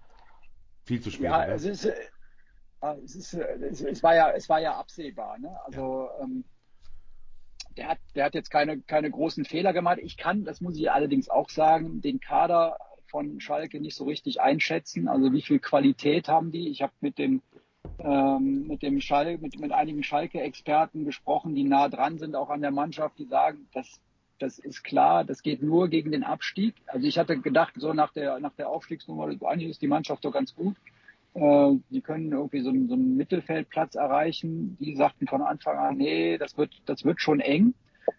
Viel 0.85 1.01
zu 1.01 1.11
spät. 1.11 1.25
Ja, 1.25 1.47
es 1.47 1.65
ist, 1.65 1.87
äh, 1.87 1.95
es 3.05 3.15
ist, 3.15 3.35
äh, 3.35 3.55
es, 3.71 3.81
es 3.81 4.03
war 4.03 4.15
ja, 4.15 4.31
es 4.33 4.49
war 4.49 4.61
ja 4.61 4.77
absehbar, 4.77 5.39
ne? 5.39 5.59
Also, 5.65 6.09
ja. 6.19 6.25
ähm, 6.25 6.45
der 7.77 7.89
hat, 7.89 7.99
der 8.15 8.27
hat 8.27 8.35
jetzt 8.35 8.51
keine, 8.51 8.81
keine 8.83 9.11
großen 9.11 9.45
Fehler 9.45 9.73
gemacht. 9.73 9.99
Ich 10.03 10.17
kann, 10.17 10.45
das 10.45 10.61
muss 10.61 10.77
ich 10.77 10.91
allerdings 10.91 11.29
auch 11.29 11.49
sagen, 11.49 12.01
den 12.01 12.21
Kader 12.21 12.77
von 13.07 13.41
Schalke 13.41 13.81
nicht 13.81 13.97
so 13.97 14.05
richtig 14.05 14.41
einschätzen. 14.41 15.09
Also 15.09 15.33
wie 15.33 15.43
viel 15.43 15.59
Qualität 15.59 16.29
haben 16.29 16.53
die? 16.53 16.69
Ich 16.69 16.83
habe 16.83 16.93
mit 17.01 17.19
dem 17.19 17.43
ähm, 17.99 18.67
mit 18.67 18.83
dem 18.83 19.01
Schal 19.01 19.39
mit, 19.39 19.59
mit 19.59 19.73
einigen 19.73 20.03
Schalke-Experten 20.03 21.05
gesprochen, 21.05 21.55
die 21.55 21.65
nah 21.65 21.89
dran 21.89 22.19
sind, 22.19 22.37
auch 22.37 22.51
an 22.51 22.61
der 22.61 22.71
Mannschaft, 22.71 23.19
die 23.19 23.27
sagen, 23.27 23.67
das, 23.73 24.01
das 24.39 24.59
ist 24.59 24.83
klar, 24.83 25.25
das 25.25 25.43
geht 25.43 25.63
nur 25.63 25.89
gegen 25.89 26.13
den 26.13 26.25
Abstieg. 26.25 26.75
Also 26.87 27.07
ich 27.07 27.19
hatte 27.19 27.39
gedacht, 27.39 27.75
so 27.77 27.93
nach 27.93 28.13
der, 28.13 28.41
nach 28.41 28.55
der 28.55 28.69
Aufstiegsnummer, 28.69 29.29
eigentlich 29.47 29.71
ist 29.71 29.83
die 29.83 29.89
Mannschaft 29.89 30.25
doch 30.25 30.33
ganz 30.33 30.55
gut. 30.55 30.77
Äh, 31.35 31.75
die 31.91 32.01
können 32.01 32.33
irgendwie 32.33 32.61
so 32.61 32.71
einen, 32.71 32.89
so 32.89 32.95
einen 32.95 33.17
Mittelfeldplatz 33.17 33.95
erreichen. 33.95 34.77
Die 34.81 34.97
sagten 34.97 35.27
von 35.27 35.43
Anfang 35.43 35.79
an, 35.79 35.97
nee, 35.97 36.39
das 36.39 36.57
wird, 36.57 36.73
das 36.87 37.05
wird 37.05 37.21
schon 37.21 37.41
eng. 37.41 37.75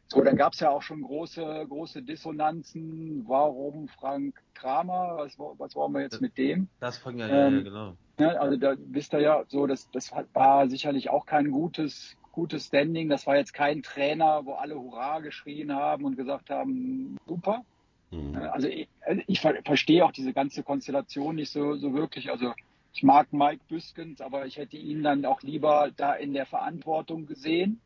So, 0.07 0.21
dann 0.21 0.37
gab 0.37 0.53
es 0.53 0.59
ja 0.59 0.69
auch 0.69 0.81
schon 0.81 1.01
große, 1.01 1.65
große 1.67 2.01
Dissonanzen. 2.03 3.25
Warum 3.27 3.87
Frank 3.87 4.35
Kramer? 4.53 5.15
Was, 5.17 5.37
was 5.37 5.75
wollen 5.75 5.93
wir 5.93 6.01
jetzt 6.01 6.21
mit 6.21 6.37
dem? 6.37 6.67
Das 6.79 6.97
fand 6.97 7.19
ja, 7.19 7.27
ähm, 7.27 7.57
ja, 7.57 7.61
genau. 7.63 7.97
Ne, 8.17 8.39
also 8.39 8.55
da 8.55 8.75
wisst 8.77 9.13
ihr 9.13 9.19
ja, 9.19 9.43
so 9.47 9.67
das, 9.67 9.89
das 9.91 10.11
war 10.33 10.69
sicherlich 10.69 11.09
auch 11.09 11.25
kein 11.25 11.51
gutes, 11.51 12.15
gutes 12.31 12.67
Standing. 12.67 13.09
Das 13.09 13.27
war 13.27 13.35
jetzt 13.35 13.53
kein 13.53 13.83
Trainer, 13.83 14.45
wo 14.45 14.53
alle 14.53 14.75
Hurra 14.75 15.19
geschrien 15.19 15.73
haben 15.73 16.05
und 16.05 16.15
gesagt 16.15 16.49
haben, 16.49 17.17
super. 17.27 17.65
Mhm. 18.11 18.35
Also 18.35 18.67
ich, 18.67 18.87
also 19.01 19.21
ich 19.27 19.41
verstehe 19.41 20.05
auch 20.05 20.11
diese 20.11 20.33
ganze 20.33 20.63
Konstellation 20.63 21.35
nicht 21.35 21.51
so, 21.51 21.75
so 21.75 21.93
wirklich. 21.93 22.31
Also 22.31 22.53
ich 22.93 23.03
mag 23.03 23.33
Mike 23.33 23.61
Büskens, 23.67 24.21
aber 24.21 24.45
ich 24.45 24.57
hätte 24.57 24.77
ihn 24.77 25.03
dann 25.03 25.25
auch 25.25 25.41
lieber 25.41 25.91
da 25.97 26.13
in 26.13 26.33
der 26.33 26.45
Verantwortung 26.45 27.25
gesehen. 27.25 27.81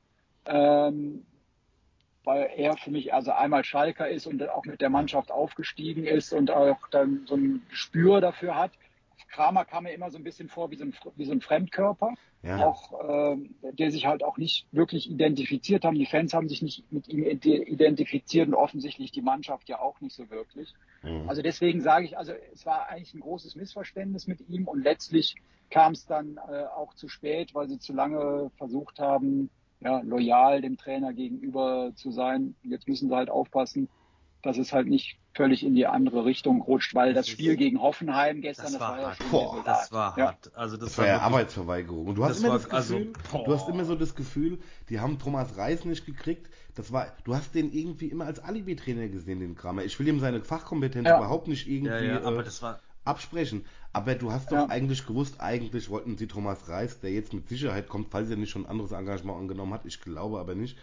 Ähm, 0.46 1.26
weil 2.30 2.52
er 2.56 2.78
für 2.78 2.92
mich 2.92 3.12
also 3.12 3.32
einmal 3.32 3.64
Schalker 3.64 4.08
ist 4.08 4.28
und 4.28 4.48
auch 4.50 4.64
mit 4.64 4.82
der 4.82 4.92
Mannschaft 4.92 5.32
aufgestiegen 5.32 6.06
ist 6.06 6.32
und 6.32 6.52
auch 6.52 6.78
dann 6.92 7.26
so 7.26 7.36
ein 7.36 7.64
Gespür 7.70 8.22
dafür 8.22 8.56
hat. 8.56 8.72
Kramer 9.32 9.66
kam 9.66 9.86
mir 9.86 9.94
immer 9.94 10.12
so 10.12 10.20
ein 10.20 10.24
bisschen 10.24 10.48
vor 10.48 10.70
wie 10.70 10.76
so 10.76 10.84
ein, 10.84 10.94
wie 11.16 11.26
so 11.26 11.32
ein 11.32 11.42
Fremdkörper, 11.42 12.14
ja. 12.44 12.68
auch, 12.68 13.34
äh, 13.34 13.38
der 13.74 13.90
sich 13.90 14.06
halt 14.06 14.24
auch 14.24 14.38
nicht 14.38 14.68
wirklich 14.72 15.10
identifiziert 15.10 15.86
haben. 15.86 15.96
Die 15.96 16.06
Fans 16.06 16.36
haben 16.36 16.48
sich 16.48 16.62
nicht 16.62 16.92
mit 16.92 17.08
ihm 17.08 17.24
identifiziert 17.24 18.48
und 18.48 18.54
offensichtlich 18.54 19.12
die 19.12 19.24
Mannschaft 19.24 19.68
ja 19.68 19.80
auch 19.80 20.00
nicht 20.00 20.16
so 20.16 20.30
wirklich. 20.30 20.76
Mhm. 21.02 21.28
Also 21.28 21.42
deswegen 21.42 21.82
sage 21.82 22.06
ich, 22.06 22.16
also 22.16 22.34
es 22.54 22.64
war 22.64 22.90
eigentlich 22.90 23.16
ein 23.16 23.22
großes 23.22 23.56
Missverständnis 23.56 24.28
mit 24.28 24.48
ihm 24.48 24.68
und 24.68 24.84
letztlich 24.84 25.36
kam 25.72 25.94
es 25.94 26.06
dann 26.06 26.38
äh, 26.38 26.66
auch 26.76 26.94
zu 26.94 27.08
spät, 27.08 27.56
weil 27.56 27.68
sie 27.68 27.80
zu 27.80 27.94
lange 27.94 28.52
versucht 28.58 29.00
haben, 29.00 29.50
ja, 29.82 30.02
loyal 30.02 30.62
dem 30.62 30.78
Trainer 30.78 31.14
gegenüber 31.14 31.92
zu 31.96 32.12
sein. 32.12 32.56
Jetzt 32.64 32.88
müssen 32.88 33.10
sie 33.10 33.16
halt 33.16 33.30
aufpassen, 33.30 33.90
dass 34.42 34.58
es 34.58 34.74
halt 34.74 34.88
nicht 34.88 35.18
völlig 35.34 35.64
in 35.64 35.76
die 35.76 35.86
andere 35.86 36.26
Richtung 36.26 36.62
rutscht, 36.62 36.96
weil 36.96 37.14
das, 37.14 37.26
das 37.26 37.34
Spiel 37.34 37.56
gegen 37.56 37.82
Hoffenheim 37.82 38.42
gestern, 38.42 38.66
das, 38.66 38.74
das 38.74 38.82
war, 38.82 39.02
ja 39.02 39.16
schon 39.16 39.30
Boah, 39.32 39.64
das 39.64 39.92
war 39.92 40.18
ja. 40.18 40.26
hart. 40.28 40.52
Also 40.56 40.76
das, 40.76 40.90
das 40.90 40.98
war, 40.98 41.06
war 41.06 41.12
ja 41.12 41.20
Arbeitsverweigerung. 41.20 42.08
Und 42.08 42.16
du 42.16 42.26
hast 42.26 42.40
immer 42.40 42.54
das 42.54 42.70
also 42.70 42.98
Gefühl, 42.98 43.14
also, 43.32 43.46
du 43.46 43.54
hast 43.54 43.70
immer 43.70 43.86
so 43.86 43.96
das 43.96 44.16
Gefühl, 44.16 44.60
die 44.90 45.00
haben 45.00 45.20
Thomas 45.20 45.58
Reis 45.58 45.86
nicht 45.86 46.06
gekriegt. 46.06 46.50
Das 46.76 46.92
war, 46.92 47.08
du 47.24 47.36
hast 47.36 47.56
den 47.56 47.72
irgendwie 47.72 48.08
immer 48.08 48.26
als 48.26 48.40
Alibi-Trainer 48.40 49.08
gesehen, 49.08 49.40
den 49.40 49.56
Kramer. 49.56 49.84
Ich 49.84 50.00
will 50.00 50.08
ihm 50.08 50.20
seine 50.20 50.42
Fachkompetenz 50.42 51.08
ja. 51.08 51.18
überhaupt 51.18 51.48
nicht 51.48 51.68
irgendwie 51.68 52.08
ja, 52.08 52.22
aber 52.22 52.40
äh, 52.40 52.44
das 52.44 52.62
war, 52.62 52.80
absprechen. 53.06 53.66
Aber 53.92 54.16
du 54.16 54.32
hast 54.32 54.52
doch 54.52 54.58
ja. 54.58 54.70
eigentlich 54.70 55.06
gewusst, 55.06 55.40
eigentlich 55.40 55.90
wollten 55.90 56.18
sie 56.18 56.28
Thomas 56.28 56.70
Reis, 56.70 57.00
der 57.00 57.12
jetzt 57.12 57.34
mit 57.34 57.50
Sicherheit 57.50 57.90
kommt, 57.90 58.10
falls 58.12 58.30
er 58.30 58.38
nicht 58.38 58.52
schon 58.52 58.66
ein 58.66 58.70
anderes 58.70 58.92
Engagement 58.92 59.40
angenommen 59.40 59.74
hat. 59.74 59.86
Ich 59.86 60.02
glaube 60.02 60.40
aber 60.40 60.56
nicht. 60.56 60.78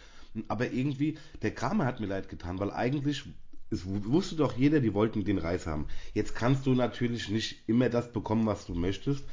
Aber 0.48 0.70
irgendwie, 0.70 1.16
der 1.42 1.54
Kramer 1.54 1.86
hat 1.86 2.00
mir 2.00 2.06
leid 2.06 2.28
getan, 2.28 2.58
weil 2.58 2.70
eigentlich 2.70 3.24
es 3.70 3.82
wusste 3.84 4.36
doch 4.36 4.56
jeder, 4.56 4.80
die 4.80 4.94
wollten 4.94 5.24
den 5.24 5.38
Reis 5.38 5.66
haben. 5.66 5.86
Jetzt 6.14 6.34
kannst 6.34 6.66
du 6.66 6.74
natürlich 6.74 7.28
nicht 7.30 7.68
immer 7.68 7.88
das 7.88 8.12
bekommen, 8.12 8.46
was 8.46 8.66
du 8.66 8.74
möchtest. 8.74 9.24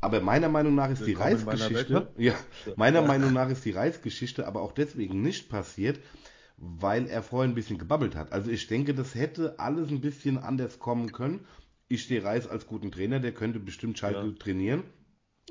Aber 0.00 0.20
meiner 0.20 0.48
Meinung 0.48 0.74
nach 0.74 0.90
ist 0.90 1.04
Willkommen 1.04 1.36
die 1.36 1.44
Reisgeschichte, 1.44 2.08
ja, 2.16 2.34
meiner 2.76 3.02
ja. 3.02 3.06
Meinung 3.06 3.32
nach 3.32 3.50
ist 3.50 3.64
die 3.64 3.72
Reisgeschichte 3.72 4.46
aber 4.46 4.62
auch 4.62 4.72
deswegen 4.72 5.20
nicht 5.20 5.50
passiert, 5.50 6.00
weil 6.56 7.06
er 7.06 7.22
vorher 7.22 7.50
ein 7.50 7.54
bisschen 7.54 7.78
gebabbelt 7.78 8.16
hat. 8.16 8.32
Also 8.32 8.50
ich 8.50 8.66
denke, 8.66 8.94
das 8.94 9.14
hätte 9.14 9.58
alles 9.58 9.90
ein 9.90 10.00
bisschen 10.00 10.38
anders 10.38 10.78
kommen 10.78 11.12
können. 11.12 11.40
Ich 11.90 12.06
sehe 12.06 12.24
Reis 12.24 12.46
als 12.46 12.66
guten 12.66 12.90
Trainer, 12.90 13.20
der 13.20 13.32
könnte 13.32 13.60
bestimmt 13.60 13.98
Schalke 13.98 14.28
ja. 14.28 14.34
trainieren. 14.38 14.84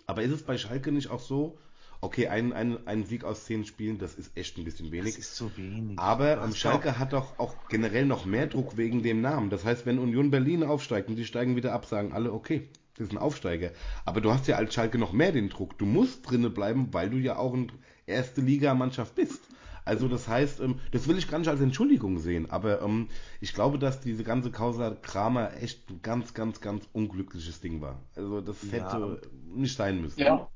Aber 0.07 0.23
ist 0.23 0.31
es 0.31 0.41
bei 0.41 0.57
Schalke 0.57 0.91
nicht 0.91 1.09
auch 1.09 1.19
so, 1.19 1.59
Okay, 2.01 2.27
ein, 2.27 2.53
ein, 2.53 2.87
ein 2.87 3.03
Sieg 3.03 3.25
aus 3.25 3.43
zehn 3.43 3.65
Spielen, 3.65 3.97
das 3.97 4.15
ist 4.15 4.35
echt 4.37 4.57
ein 4.57 4.63
bisschen 4.63 4.91
wenig. 4.91 5.15
Das 5.15 5.25
ist 5.25 5.35
zu 5.35 5.55
wenig. 5.57 5.99
Aber 5.99 6.41
um, 6.41 6.55
Schalke 6.55 6.97
hat 6.97 7.11
doch 7.11 7.37
auch 7.39 7.53
generell 7.67 8.05
noch 8.05 8.25
mehr 8.25 8.47
Druck 8.47 8.77
wegen 8.77 9.03
dem 9.03 9.19
Namen. 9.19 9.49
Das 9.49 9.65
heißt, 9.65 9.85
wenn 9.85 9.99
Union 9.99 10.31
Berlin 10.31 10.63
aufsteigt 10.63 11.09
und 11.09 11.17
die 11.17 11.25
steigen 11.25 11.57
wieder 11.57 11.73
ab, 11.73 11.85
sagen 11.85 12.13
alle, 12.13 12.31
okay, 12.31 12.69
das 12.95 13.07
ist 13.07 13.13
ein 13.13 13.17
Aufsteiger. 13.17 13.71
Aber 14.05 14.21
du 14.21 14.31
hast 14.31 14.47
ja 14.47 14.55
als 14.55 14.73
Schalke 14.73 14.97
noch 14.97 15.11
mehr 15.11 15.33
den 15.33 15.49
Druck. 15.49 15.77
Du 15.77 15.85
musst 15.85 16.29
drinnen 16.29 16.53
bleiben, 16.53 16.93
weil 16.93 17.09
du 17.09 17.17
ja 17.17 17.35
auch 17.35 17.53
eine 17.53 17.67
erste 18.07 18.39
Liga-Mannschaft 18.39 19.15
bist. 19.15 19.41
Also 19.89 20.07
das 20.07 20.27
heißt, 20.27 20.59
ähm, 20.59 20.79
das 20.91 21.07
will 21.07 21.17
ich 21.17 21.27
gar 21.27 21.39
nicht 21.39 21.47
als 21.47 21.61
Entschuldigung 21.61 22.19
sehen, 22.19 22.47
aber 22.51 22.83
ähm, 22.83 23.07
ich 23.41 23.55
glaube, 23.55 23.79
dass 23.79 23.99
diese 23.99 24.23
ganze 24.23 24.51
Causa 24.51 24.91
Kramer 25.01 25.51
echt 25.59 25.89
ein 25.89 26.03
ganz, 26.03 26.35
ganz, 26.35 26.61
ganz 26.61 26.87
unglückliches 26.93 27.59
Ding 27.59 27.81
war. 27.81 27.99
Also 28.15 28.39
das 28.39 28.61
hätte 28.71 29.19
ja. 29.23 29.29
nicht 29.55 29.75
sein 29.75 29.99
müssen. 29.99 30.19
Ja, 30.19 30.47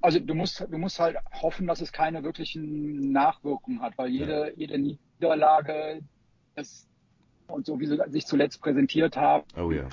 also 0.00 0.18
du 0.18 0.34
musst, 0.34 0.66
du 0.66 0.78
musst 0.78 0.98
halt 0.98 1.18
hoffen, 1.42 1.66
dass 1.66 1.82
es 1.82 1.92
keine 1.92 2.24
wirklichen 2.24 3.12
Nachwirkungen 3.12 3.82
hat, 3.82 3.98
weil 3.98 4.08
jede, 4.08 4.46
ja. 4.46 4.52
jede 4.56 4.78
Niederlage 4.78 6.00
das, 6.54 6.88
und 7.48 7.66
so 7.66 7.80
wie 7.80 7.86
sie 7.86 7.98
sich 8.08 8.26
zuletzt 8.26 8.62
präsentiert 8.62 9.14
haben, 9.18 9.44
oh 9.58 9.70
ja. 9.72 9.88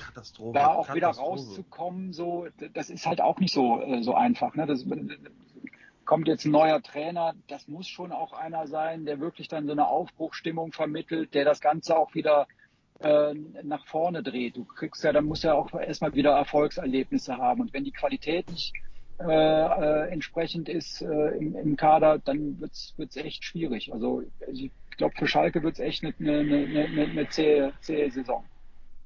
da 0.54 0.68
auch 0.68 0.94
wieder 0.94 1.08
rauszukommen, 1.08 2.14
so 2.14 2.46
das 2.72 2.88
ist 2.88 3.04
halt 3.04 3.20
auch 3.20 3.38
nicht 3.38 3.52
so 3.52 3.82
äh, 3.82 4.02
so 4.02 4.14
einfach. 4.14 4.54
Ne? 4.54 4.64
Das, 4.64 4.86
kommt 6.08 6.26
jetzt 6.26 6.46
ein 6.46 6.52
neuer 6.52 6.82
Trainer, 6.82 7.34
das 7.48 7.68
muss 7.68 7.86
schon 7.86 8.12
auch 8.12 8.32
einer 8.32 8.66
sein, 8.66 9.04
der 9.04 9.20
wirklich 9.20 9.46
dann 9.46 9.66
so 9.66 9.72
eine 9.72 9.86
Aufbruchstimmung 9.86 10.72
vermittelt, 10.72 11.34
der 11.34 11.44
das 11.44 11.60
Ganze 11.60 11.98
auch 11.98 12.14
wieder 12.14 12.46
äh, 13.00 13.34
nach 13.62 13.84
vorne 13.86 14.22
dreht. 14.22 14.56
Du 14.56 14.64
kriegst 14.64 15.04
ja, 15.04 15.12
dann 15.12 15.26
muss 15.26 15.42
ja 15.42 15.52
auch 15.52 15.70
erstmal 15.74 16.14
wieder 16.14 16.30
Erfolgserlebnisse 16.30 17.36
haben. 17.36 17.60
Und 17.60 17.74
wenn 17.74 17.84
die 17.84 17.92
Qualität 17.92 18.50
nicht 18.50 18.72
äh, 19.20 19.26
äh, 19.26 20.08
entsprechend 20.08 20.70
ist 20.70 21.02
äh, 21.02 21.36
im, 21.36 21.54
im, 21.54 21.76
Kader, 21.76 22.18
dann 22.18 22.58
wird's 22.58 22.94
wird's 22.96 23.16
echt 23.16 23.44
schwierig. 23.44 23.92
Also 23.92 24.22
ich 24.50 24.70
glaube, 24.96 25.14
für 25.14 25.28
Schalke 25.28 25.62
wird's 25.62 25.78
echt 25.78 26.02
eine, 26.02 26.14
eine, 26.18 26.40
eine, 26.40 27.02
eine 27.02 27.28
zähe, 27.28 27.74
zähe 27.82 28.10
Saison. 28.10 28.46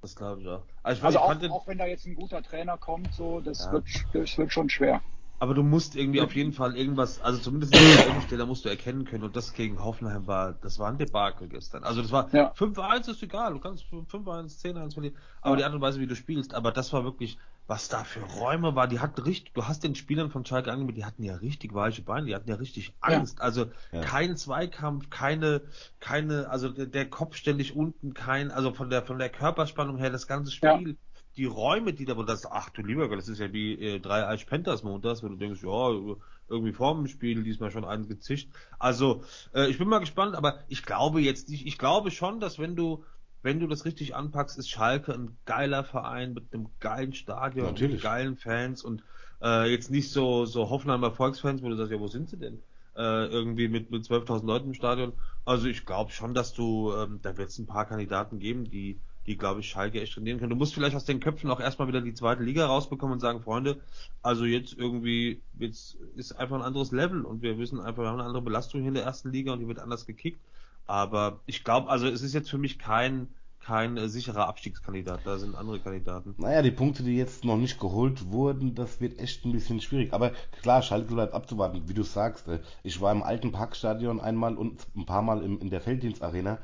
Das 0.02 0.14
glaube 0.14 0.40
ich 0.40 0.46
auch. 0.46 0.62
Also, 0.84 1.00
ich 1.00 1.04
also 1.04 1.18
auch, 1.18 1.50
auch, 1.50 1.66
wenn 1.66 1.78
da 1.78 1.86
jetzt 1.86 2.06
ein 2.06 2.14
guter 2.14 2.44
Trainer 2.44 2.78
kommt, 2.78 3.12
so 3.12 3.40
das 3.40 3.64
ja. 3.64 3.72
wird 3.72 3.86
das 4.12 4.38
wird 4.38 4.52
schon 4.52 4.70
schwer. 4.70 5.02
Aber 5.42 5.54
du 5.54 5.64
musst 5.64 5.96
irgendwie 5.96 6.20
auf 6.20 6.36
jeden 6.36 6.52
Fall 6.52 6.76
irgendwas, 6.76 7.20
also 7.20 7.40
zumindest 7.40 7.74
in 7.74 8.38
der 8.38 8.46
musst 8.46 8.64
du 8.64 8.68
erkennen 8.68 9.04
können 9.04 9.24
und 9.24 9.34
das 9.34 9.54
gegen 9.54 9.82
Hoffenheim 9.82 10.28
war, 10.28 10.52
das 10.52 10.78
war 10.78 10.88
ein 10.88 10.98
Debakel 10.98 11.48
gestern. 11.48 11.82
Also 11.82 12.00
das 12.00 12.12
war 12.12 12.32
ja. 12.32 12.52
5-1 12.52 13.10
ist 13.10 13.24
egal, 13.24 13.54
du 13.54 13.58
kannst 13.58 13.82
5-1, 13.86 14.62
10-1 14.62 14.94
verlieren, 14.94 15.16
aber 15.40 15.54
ja. 15.54 15.56
die 15.56 15.64
Art 15.64 15.74
und 15.74 15.80
Weise, 15.80 15.98
wie 15.98 16.06
du 16.06 16.14
spielst, 16.14 16.54
aber 16.54 16.70
das 16.70 16.92
war 16.92 17.02
wirklich, 17.02 17.38
was 17.66 17.88
da 17.88 18.04
für 18.04 18.20
Räume 18.20 18.76
war, 18.76 18.86
die 18.86 19.00
hatten 19.00 19.20
richtig, 19.20 19.52
du 19.52 19.66
hast 19.66 19.82
den 19.82 19.96
Spielern 19.96 20.30
von 20.30 20.46
Schalke 20.46 20.70
angemeldet, 20.70 20.98
die 20.98 21.06
hatten 21.06 21.24
ja 21.24 21.34
richtig 21.34 21.74
weiche 21.74 22.02
Beine, 22.02 22.26
die 22.26 22.36
hatten 22.36 22.48
ja 22.48 22.54
richtig 22.54 22.94
Angst. 23.00 23.38
Ja. 23.38 23.44
Also 23.44 23.66
kein 23.90 24.36
Zweikampf, 24.36 25.10
keine, 25.10 25.62
keine, 25.98 26.50
also 26.50 26.68
der, 26.68 26.86
der, 26.86 27.10
Kopf 27.10 27.34
ständig 27.34 27.74
unten, 27.74 28.14
kein, 28.14 28.52
also 28.52 28.72
von 28.72 28.90
der 28.90 29.02
von 29.02 29.18
der 29.18 29.28
Körperspannung 29.28 29.96
her, 29.96 30.10
das 30.10 30.28
ganze 30.28 30.52
Spiel 30.52 30.98
die 31.36 31.46
Räume, 31.46 31.92
die 31.92 32.04
da, 32.04 32.16
wo 32.16 32.22
das, 32.22 32.44
ach 32.46 32.70
du 32.70 32.82
lieber 32.82 33.08
Gott, 33.08 33.18
das 33.18 33.28
ist 33.28 33.38
ja 33.38 33.52
wie 33.52 33.74
äh, 33.74 34.00
drei 34.00 34.26
Eich 34.26 34.46
Panthers 34.46 34.82
montags, 34.82 35.22
wo 35.22 35.28
du 35.28 35.36
denkst, 35.36 35.62
ja, 35.62 36.16
irgendwie 36.48 36.72
vor 36.72 36.94
dem 36.94 37.06
Spiel 37.06 37.42
diesmal 37.42 37.70
schon 37.70 37.84
eins 37.84 38.08
gezischt. 38.08 38.50
Also, 38.78 39.24
äh, 39.54 39.68
ich 39.68 39.78
bin 39.78 39.88
mal 39.88 40.00
gespannt, 40.00 40.34
aber 40.34 40.60
ich 40.68 40.84
glaube 40.84 41.20
jetzt 41.20 41.48
nicht, 41.48 41.66
ich 41.66 41.78
glaube 41.78 42.10
schon, 42.10 42.40
dass 42.40 42.58
wenn 42.58 42.76
du, 42.76 43.04
wenn 43.42 43.60
du 43.60 43.66
das 43.66 43.84
richtig 43.84 44.14
anpackst, 44.14 44.58
ist 44.58 44.68
Schalke 44.68 45.14
ein 45.14 45.36
geiler 45.46 45.84
Verein 45.84 46.34
mit 46.34 46.52
einem 46.52 46.68
geilen 46.80 47.14
Stadion, 47.14 47.66
Natürlich. 47.66 47.94
mit 47.94 48.02
geilen 48.02 48.36
Fans 48.36 48.84
und 48.84 49.02
äh, 49.42 49.70
jetzt 49.70 49.90
nicht 49.90 50.10
so, 50.10 50.44
so 50.44 50.68
Hoffenheimer 50.68 51.12
Volksfans, 51.12 51.62
wo 51.62 51.68
du 51.68 51.76
sagst, 51.76 51.92
ja, 51.92 51.98
wo 51.98 52.08
sind 52.08 52.28
sie 52.28 52.36
denn? 52.36 52.62
Äh, 52.94 53.26
irgendwie 53.26 53.68
mit, 53.68 53.90
mit 53.90 54.04
12.000 54.04 54.46
Leuten 54.46 54.68
im 54.68 54.74
Stadion. 54.74 55.14
Also 55.46 55.66
ich 55.66 55.86
glaube 55.86 56.10
schon, 56.10 56.34
dass 56.34 56.52
du, 56.52 56.92
ähm, 56.94 57.20
da 57.22 57.38
wird 57.38 57.48
es 57.48 57.58
ein 57.58 57.66
paar 57.66 57.86
Kandidaten 57.86 58.38
geben, 58.38 58.68
die 58.68 59.00
die, 59.26 59.36
glaube 59.36 59.60
ich, 59.60 59.68
Schalke 59.68 60.00
echt 60.00 60.14
trainieren 60.14 60.38
können. 60.38 60.50
Du 60.50 60.56
musst 60.56 60.74
vielleicht 60.74 60.96
aus 60.96 61.04
den 61.04 61.20
Köpfen 61.20 61.50
auch 61.50 61.60
erstmal 61.60 61.88
wieder 61.88 62.00
die 62.00 62.14
zweite 62.14 62.42
Liga 62.42 62.66
rausbekommen 62.66 63.14
und 63.14 63.20
sagen, 63.20 63.40
Freunde, 63.40 63.80
also 64.22 64.44
jetzt 64.44 64.76
irgendwie, 64.76 65.40
jetzt 65.58 65.96
ist 66.16 66.32
einfach 66.32 66.56
ein 66.56 66.62
anderes 66.62 66.92
Level 66.92 67.22
und 67.22 67.42
wir 67.42 67.58
wissen 67.58 67.80
einfach, 67.80 68.02
wir 68.02 68.08
haben 68.08 68.18
eine 68.18 68.26
andere 68.26 68.42
Belastung 68.42 68.80
hier 68.80 68.88
in 68.88 68.94
der 68.94 69.04
ersten 69.04 69.30
Liga 69.30 69.52
und 69.52 69.60
die 69.60 69.68
wird 69.68 69.78
anders 69.78 70.06
gekickt. 70.06 70.40
Aber 70.86 71.40
ich 71.46 71.62
glaube, 71.62 71.88
also 71.88 72.06
es 72.06 72.22
ist 72.22 72.34
jetzt 72.34 72.50
für 72.50 72.58
mich 72.58 72.78
kein, 72.78 73.28
kein 73.60 73.96
äh, 73.96 74.08
sicherer 74.08 74.48
Abstiegskandidat. 74.48 75.20
Da 75.24 75.38
sind 75.38 75.54
andere 75.54 75.78
Kandidaten. 75.78 76.34
Naja, 76.38 76.62
die 76.62 76.72
Punkte, 76.72 77.04
die 77.04 77.16
jetzt 77.16 77.44
noch 77.44 77.56
nicht 77.56 77.78
geholt 77.78 78.30
wurden, 78.30 78.74
das 78.74 79.00
wird 79.00 79.20
echt 79.20 79.44
ein 79.44 79.52
bisschen 79.52 79.80
schwierig. 79.80 80.12
Aber 80.12 80.32
klar, 80.60 80.82
Schalke 80.82 81.14
bleibt 81.14 81.34
abzuwarten, 81.34 81.82
wie 81.86 81.94
du 81.94 82.02
sagst. 82.02 82.48
Äh, 82.48 82.58
ich 82.82 83.00
war 83.00 83.12
im 83.12 83.22
alten 83.22 83.52
Parkstadion 83.52 84.20
einmal 84.20 84.56
und 84.56 84.84
ein 84.96 85.06
paar 85.06 85.22
Mal 85.22 85.42
in 85.42 85.70
der 85.70 85.80
Felddienstarena. 85.80 86.58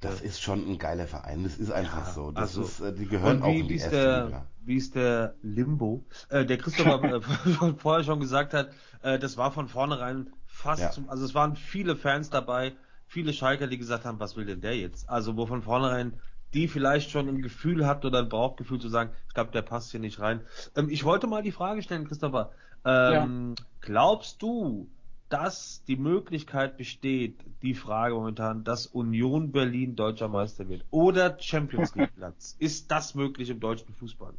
Das 0.00 0.20
ist 0.20 0.42
schon 0.42 0.68
ein 0.68 0.78
geiler 0.78 1.06
Verein. 1.06 1.44
Das 1.44 1.56
ist 1.56 1.70
einfach 1.70 2.08
ja, 2.08 2.12
so. 2.12 2.30
Das 2.30 2.56
also, 2.56 2.62
ist, 2.62 2.80
äh, 2.80 2.92
die 2.92 3.06
gehören 3.06 3.40
wie, 3.40 3.44
auch 3.44 3.54
in 3.54 3.68
die 3.68 3.78
erste 3.78 3.90
der, 3.90 4.24
Liga. 4.24 4.46
Wie 4.62 4.76
ist 4.76 4.94
der 4.94 5.34
Limbo, 5.42 6.04
äh, 6.28 6.44
der 6.44 6.58
Christopher 6.58 7.02
äh, 7.14 7.74
vorher 7.78 8.04
schon 8.04 8.20
gesagt 8.20 8.52
hat, 8.52 8.70
äh, 9.02 9.18
das 9.18 9.36
war 9.36 9.52
von 9.52 9.68
vornherein 9.68 10.30
fast 10.46 10.82
ja. 10.82 10.90
zum, 10.90 11.08
also 11.08 11.24
es 11.24 11.34
waren 11.34 11.56
viele 11.56 11.96
Fans 11.96 12.30
dabei, 12.30 12.74
viele 13.06 13.32
Schalker, 13.32 13.66
die 13.66 13.78
gesagt 13.78 14.04
haben, 14.04 14.20
was 14.20 14.36
will 14.36 14.44
denn 14.44 14.60
der 14.60 14.76
jetzt? 14.76 15.08
Also 15.08 15.36
wo 15.36 15.46
von 15.46 15.62
vornherein 15.62 16.20
die 16.54 16.68
vielleicht 16.68 17.10
schon 17.10 17.28
ein 17.28 17.42
Gefühl 17.42 17.86
hat 17.86 18.04
oder 18.04 18.20
ein 18.20 18.28
Bauchgefühl 18.28 18.80
zu 18.80 18.88
sagen, 18.88 19.10
ich 19.28 19.34
glaube, 19.34 19.50
der 19.50 19.62
passt 19.62 19.90
hier 19.90 20.00
nicht 20.00 20.20
rein. 20.20 20.40
Ähm, 20.74 20.88
ich 20.88 21.04
wollte 21.04 21.26
mal 21.26 21.42
die 21.42 21.52
Frage 21.52 21.82
stellen, 21.82 22.06
Christopher. 22.06 22.50
Ähm, 22.84 23.54
ja. 23.58 23.64
Glaubst 23.80 24.40
du, 24.42 24.88
dass 25.28 25.82
die 25.84 25.96
Möglichkeit 25.96 26.76
besteht, 26.76 27.44
die 27.62 27.74
Frage 27.74 28.14
momentan, 28.14 28.64
dass 28.64 28.86
Union 28.86 29.52
Berlin 29.52 29.96
deutscher 29.96 30.28
Meister 30.28 30.68
wird 30.68 30.84
oder 30.90 31.36
Champions 31.40 31.94
League 31.94 32.14
Platz. 32.16 32.56
Ist 32.58 32.90
das 32.90 33.14
möglich 33.14 33.50
im 33.50 33.60
deutschen 33.60 33.92
Fußball? 33.94 34.34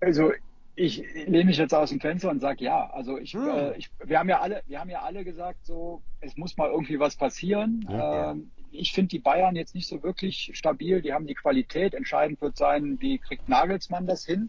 Also 0.00 0.32
ich 0.74 1.04
lehne 1.14 1.44
mich 1.44 1.58
jetzt 1.58 1.74
aus 1.74 1.90
dem 1.90 2.00
Fenster 2.00 2.30
und 2.30 2.40
sage 2.40 2.64
ja. 2.64 2.88
Also 2.90 3.18
ich, 3.18 3.34
hm. 3.34 3.46
äh, 3.46 3.76
ich, 3.76 3.90
wir 4.02 4.18
haben 4.18 4.28
ja 4.28 4.40
alle, 4.40 4.62
wir 4.66 4.80
haben 4.80 4.90
ja 4.90 5.02
alle 5.02 5.24
gesagt, 5.24 5.66
so 5.66 6.02
es 6.20 6.36
muss 6.36 6.56
mal 6.56 6.70
irgendwie 6.70 6.98
was 6.98 7.16
passieren. 7.16 7.86
Ja, 7.88 8.32
ähm, 8.32 8.50
ich 8.70 8.92
finde 8.92 9.08
die 9.08 9.18
Bayern 9.18 9.54
jetzt 9.54 9.74
nicht 9.74 9.86
so 9.86 10.02
wirklich 10.02 10.50
stabil. 10.54 11.02
Die 11.02 11.12
haben 11.12 11.26
die 11.26 11.34
Qualität. 11.34 11.92
Entscheidend 11.92 12.40
wird 12.40 12.56
sein, 12.56 12.98
wie 13.00 13.18
kriegt 13.18 13.48
Nagelsmann 13.48 14.06
das 14.06 14.24
hin. 14.24 14.48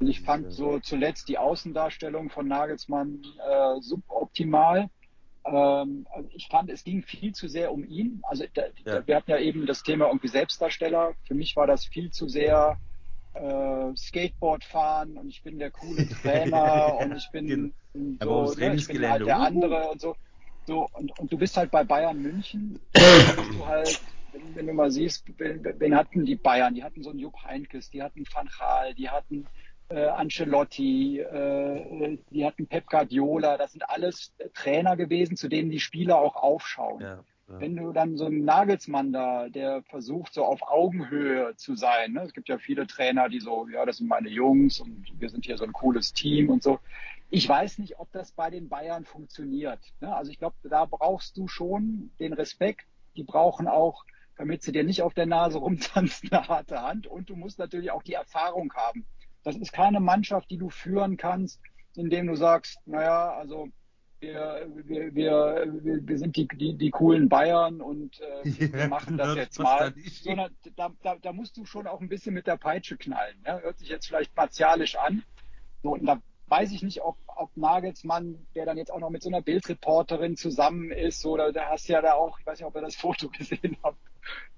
Und 0.00 0.06
ich 0.06 0.20
fand 0.20 0.52
so 0.52 0.78
zuletzt 0.78 1.28
die 1.28 1.38
Außendarstellung 1.38 2.30
von 2.30 2.46
Nagelsmann 2.46 3.20
äh, 3.50 3.80
suboptimal. 3.80 4.88
Ähm, 5.44 6.06
also 6.10 6.28
ich 6.32 6.48
fand, 6.48 6.70
es 6.70 6.84
ging 6.84 7.02
viel 7.02 7.32
zu 7.32 7.48
sehr 7.48 7.72
um 7.72 7.84
ihn. 7.84 8.20
Also 8.22 8.44
da, 8.54 8.62
ja. 8.84 9.06
wir 9.06 9.16
hatten 9.16 9.30
ja 9.30 9.38
eben 9.38 9.66
das 9.66 9.82
Thema 9.82 10.06
irgendwie 10.06 10.28
Selbstdarsteller. 10.28 11.14
Für 11.26 11.34
mich 11.34 11.56
war 11.56 11.66
das 11.66 11.84
viel 11.84 12.10
zu 12.10 12.28
sehr 12.28 12.78
äh, 13.34 13.96
Skateboard 13.96 14.64
fahren 14.64 15.16
und 15.16 15.28
ich 15.28 15.42
bin 15.42 15.58
der 15.58 15.70
coole 15.70 16.08
Trainer 16.22 16.96
und 17.00 17.16
ich 17.16 17.28
bin 17.32 17.72
so, 18.20 18.54
ne, 18.54 18.74
ich 18.74 18.86
bin 18.86 19.08
halt 19.08 19.26
der 19.26 19.38
andere 19.38 19.88
und 19.90 20.00
so. 20.00 20.16
So, 20.66 20.86
und, 20.92 21.18
und 21.18 21.32
du 21.32 21.38
bist 21.38 21.56
halt 21.56 21.70
bei 21.70 21.82
Bayern 21.82 22.20
München, 22.20 22.78
du 22.92 23.66
halt, 23.66 24.02
wenn, 24.32 24.54
wenn, 24.54 24.66
du 24.66 24.74
mal 24.74 24.90
siehst, 24.90 25.24
wen, 25.38 25.64
wen, 25.64 25.96
hatten 25.96 26.26
die 26.26 26.36
Bayern? 26.36 26.74
Die 26.74 26.84
hatten 26.84 27.02
so 27.02 27.08
einen 27.08 27.18
Jupp 27.18 27.42
Heinkes, 27.42 27.88
die 27.88 28.02
hatten 28.02 28.24
Van 28.30 28.50
Gaal, 28.58 28.92
die 28.94 29.08
hatten 29.08 29.46
äh, 29.88 30.06
Ancelotti, 30.06 31.20
äh, 31.20 32.18
die 32.30 32.44
hatten 32.44 32.66
Pep 32.66 32.86
Guardiola, 32.86 33.56
das 33.56 33.72
sind 33.72 33.88
alles 33.88 34.34
Trainer 34.54 34.96
gewesen, 34.96 35.36
zu 35.36 35.48
denen 35.48 35.70
die 35.70 35.80
Spieler 35.80 36.18
auch 36.18 36.36
aufschauen. 36.36 37.00
Ja. 37.00 37.24
Wenn 37.50 37.76
du 37.76 37.92
dann 37.92 38.18
so 38.18 38.26
einen 38.26 38.44
Nagelsmann 38.44 39.10
da, 39.10 39.48
der 39.48 39.82
versucht, 39.84 40.34
so 40.34 40.44
auf 40.44 40.60
Augenhöhe 40.62 41.56
zu 41.56 41.76
sein, 41.76 42.12
ne? 42.12 42.20
es 42.20 42.34
gibt 42.34 42.50
ja 42.50 42.58
viele 42.58 42.86
Trainer, 42.86 43.30
die 43.30 43.40
so, 43.40 43.66
ja, 43.68 43.86
das 43.86 43.96
sind 43.96 44.06
meine 44.06 44.28
Jungs 44.28 44.80
und 44.80 45.06
wir 45.18 45.30
sind 45.30 45.46
hier 45.46 45.56
so 45.56 45.64
ein 45.64 45.72
cooles 45.72 46.12
Team 46.12 46.50
und 46.50 46.62
so. 46.62 46.78
Ich 47.30 47.48
weiß 47.48 47.78
nicht, 47.78 47.98
ob 47.98 48.12
das 48.12 48.32
bei 48.32 48.50
den 48.50 48.68
Bayern 48.68 49.06
funktioniert. 49.06 49.80
Ne? 50.00 50.14
Also 50.14 50.30
ich 50.30 50.38
glaube, 50.38 50.56
da 50.64 50.84
brauchst 50.84 51.38
du 51.38 51.48
schon 51.48 52.10
den 52.20 52.34
Respekt. 52.34 52.86
Die 53.16 53.24
brauchen 53.24 53.66
auch, 53.66 54.04
damit 54.36 54.62
sie 54.62 54.72
dir 54.72 54.84
nicht 54.84 55.00
auf 55.00 55.14
der 55.14 55.26
Nase 55.26 55.56
rumtanzen, 55.56 56.30
eine 56.32 56.48
harte 56.48 56.82
Hand. 56.82 57.06
Und 57.06 57.30
du 57.30 57.36
musst 57.36 57.58
natürlich 57.58 57.90
auch 57.90 58.02
die 58.02 58.14
Erfahrung 58.14 58.74
haben. 58.74 59.06
Das 59.48 59.56
ist 59.56 59.72
keine 59.72 60.00
Mannschaft, 60.00 60.50
die 60.50 60.58
du 60.58 60.68
führen 60.68 61.16
kannst, 61.16 61.58
indem 61.96 62.26
du 62.26 62.34
sagst, 62.34 62.78
naja, 62.86 63.30
also 63.30 63.68
wir, 64.20 64.66
wir, 64.84 65.14
wir, 65.14 66.06
wir 66.06 66.18
sind 66.18 66.36
die, 66.36 66.46
die, 66.48 66.76
die 66.76 66.90
coolen 66.90 67.30
Bayern 67.30 67.80
und 67.80 68.20
äh, 68.20 68.44
wir 68.72 68.88
machen 68.88 69.16
das 69.16 69.36
jetzt 69.36 69.58
mal. 69.58 69.94
Sondern 70.22 70.54
da, 70.76 70.90
da, 71.02 71.16
da 71.16 71.32
musst 71.32 71.56
du 71.56 71.64
schon 71.64 71.86
auch 71.86 72.02
ein 72.02 72.10
bisschen 72.10 72.34
mit 72.34 72.46
der 72.46 72.58
Peitsche 72.58 72.98
knallen. 72.98 73.40
Ne? 73.42 73.62
Hört 73.62 73.78
sich 73.78 73.88
jetzt 73.88 74.08
vielleicht 74.08 74.36
martialisch 74.36 74.96
an. 74.96 75.22
So, 75.82 75.94
und 75.94 76.04
da 76.04 76.20
weiß 76.48 76.72
ich 76.72 76.82
nicht, 76.82 77.00
ob, 77.02 77.16
ob 77.26 77.56
Nagelsmann, 77.56 78.46
der 78.54 78.66
dann 78.66 78.76
jetzt 78.76 78.92
auch 78.92 79.00
noch 79.00 79.10
mit 79.10 79.22
so 79.22 79.30
einer 79.30 79.40
Bildreporterin 79.40 80.36
zusammen 80.36 80.90
ist, 80.90 81.24
oder 81.24 81.52
da 81.52 81.70
hast 81.70 81.88
du 81.88 81.94
ja 81.94 82.02
da 82.02 82.12
auch, 82.14 82.38
ich 82.38 82.46
weiß 82.46 82.58
nicht, 82.58 82.66
ob 82.66 82.74
ihr 82.74 82.82
das 82.82 82.96
Foto 83.00 83.28
gesehen 83.28 83.78
habt, 83.82 83.98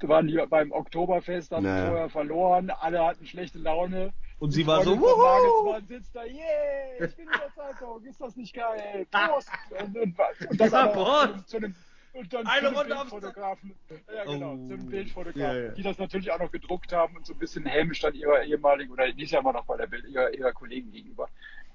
da 0.00 0.08
waren 0.08 0.26
die 0.26 0.36
beim 0.48 0.72
Oktoberfest, 0.72 1.52
haben 1.52 1.62
nee. 1.64 1.86
vorher 1.86 2.08
verloren, 2.08 2.70
alle 2.70 3.04
hatten 3.04 3.26
schlechte 3.26 3.58
Laune. 3.58 4.12
Und 4.40 4.52
sie 4.52 4.66
war 4.66 4.82
so! 4.82 4.94
Nagelsmann 4.94 5.86
sitzt 5.86 6.16
da, 6.16 6.24
yeah, 6.24 7.04
ich 7.04 7.14
bin 7.14 7.26
in 7.26 7.32
der 7.38 7.54
Zeitung, 7.54 8.02
ist 8.04 8.20
das 8.20 8.36
nicht 8.36 8.54
geil? 8.54 9.06
Prost! 9.10 9.50
Und, 9.78 9.96
und, 9.98 10.16
und 10.50 10.60
das 10.60 10.72
ja, 10.72 10.86
Prost! 10.86 11.48
Zu 11.48 11.58
einem, 11.58 11.74
und 12.14 12.32
dann 12.32 12.46
Eine 12.46 12.74
zu 12.74 12.84
Bildfotografen, 12.84 13.74
ja 14.12 14.24
genau, 14.24 14.54
oh, 14.54 14.66
zu 14.66 14.72
einem 14.72 14.86
Bildfotografen, 14.86 15.40
yeah, 15.40 15.64
yeah. 15.66 15.72
die 15.74 15.82
das 15.82 15.98
natürlich 15.98 16.32
auch 16.32 16.38
noch 16.38 16.50
gedruckt 16.50 16.92
haben 16.92 17.16
und 17.16 17.26
so 17.26 17.34
ein 17.34 17.38
bisschen 17.38 17.66
hämisch 17.66 18.00
dann 18.00 18.14
ihrer 18.14 18.42
ehemaligen, 18.42 18.90
oder 18.90 19.12
die 19.12 19.22
ist 19.22 19.30
ja 19.30 19.40
immer 19.40 19.52
noch 19.52 19.66
bei 19.66 19.76
der 19.76 19.86
Bild, 19.86 20.06
ihrer, 20.08 20.32
ihrer 20.32 20.52
Kollegen 20.52 20.90
gegenüber. 20.90 21.28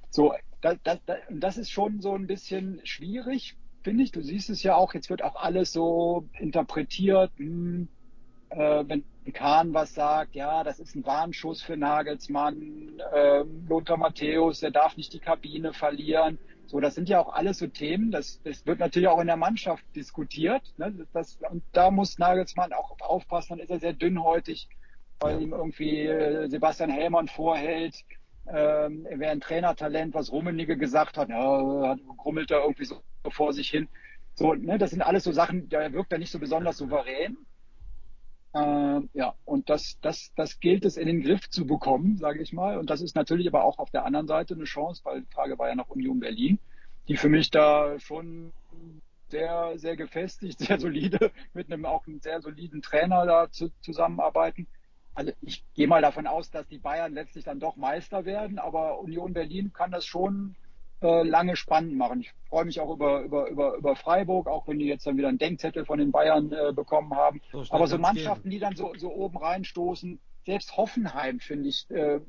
So, 0.10 0.34
das, 0.62 0.78
das, 0.84 1.00
das 1.30 1.58
ist 1.58 1.70
schon 1.70 2.02
so 2.02 2.16
ein 2.16 2.26
bisschen 2.26 2.82
schwierig, 2.84 3.56
finde 3.84 4.04
ich. 4.04 4.12
Du 4.12 4.22
siehst 4.22 4.50
es 4.50 4.64
ja 4.64 4.76
auch, 4.76 4.94
jetzt 4.96 5.12
wird 5.12 5.24
auch 5.24 5.36
alles 5.36 5.72
so 5.72 6.28
interpretiert, 6.40 7.32
hm, 7.38 7.90
äh, 8.56 8.84
wenn 8.88 9.04
Kahn 9.34 9.74
was 9.74 9.94
sagt, 9.94 10.36
ja, 10.36 10.64
das 10.64 10.80
ist 10.80 10.96
ein 10.96 11.06
Warnschuss 11.06 11.62
für 11.62 11.78
Nagelsmann, 11.78 13.00
äh, 13.14 13.44
Lothar 13.68 13.98
Matthäus, 13.98 14.60
der 14.60 14.72
darf 14.72 14.98
nicht 14.98 15.14
die 15.14 15.20
Kabine 15.20 15.74
verlieren. 15.74 16.38
So, 16.68 16.80
das 16.80 16.96
sind 16.96 17.10
ja 17.10 17.20
auch 17.20 17.34
alles 17.34 17.60
so 17.60 17.68
Themen, 17.68 18.12
das, 18.12 18.42
das 18.44 18.66
wird 18.66 18.80
natürlich 18.80 19.08
auch 19.08 19.20
in 19.20 19.28
der 19.28 19.38
Mannschaft 19.38 19.84
diskutiert. 19.96 20.74
Ne? 20.78 21.08
Das, 21.14 21.38
und 21.50 21.64
da 21.74 21.92
muss 21.92 22.18
Nagelsmann 22.18 22.74
auch 22.74 23.00
aufpassen, 23.02 23.50
dann 23.50 23.60
ist 23.60 23.70
er 23.70 23.80
sehr 23.80 23.94
dünnhäutig, 23.94 24.68
weil 25.20 25.42
ihm 25.42 25.54
irgendwie 25.54 26.02
äh, 26.02 26.48
Sebastian 26.50 26.90
Hellmann 26.90 27.28
vorhält, 27.28 28.04
ähm, 28.48 29.08
er 29.10 29.20
wäre 29.20 29.32
ein 29.32 29.42
Trainertalent, 29.42 30.14
was 30.14 30.32
Rummenigge 30.32 30.78
gesagt 30.78 31.18
hat, 31.18 31.30
ja, 31.30 31.96
grummelt 32.18 32.52
er 32.52 32.62
irgendwie 32.62 32.86
so 32.86 33.02
vor 33.30 33.54
sich 33.54 33.70
hin. 33.70 33.88
So, 34.36 34.54
ne, 34.54 34.78
das 34.78 34.92
sind 34.92 35.02
alles 35.02 35.24
so 35.24 35.32
Sachen, 35.32 35.70
da 35.70 35.92
wirkt 35.94 36.12
er 36.12 36.20
nicht 36.20 36.32
so 36.32 36.40
besonders 36.40 36.78
souverän. 36.78 37.38
Äh, 38.56 39.02
ja, 39.14 39.36
und 39.44 39.70
das, 39.70 40.00
das, 40.02 40.32
das 40.38 40.62
gilt 40.62 40.86
es 40.86 40.96
in 40.96 41.08
den 41.08 41.22
Griff 41.22 41.50
zu 41.50 41.66
bekommen, 41.68 42.18
sage 42.18 42.42
ich 42.42 42.54
mal. 42.54 42.78
Und 42.78 42.90
das 42.90 43.02
ist 43.02 43.14
natürlich 43.14 43.48
aber 43.48 43.66
auch 43.66 43.80
auf 43.80 43.92
der 43.92 44.06
anderen 44.06 44.28
Seite 44.28 44.54
eine 44.54 44.64
Chance, 44.64 45.02
weil 45.04 45.22
die 45.22 45.34
Frage 45.34 45.60
war 45.60 45.68
ja 45.68 45.76
nach 45.76 45.90
Union 45.90 46.22
Berlin, 46.22 46.58
die 47.10 47.18
für 47.18 47.28
mich 47.28 47.52
da 47.52 48.00
schon 48.00 48.54
sehr, 49.28 49.78
sehr 49.78 49.98
gefestigt, 49.98 50.60
sehr 50.62 50.80
solide, 50.80 51.32
mit 51.54 51.70
einem 51.70 51.86
auch 51.86 52.08
einem 52.08 52.22
sehr 52.22 52.42
soliden 52.42 52.82
Trainer 52.82 53.26
da 53.26 53.52
zu, 53.52 53.72
zusammenarbeiten. 53.82 54.68
Also 55.16 55.34
ich 55.42 55.66
gehe 55.74 55.88
mal 55.88 56.02
davon 56.02 56.26
aus, 56.26 56.50
dass 56.50 56.66
die 56.68 56.78
Bayern 56.78 57.14
letztlich 57.14 57.44
dann 57.44 57.60
doch 57.60 57.76
Meister 57.76 58.24
werden, 58.24 58.58
aber 58.58 59.00
Union 59.00 59.34
Berlin 59.34 59.74
kann 59.74 59.92
das 59.92 60.06
schon 60.06 60.56
äh, 61.02 61.24
lange 61.24 61.56
spannend 61.56 61.96
machen. 61.98 62.22
Ich 62.22 62.34
freue 62.50 62.66
mich 62.66 62.80
auch 62.80 62.92
über, 62.94 63.22
über, 63.22 63.50
über, 63.50 63.76
über 63.76 63.96
Freiburg, 63.96 64.48
auch 64.48 64.68
wenn 64.68 64.80
die 64.80 64.86
jetzt 64.86 65.06
dann 65.06 65.18
wieder 65.18 65.28
einen 65.28 65.38
Denkzettel 65.38 65.86
von 65.86 66.00
den 66.00 66.12
Bayern 66.12 66.52
äh, 66.52 66.74
bekommen 66.74 67.14
haben. 67.14 67.42
So 67.52 67.64
Aber 67.70 67.88
so 67.88 67.98
Mannschaften, 67.98 68.44
gehen. 68.44 68.52
die 68.52 68.60
dann 68.60 68.76
so, 68.76 68.94
so 68.96 69.12
oben 69.12 69.38
reinstoßen, 69.38 70.20
selbst 70.46 70.78
Hoffenheim, 70.78 71.40
finde 71.40 71.70
ich, 71.70 71.90
äh, 71.90 72.20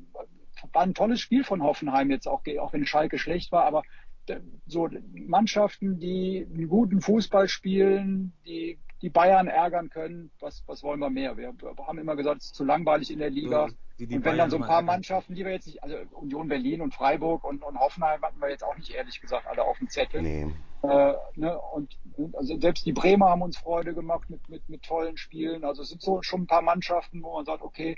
war 0.73 0.81
ein 0.81 0.93
tolles 0.93 1.21
Spiel 1.21 1.43
von 1.43 1.61
Hoffenheim 1.63 2.09
jetzt 2.11 2.27
auch, 2.27 2.41
auch 2.59 2.73
wenn 2.73 2.85
Schalke 2.85 3.17
schlecht 3.17 3.51
war, 3.51 3.65
aber 3.65 3.83
äh, 4.27 4.39
so 4.65 4.89
Mannschaften, 5.13 5.99
die 5.99 6.45
einen 6.51 6.67
guten 6.67 7.01
Fußball 7.01 7.47
spielen, 7.47 8.33
die 8.45 8.79
die 9.01 9.09
Bayern 9.09 9.47
ärgern 9.47 9.89
können, 9.89 10.31
was, 10.39 10.63
was 10.65 10.83
wollen 10.83 10.99
wir 10.99 11.09
mehr? 11.09 11.37
Wir, 11.37 11.53
wir 11.59 11.87
haben 11.87 11.99
immer 11.99 12.15
gesagt, 12.15 12.41
es 12.41 12.47
ist 12.47 12.55
zu 12.55 12.63
langweilig 12.63 13.11
in 13.11 13.19
der 13.19 13.29
Liga. 13.29 13.69
Die, 13.99 14.05
die 14.05 14.15
und 14.15 14.25
wenn 14.25 14.35
Bayern 14.35 14.37
dann 14.37 14.49
so 14.51 14.57
ein 14.57 14.63
paar 14.67 14.81
Mannschaften, 14.83 15.33
die 15.33 15.43
wir 15.43 15.51
jetzt 15.51 15.65
nicht, 15.65 15.81
also 15.83 15.95
Union 16.11 16.47
Berlin 16.47 16.81
und 16.81 16.93
Freiburg 16.93 17.43
und, 17.43 17.63
und 17.63 17.79
Hoffenheim 17.79 18.21
hatten 18.21 18.39
wir 18.39 18.49
jetzt 18.49 18.63
auch 18.63 18.77
nicht 18.77 18.91
ehrlich 18.91 19.19
gesagt 19.19 19.47
alle 19.47 19.63
auf 19.63 19.77
dem 19.79 19.89
Zettel. 19.89 20.21
Nee. 20.21 20.53
Äh, 20.83 21.13
ne, 21.35 21.59
und 21.73 21.97
also 22.33 22.59
selbst 22.59 22.85
die 22.85 22.93
Bremer 22.93 23.29
haben 23.29 23.41
uns 23.41 23.57
Freude 23.57 23.95
gemacht 23.95 24.29
mit, 24.29 24.47
mit, 24.49 24.69
mit 24.69 24.83
tollen 24.83 25.17
Spielen. 25.17 25.63
Also 25.63 25.81
es 25.81 25.89
sind 25.89 26.01
so 26.01 26.21
schon 26.21 26.41
ein 26.41 26.47
paar 26.47 26.61
Mannschaften, 26.61 27.23
wo 27.23 27.33
man 27.33 27.45
sagt, 27.45 27.63
okay, 27.63 27.97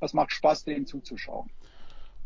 das 0.00 0.14
macht 0.14 0.32
Spaß, 0.32 0.64
denen 0.64 0.86
zuzuschauen. 0.86 1.50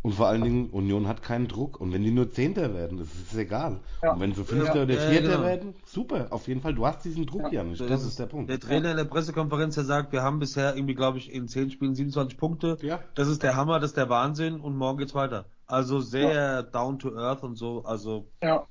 Und 0.02 0.12
vor 0.14 0.28
allen 0.28 0.42
Dingen, 0.42 0.70
Union 0.70 1.08
hat 1.08 1.22
keinen 1.22 1.48
Druck. 1.48 1.80
Und 1.80 1.92
wenn 1.92 2.02
die 2.02 2.10
nur 2.10 2.30
Zehnter 2.30 2.72
werden, 2.72 2.98
das 2.98 3.08
ist 3.08 3.36
egal. 3.36 3.80
Ja. 4.02 4.12
Und 4.12 4.20
wenn 4.20 4.32
sie 4.32 4.44
Fünfter 4.44 4.76
ja, 4.76 4.82
oder 4.84 4.94
Vierter 4.94 5.12
ja, 5.12 5.36
genau. 5.36 5.42
werden, 5.42 5.74
super. 5.84 6.28
Auf 6.30 6.46
jeden 6.46 6.60
Fall, 6.60 6.74
du 6.74 6.86
hast 6.86 7.04
diesen 7.04 7.26
Druck 7.26 7.52
ja, 7.52 7.64
nicht. 7.64 7.80
Das, 7.80 7.88
das 7.88 8.04
ist 8.04 8.18
der 8.18 8.26
Punkt. 8.26 8.48
Der 8.48 8.60
Trainer 8.60 8.92
in 8.92 8.96
der 8.96 9.04
Pressekonferenz, 9.04 9.74
der 9.74 9.84
sagt, 9.84 10.12
wir 10.12 10.22
haben 10.22 10.38
bisher 10.38 10.76
irgendwie, 10.76 10.94
glaube 10.94 11.18
ich, 11.18 11.32
in 11.32 11.48
zehn 11.48 11.70
Spielen 11.70 11.94
27 11.94 12.38
Punkte. 12.38 12.78
Ja. 12.80 13.00
Das 13.14 13.28
ist 13.28 13.42
der 13.42 13.56
Hammer, 13.56 13.80
das 13.80 13.90
ist 13.90 13.96
der 13.96 14.08
Wahnsinn 14.08 14.60
und 14.60 14.76
morgen 14.76 14.98
geht's 14.98 15.14
weiter. 15.14 15.46
Also 15.66 16.00
sehr 16.00 16.62
down 16.62 16.98
to 16.98 17.14
earth 17.16 17.42
und 17.42 17.56
so. 17.56 17.84
Also 17.84 18.28
ja. 18.42 18.66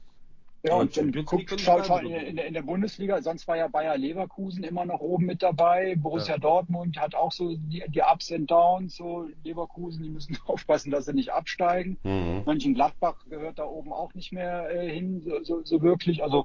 Ja, 0.63 0.75
und 0.75 0.97
dann 0.97 1.11
guckt, 1.11 1.61
schaut, 1.61 1.85
schaut 1.85 2.03
in, 2.03 2.11
in, 2.11 2.37
in, 2.37 2.53
der 2.53 2.61
Bundesliga, 2.63 3.21
sonst 3.21 3.47
war 3.47 3.57
ja 3.57 3.67
Bayer 3.67 3.97
Leverkusen 3.97 4.63
immer 4.63 4.85
noch 4.85 4.99
oben 4.99 5.25
mit 5.25 5.43
dabei. 5.43 5.95
Borussia 5.95 6.35
ja. 6.35 6.39
Dortmund 6.39 6.99
hat 6.99 7.15
auch 7.15 7.31
so 7.31 7.55
die, 7.55 7.83
die, 7.87 8.01
Ups 8.01 8.31
and 8.31 8.49
Downs, 8.49 8.95
so 8.95 9.27
Leverkusen, 9.43 10.03
die 10.03 10.09
müssen 10.09 10.37
aufpassen, 10.45 10.91
dass 10.91 11.05
sie 11.05 11.13
nicht 11.13 11.31
absteigen. 11.31 11.97
Mhm. 12.03 12.41
Mönchengladbach 12.45 13.15
gehört 13.29 13.59
da 13.59 13.65
oben 13.65 13.93
auch 13.93 14.13
nicht 14.13 14.31
mehr 14.31 14.69
äh, 14.71 14.89
hin, 14.89 15.21
so, 15.21 15.43
so, 15.43 15.63
so, 15.63 15.81
wirklich. 15.81 16.23
Also 16.23 16.43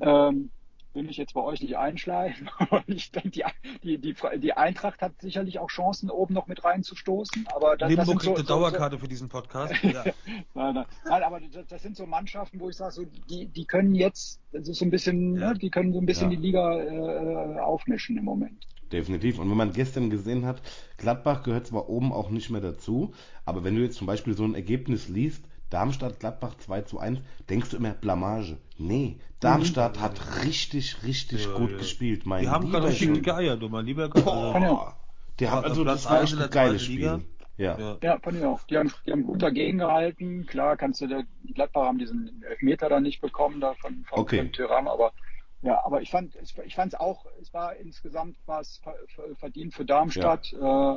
ähm, 0.00 0.50
will 0.94 1.08
ich 1.08 1.16
jetzt 1.16 1.34
bei 1.34 1.42
euch 1.42 1.60
nicht 1.60 1.76
einschleifen, 1.76 2.48
aber 2.58 2.82
ich 2.86 3.10
denke, 3.10 3.30
die, 3.30 3.44
die, 3.82 3.98
die, 3.98 4.14
die 4.38 4.52
Eintracht 4.52 5.00
hat 5.02 5.20
sicherlich 5.20 5.58
auch 5.58 5.68
Chancen, 5.68 6.10
oben 6.10 6.34
noch 6.34 6.46
mit 6.46 6.64
reinzustoßen. 6.64 7.46
Aber 7.54 7.76
das, 7.76 7.88
Limbo 7.88 8.04
das 8.04 8.22
kriegt 8.22 8.24
so, 8.24 8.34
eine 8.34 8.44
Dauerkarte 8.44 8.96
so, 8.96 9.00
für 9.00 9.08
diesen 9.08 9.28
Podcast. 9.28 9.74
Ja. 9.82 10.04
nein, 10.54 10.74
nein, 10.74 10.84
nein, 11.04 11.22
aber 11.22 11.40
das, 11.40 11.66
das, 11.66 11.82
sind 11.82 11.96
so 11.96 12.06
Mannschaften, 12.06 12.60
wo 12.60 12.68
ich 12.68 12.76
sage, 12.76 12.92
so, 12.92 13.04
die, 13.28 13.46
die 13.46 13.64
können 13.64 13.94
jetzt, 13.94 14.40
das 14.52 14.68
ist 14.68 14.78
so 14.78 14.84
ein 14.84 14.90
bisschen, 14.90 15.36
ja. 15.36 15.52
ne, 15.52 15.58
die 15.58 15.70
können 15.70 15.92
so 15.92 15.98
ein 15.98 16.06
bisschen 16.06 16.30
ja. 16.30 16.36
die 16.36 16.42
Liga 16.42 16.78
äh, 16.78 17.60
aufmischen 17.60 18.16
im 18.16 18.24
Moment. 18.24 18.66
Definitiv. 18.92 19.38
Und 19.38 19.48
wenn 19.48 19.56
man 19.56 19.72
gestern 19.72 20.10
gesehen 20.10 20.44
hat, 20.44 20.60
Gladbach 20.98 21.42
gehört 21.42 21.66
zwar 21.66 21.88
oben 21.88 22.12
auch 22.12 22.28
nicht 22.28 22.50
mehr 22.50 22.60
dazu, 22.60 23.12
aber 23.46 23.64
wenn 23.64 23.74
du 23.74 23.80
jetzt 23.80 23.96
zum 23.96 24.06
Beispiel 24.06 24.36
so 24.36 24.44
ein 24.44 24.54
Ergebnis 24.54 25.08
liest, 25.08 25.44
Darmstadt-Gladbach 25.72 26.54
2 26.58 26.82
zu 26.82 26.98
1, 26.98 27.20
denkst 27.48 27.70
du 27.70 27.76
immer 27.78 27.90
Blamage. 27.92 28.58
Nee, 28.78 29.18
Darmstadt 29.40 29.96
Mhm. 29.96 30.02
hat 30.02 30.44
richtig, 30.44 31.02
richtig 31.04 31.46
Ja, 31.46 31.54
gut 31.56 31.70
ja. 31.70 31.78
gespielt. 31.78 32.26
Mein 32.26 32.42
Die 32.42 32.48
haben 32.48 32.70
gerade 32.70 32.88
richtig 32.88 33.32
Eier, 33.32 33.56
du 33.56 33.68
mein 33.68 33.86
lieber 33.86 34.08
Boah. 34.08 34.54
also, 34.54 34.92
Der 35.40 35.50
hat 35.50 35.64
also, 35.64 35.84
das 35.84 36.08
war 36.08 36.22
echt 36.22 36.34
in 36.34 36.42
ein 36.42 36.50
geiles 36.50 36.84
Spiel. 36.84 37.24
Ja. 37.56 37.78
ja. 37.78 37.96
Ja, 38.02 38.18
fand 38.18 38.38
ich 38.38 38.44
auch. 38.44 38.60
Die 38.64 38.76
haben, 38.76 38.92
die 39.06 39.12
haben 39.12 39.24
gut 39.24 39.42
dagegen 39.42 39.78
gehalten. 39.78 40.46
Klar, 40.46 40.76
kannst 40.76 41.00
du 41.00 41.06
der, 41.06 41.24
die 41.44 41.54
Gladbacher 41.54 41.86
haben 41.86 41.98
diesen 41.98 42.42
Elfmeter 42.42 42.88
da 42.88 43.00
nicht 43.00 43.20
bekommen, 43.20 43.60
da 43.60 43.74
von, 43.74 44.04
von, 44.04 44.20
Okay. 44.20 44.38
von 44.38 44.52
Thuram, 44.52 44.88
aber 44.88 45.12
ja, 45.62 45.84
aber 45.84 46.02
ich 46.02 46.10
fand, 46.10 46.34
es- 46.36 46.54
ich 46.64 46.74
fand 46.74 46.92
es 46.92 46.98
auch, 47.00 47.24
es 47.40 47.54
war 47.54 47.76
insgesamt 47.76 48.36
ver- 48.44 48.64
verdient 49.36 49.74
für 49.74 49.84
Darmstadt. 49.84 50.52
Äh, 50.52 50.96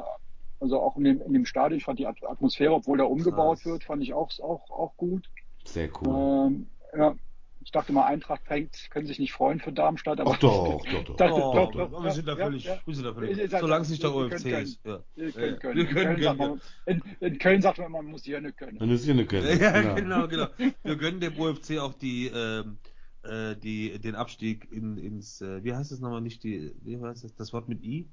also 0.60 0.80
auch 0.82 0.98
in 0.98 1.04
dem, 1.04 1.22
in 1.22 1.34
dem 1.34 1.46
Stadion, 1.46 1.78
ich 1.78 1.84
fand 1.86 2.00
die 2.00 2.08
At- 2.08 2.24
Atmosphäre, 2.24 2.74
obwohl 2.74 2.98
da 2.98 3.04
umgebaut 3.06 3.58
Krass. 3.60 3.66
wird, 3.66 3.84
fand 3.84 4.02
ich 4.04 4.14
auch, 4.14 4.30
auch, 4.40 4.70
auch 4.72 4.96
gut. 4.98 5.30
Sehr 5.66 5.90
cool. 6.02 6.48
Ähm, 6.48 6.68
ja, 6.98 7.16
ich 7.62 7.72
dachte 7.72 7.92
mal, 7.94 8.06
Eintracht 8.06 8.44
fängt, 8.46 8.90
können 8.92 9.08
sich 9.08 9.18
nicht 9.18 9.34
freuen 9.34 9.60
für 9.60 9.72
Darmstadt, 9.72 10.20
aber 10.20 10.32
Ach 10.36 10.38
doch, 10.40 10.84
doch, 10.86 11.04
doch. 11.04 11.16
Das- 11.18 11.32
Oh, 11.32 11.54
doch, 11.54 11.72
doch, 11.72 11.80
aber 11.94 12.04
wir 12.04 12.12
sind 12.12 12.28
da 12.28 12.38
ja, 12.38 12.46
völlig, 12.46 12.64
ja. 12.66 12.78
wir 12.86 12.96
sind 12.96 13.04
da 13.06 13.14
völlig, 13.14 13.50
solange 13.52 13.82
es 13.84 13.90
nicht 13.90 14.04
der 14.04 14.14
OFC 14.16 14.44
können. 14.44 14.64
ist. 14.64 14.80
Ja. 14.86 15.00
wir 15.16 15.26
Ja, 15.28 15.32
können, 15.34 15.60
können. 15.60 15.76
Wir 15.78 15.86
können 15.88 16.16
in, 16.16 16.16
Köln 16.16 16.22
sagt 16.24 16.38
gönnen. 16.38 16.62
man, 16.86 16.96
in, 17.20 17.28
in 17.34 17.40
Köln 17.40 17.62
sagt 17.62 17.78
man, 17.80 17.92
man 17.92 18.06
muss 18.06 18.24
hier 18.24 18.40
nicht 18.42 18.58
können. 18.58 18.78
Dann 18.78 18.90
ist 18.92 19.04
hier 19.04 19.14
eine 19.14 19.26
Köln. 19.26 19.60
Ja, 19.60 19.94
genau, 19.94 20.28
genau. 20.28 20.48
Wir 20.84 20.96
gönnen 20.96 21.20
dem 21.20 21.40
OFC 21.40 21.80
auch 21.80 21.94
die, 21.96 22.28
ähm, 22.28 22.78
äh, 23.24 23.56
die, 23.56 23.98
den 24.00 24.14
Abstieg 24.16 24.72
in, 24.72 24.98
ins, 24.98 25.42
äh, 25.42 25.64
wie 25.64 25.74
heißt 25.74 25.92
es 25.92 26.00
nochmal 26.00 26.22
nicht 26.22 26.44
die, 26.44 26.76
wie 26.84 27.00
heißt 27.02 27.24
das, 27.24 27.34
das 27.36 27.52
Wort 27.52 27.68
mit 27.68 27.84
I? 27.84 28.08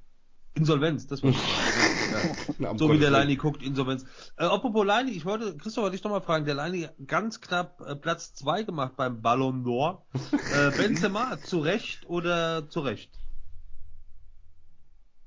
Insolvenz, 0.54 1.06
das 1.06 1.22
wollte 1.22 1.38
ich 1.38 1.42
sagen. 2.12 2.36
Na, 2.58 2.72
ja. 2.72 2.78
So 2.78 2.92
wie 2.92 2.98
der. 2.98 3.10
Leini 3.10 3.36
guckt, 3.36 3.62
Insolvenz. 3.62 4.04
Äh, 4.36 4.44
apropos 4.44 4.84
Leini, 4.84 5.12
ich 5.12 5.24
wollte, 5.24 5.56
Christopher, 5.56 5.90
dich 5.90 6.04
nochmal 6.04 6.20
fragen, 6.20 6.44
der 6.44 6.54
Leini 6.54 6.88
ganz 7.06 7.40
knapp 7.40 7.80
äh, 7.80 7.96
Platz 7.96 8.34
zwei 8.34 8.62
gemacht 8.62 8.96
beim 8.96 9.22
Ballon 9.22 9.64
d'Or. 9.64 10.02
Äh, 10.54 10.70
Benzema, 10.76 11.38
zu 11.38 11.60
Recht 11.60 12.06
oder 12.06 12.68
zu 12.68 12.80
Recht? 12.80 13.10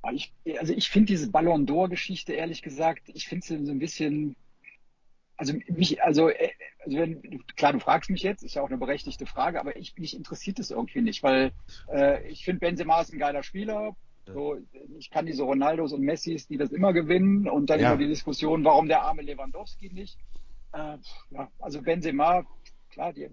Aber 0.03 0.13
Ich, 0.13 0.33
also 0.59 0.73
ich 0.73 0.89
finde 0.89 1.07
diese 1.07 1.31
Ballon 1.31 1.65
d'Or-Geschichte, 1.65 2.33
ehrlich 2.33 2.61
gesagt, 2.61 3.09
ich 3.09 3.27
finde 3.27 3.45
sie 3.45 3.65
so 3.65 3.71
ein 3.71 3.79
bisschen, 3.79 4.35
also 5.35 5.53
mich, 5.67 6.03
also, 6.03 6.29
äh, 6.29 6.51
also 6.83 6.97
wenn, 6.97 7.43
klar, 7.55 7.73
du 7.73 7.79
fragst 7.79 8.11
mich 8.11 8.21
jetzt, 8.21 8.43
ist 8.43 8.53
ja 8.53 8.61
auch 8.61 8.69
eine 8.69 8.77
berechtigte 8.77 9.25
Frage, 9.25 9.59
aber 9.59 9.75
ich, 9.75 9.97
mich 9.97 10.15
interessiert 10.15 10.59
es 10.59 10.69
irgendwie 10.69 11.01
nicht, 11.01 11.23
weil 11.23 11.53
äh, 11.91 12.27
ich 12.29 12.45
finde 12.45 12.59
Benzema 12.59 13.01
ist 13.01 13.11
ein 13.11 13.19
geiler 13.19 13.41
Spieler. 13.41 13.95
So, 14.33 14.57
ich 14.97 15.09
kann 15.09 15.25
diese 15.25 15.43
Ronaldos 15.43 15.93
und 15.93 16.01
Messis, 16.01 16.47
die 16.47 16.57
das 16.57 16.71
immer 16.71 16.93
gewinnen 16.93 17.47
und 17.47 17.69
dann 17.69 17.79
Ja. 17.79 17.89
immer 17.89 17.97
die 17.97 18.07
Diskussion, 18.07 18.63
warum 18.63 18.87
der 18.87 19.03
arme 19.03 19.21
Lewandowski 19.21 19.91
nicht. 19.93 20.17
Äh, 20.73 20.97
ja, 21.31 21.49
also 21.59 21.81
Benzema, 21.81 22.43
klar, 22.89 23.13
die 23.13 23.29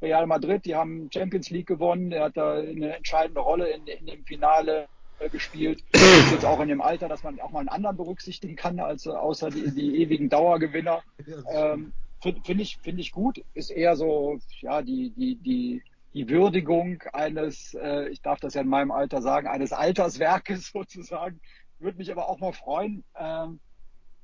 Real 0.00 0.26
Madrid, 0.26 0.64
die 0.64 0.74
haben 0.74 1.08
Champions 1.12 1.50
League 1.50 1.66
gewonnen, 1.66 2.12
er 2.12 2.24
hat 2.24 2.36
da 2.36 2.54
eine 2.54 2.96
entscheidende 2.96 3.40
Rolle 3.40 3.68
in, 3.70 3.86
in 3.86 4.06
dem 4.06 4.24
Finale 4.24 4.88
gespielt. 5.32 5.82
Ist 5.92 5.92
jetzt 6.32 6.44
auch 6.44 6.60
in 6.60 6.68
dem 6.68 6.80
Alter, 6.80 7.08
dass 7.08 7.22
man 7.24 7.40
auch 7.40 7.50
mal 7.50 7.60
einen 7.60 7.68
anderen 7.68 7.96
berücksichtigen 7.96 8.54
kann, 8.56 8.78
als 8.78 9.06
außer 9.06 9.50
die, 9.50 9.70
die 9.74 10.00
ewigen 10.02 10.28
Dauergewinner. 10.28 11.02
Ähm, 11.50 11.92
Finde 12.20 12.40
find 12.44 12.60
ich, 12.60 12.78
finde 12.82 13.00
ich 13.00 13.12
gut. 13.12 13.44
Ist 13.54 13.70
eher 13.70 13.94
so, 13.96 14.38
ja, 14.60 14.82
die, 14.82 15.10
die, 15.10 15.36
die, 15.36 15.82
die 16.18 16.28
Würdigung 16.28 17.00
eines, 17.12 17.74
äh, 17.74 18.08
ich 18.08 18.20
darf 18.22 18.40
das 18.40 18.54
ja 18.54 18.62
in 18.62 18.68
meinem 18.68 18.90
Alter 18.90 19.22
sagen, 19.22 19.46
eines 19.46 19.72
Alterswerkes 19.72 20.66
sozusagen. 20.72 21.40
Würde 21.78 21.98
mich 21.98 22.10
aber 22.10 22.28
auch 22.28 22.40
mal 22.40 22.52
freuen, 22.52 23.04
ähm, 23.16 23.60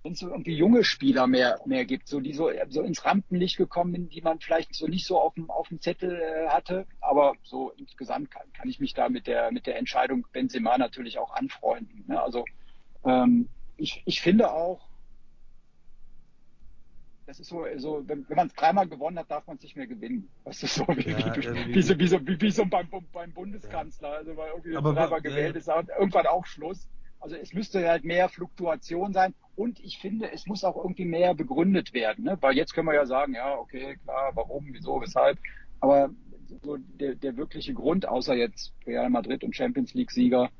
wenn 0.03 0.15
es 0.15 0.19
so 0.19 0.29
irgendwie 0.29 0.57
junge 0.57 0.83
Spieler 0.83 1.29
mehr, 1.29 1.61
mehr 1.67 1.85
gibt, 1.85 2.09
so 2.09 2.19
die 2.19 2.33
so, 2.33 2.51
so 2.69 2.83
ins 2.83 3.05
Rampenlicht 3.05 3.57
gekommen 3.57 3.93
sind, 3.93 4.13
die 4.13 4.23
man 4.23 4.41
vielleicht 4.41 4.75
so 4.75 4.89
nicht 4.89 5.07
so 5.07 5.21
auf 5.21 5.35
dem, 5.35 5.49
auf 5.51 5.69
dem 5.69 5.81
Zettel 5.81 6.21
äh, 6.21 6.49
hatte. 6.49 6.89
Aber 7.01 7.35
so 7.45 7.71
insgesamt 7.71 8.33
kann, 8.33 8.53
kann 8.53 8.69
ich 8.69 8.81
mich 8.81 8.93
da 8.95 9.09
mit 9.09 9.29
der, 9.29 9.53
mit 9.53 9.69
der 9.69 9.79
Entscheidung 9.79 10.27
Benzema 10.33 10.77
natürlich 10.77 11.19
auch 11.19 11.33
anfreunden. 11.33 12.05
Ne? 12.09 12.21
Also 12.21 12.45
ähm, 13.05 13.49
ich, 13.77 14.03
ich 14.05 14.21
finde 14.21 14.53
auch, 14.53 14.89
das 17.27 17.41
ist 17.41 17.49
so, 17.49 17.65
so 17.77 18.03
wenn, 18.07 18.29
wenn 18.29 18.37
man 18.37 18.47
es 18.49 18.55
dreimal 18.55 18.89
gewonnen 18.89 19.19
hat, 19.19 19.31
darf 19.31 19.47
man 19.47 19.57
es 19.57 19.63
nicht 19.63 19.77
mehr 19.77 19.87
gewinnen. 19.87 20.29
Das 20.45 20.63
ist 20.63 20.75
so 20.75 20.87
wie, 20.89 21.11
Ja, 21.11 21.37
wie, 21.37 21.75
wie, 21.75 21.83
so, 21.83 21.99
wie, 21.99 22.07
so, 22.09 22.27
wie, 22.27 22.41
wie 22.41 22.51
so 22.51 22.65
beim, 22.67 22.89
beim 23.13 23.33
Bundeskanzler. 23.33 24.11
Also 24.11 24.37
weil 24.37 24.51
irgendwie 24.51 24.77
Aber 24.77 24.93
dreimal 24.93 25.11
wa- 25.11 25.19
gewählt 25.21 25.55
ja. 25.55 25.79
ist, 25.81 25.89
irgendwann 25.99 26.27
auch 26.27 26.45
Schluss. 26.47 26.89
Also 27.21 27.37
es 27.37 27.55
müsste 27.55 27.89
halt 27.89 28.05
mehr 28.05 28.29
Fluktuation 28.29 29.15
sein 29.15 29.35
und 29.57 29.81
ich 29.81 29.99
finde, 29.99 30.31
es 30.33 30.47
muss 30.47 30.63
auch 30.63 30.77
irgendwie 30.77 31.07
mehr 31.07 31.35
begründet 31.35 31.95
werden, 31.95 32.25
ne? 32.25 32.37
weil 32.43 32.55
jetzt 32.55 32.75
können 32.75 32.87
wir 32.89 32.95
ja 32.95 33.07
sagen, 33.07 33.35
ja, 33.35 33.57
okay, 33.57 33.97
klar, 34.05 34.33
warum, 34.35 34.67
wieso, 34.73 35.01
weshalb, 35.01 35.39
aber 35.81 36.11
so 36.63 36.77
der, 36.77 37.15
der 37.15 37.39
wirkliche 37.39 37.73
Grund, 37.73 38.07
außer 38.07 38.35
jetzt 38.35 38.75
Real 38.87 39.09
Madrid 39.09 39.43
und 39.43 39.57
Champions 39.57 39.95
League 39.95 40.11
Sieger, 40.11 40.51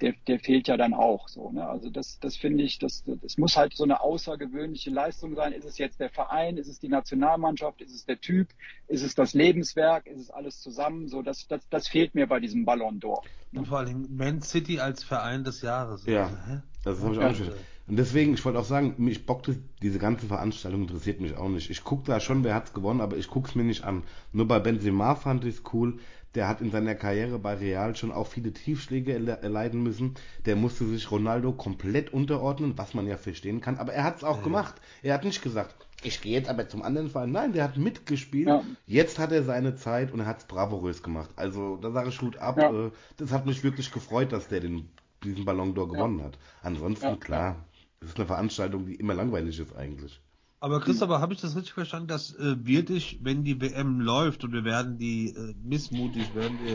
der, 0.00 0.14
der 0.26 0.38
fehlt 0.38 0.68
ja 0.68 0.76
dann 0.76 0.94
auch 0.94 1.28
so. 1.28 1.50
Ne? 1.50 1.66
Also 1.66 1.90
das, 1.90 2.18
das 2.20 2.36
finde 2.36 2.64
ich, 2.64 2.78
das, 2.78 3.04
das 3.06 3.38
muss 3.38 3.56
halt 3.56 3.74
so 3.74 3.84
eine 3.84 4.00
außergewöhnliche 4.00 4.90
Leistung 4.90 5.34
sein. 5.34 5.52
Ist 5.52 5.64
es 5.64 5.78
jetzt 5.78 6.00
der 6.00 6.10
Verein, 6.10 6.56
ist 6.56 6.68
es 6.68 6.78
die 6.78 6.88
Nationalmannschaft, 6.88 7.80
ist 7.80 7.94
es 7.94 8.04
der 8.04 8.20
Typ, 8.20 8.48
ist 8.86 9.02
es 9.02 9.14
das 9.14 9.34
Lebenswerk, 9.34 10.06
ist 10.06 10.20
es 10.20 10.30
alles 10.30 10.60
zusammen? 10.60 11.08
So, 11.08 11.22
das, 11.22 11.46
das, 11.48 11.68
das 11.68 11.88
fehlt 11.88 12.14
mir 12.14 12.26
bei 12.26 12.40
diesem 12.40 12.64
Ballon 12.64 13.00
d'Or. 13.00 13.22
Und 13.54 13.66
vor 13.66 13.78
allem 13.78 14.06
Man 14.10 14.42
City 14.42 14.80
als 14.80 15.02
Verein 15.02 15.44
des 15.44 15.62
Jahres. 15.62 16.04
Ja. 16.06 16.28
Hä? 16.46 16.60
Das 16.84 17.02
habe 17.02 17.14
ich 17.14 17.20
auch 17.20 17.34
schon. 17.34 17.52
Und 17.88 17.96
deswegen, 17.96 18.34
ich 18.34 18.44
wollte 18.44 18.58
auch 18.58 18.66
sagen, 18.66 18.94
mich 18.98 19.24
bockt 19.24 19.50
diese 19.80 19.98
ganze 19.98 20.26
Veranstaltung 20.26 20.82
interessiert 20.82 21.20
mich 21.20 21.34
auch 21.36 21.48
nicht. 21.48 21.70
Ich 21.70 21.84
gucke 21.84 22.04
da 22.04 22.20
schon, 22.20 22.44
wer 22.44 22.54
hat's 22.54 22.74
gewonnen, 22.74 23.00
aber 23.00 23.16
ich 23.16 23.28
gucke 23.28 23.48
es 23.48 23.54
mir 23.54 23.64
nicht 23.64 23.84
an. 23.84 24.02
Nur 24.32 24.46
bei 24.46 24.58
Benzema 24.58 25.14
fand 25.14 25.46
ich 25.46 25.56
es 25.56 25.62
cool. 25.72 25.98
Der 26.34 26.46
hat 26.46 26.60
in 26.60 26.70
seiner 26.70 26.94
Karriere 26.94 27.38
bei 27.38 27.54
Real 27.54 27.96
schon 27.96 28.12
auch 28.12 28.26
viele 28.26 28.52
Tiefschläge 28.52 29.14
erle- 29.16 29.40
erleiden 29.40 29.82
müssen. 29.82 30.14
Der 30.44 30.56
musste 30.56 30.84
sich 30.86 31.10
Ronaldo 31.10 31.52
komplett 31.52 32.12
unterordnen, 32.12 32.74
was 32.76 32.92
man 32.94 33.06
ja 33.06 33.16
verstehen 33.16 33.60
kann. 33.60 33.78
Aber 33.78 33.92
er 33.94 34.04
hat 34.04 34.18
es 34.18 34.24
auch 34.24 34.38
Ja. 34.38 34.42
gemacht. 34.44 34.74
Er 35.02 35.14
hat 35.14 35.24
nicht 35.24 35.42
gesagt, 35.42 35.74
ich 36.02 36.20
gehe 36.20 36.34
jetzt 36.34 36.48
aber 36.48 36.68
zum 36.68 36.82
anderen 36.82 37.08
Verein. 37.10 37.32
Nein, 37.32 37.52
der 37.54 37.64
hat 37.64 37.76
mitgespielt. 37.78 38.46
Ja. 38.48 38.62
Jetzt 38.86 39.18
hat 39.18 39.32
er 39.32 39.42
seine 39.42 39.74
Zeit 39.76 40.12
und 40.12 40.20
er 40.20 40.26
hat 40.26 40.38
es 40.40 40.44
bravourös 40.44 41.02
gemacht. 41.02 41.30
Also 41.36 41.76
da 41.76 41.90
sage 41.90 42.10
ich 42.10 42.20
Hut 42.20 42.36
ab. 42.36 42.58
Ja. 42.58 42.70
Äh, 42.86 42.90
Das 43.16 43.32
hat 43.32 43.46
mich 43.46 43.64
wirklich 43.64 43.90
gefreut, 43.90 44.30
dass 44.32 44.48
der 44.48 44.60
den, 44.60 44.88
diesen 45.24 45.44
Ballon 45.44 45.74
d'Or 45.74 45.90
gewonnen 45.90 46.22
hat. 46.22 46.38
Ansonsten, 46.62 47.18
klar, 47.18 47.64
das 48.00 48.10
ist 48.10 48.16
eine 48.18 48.26
Veranstaltung, 48.26 48.86
die 48.86 48.94
immer 48.96 49.14
langweilig 49.14 49.58
ist 49.58 49.74
eigentlich. 49.74 50.20
Aber 50.60 50.80
Christopher, 50.80 51.20
habe 51.20 51.34
ich 51.34 51.40
das 51.40 51.54
richtig 51.54 51.72
verstanden, 51.72 52.08
dass 52.08 52.34
äh, 52.34 52.56
wir 52.58 52.84
dich, 52.84 53.20
wenn 53.22 53.44
die 53.44 53.60
WM 53.60 54.00
läuft 54.00 54.42
und 54.42 54.52
wir 54.52 54.64
werden 54.64 54.98
die 54.98 55.28
äh, 55.28 55.54
missmutig, 55.62 56.34
werden 56.34 56.58
wir, 56.64 56.74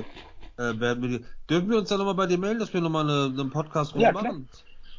äh, 0.65 0.79
werden 0.79 1.03
wir 1.03 1.19
die, 1.19 1.25
dürfen 1.49 1.69
wir 1.69 1.77
uns 1.77 1.89
dann 1.89 1.97
nochmal 1.97 2.15
bei 2.15 2.27
dir 2.27 2.37
melden, 2.37 2.59
dass 2.59 2.73
wir 2.73 2.79
nochmal 2.79 3.09
eine, 3.09 3.37
einen 3.37 3.49
Podcast 3.49 3.93
Ja, 3.95 4.13
machen? 4.13 4.47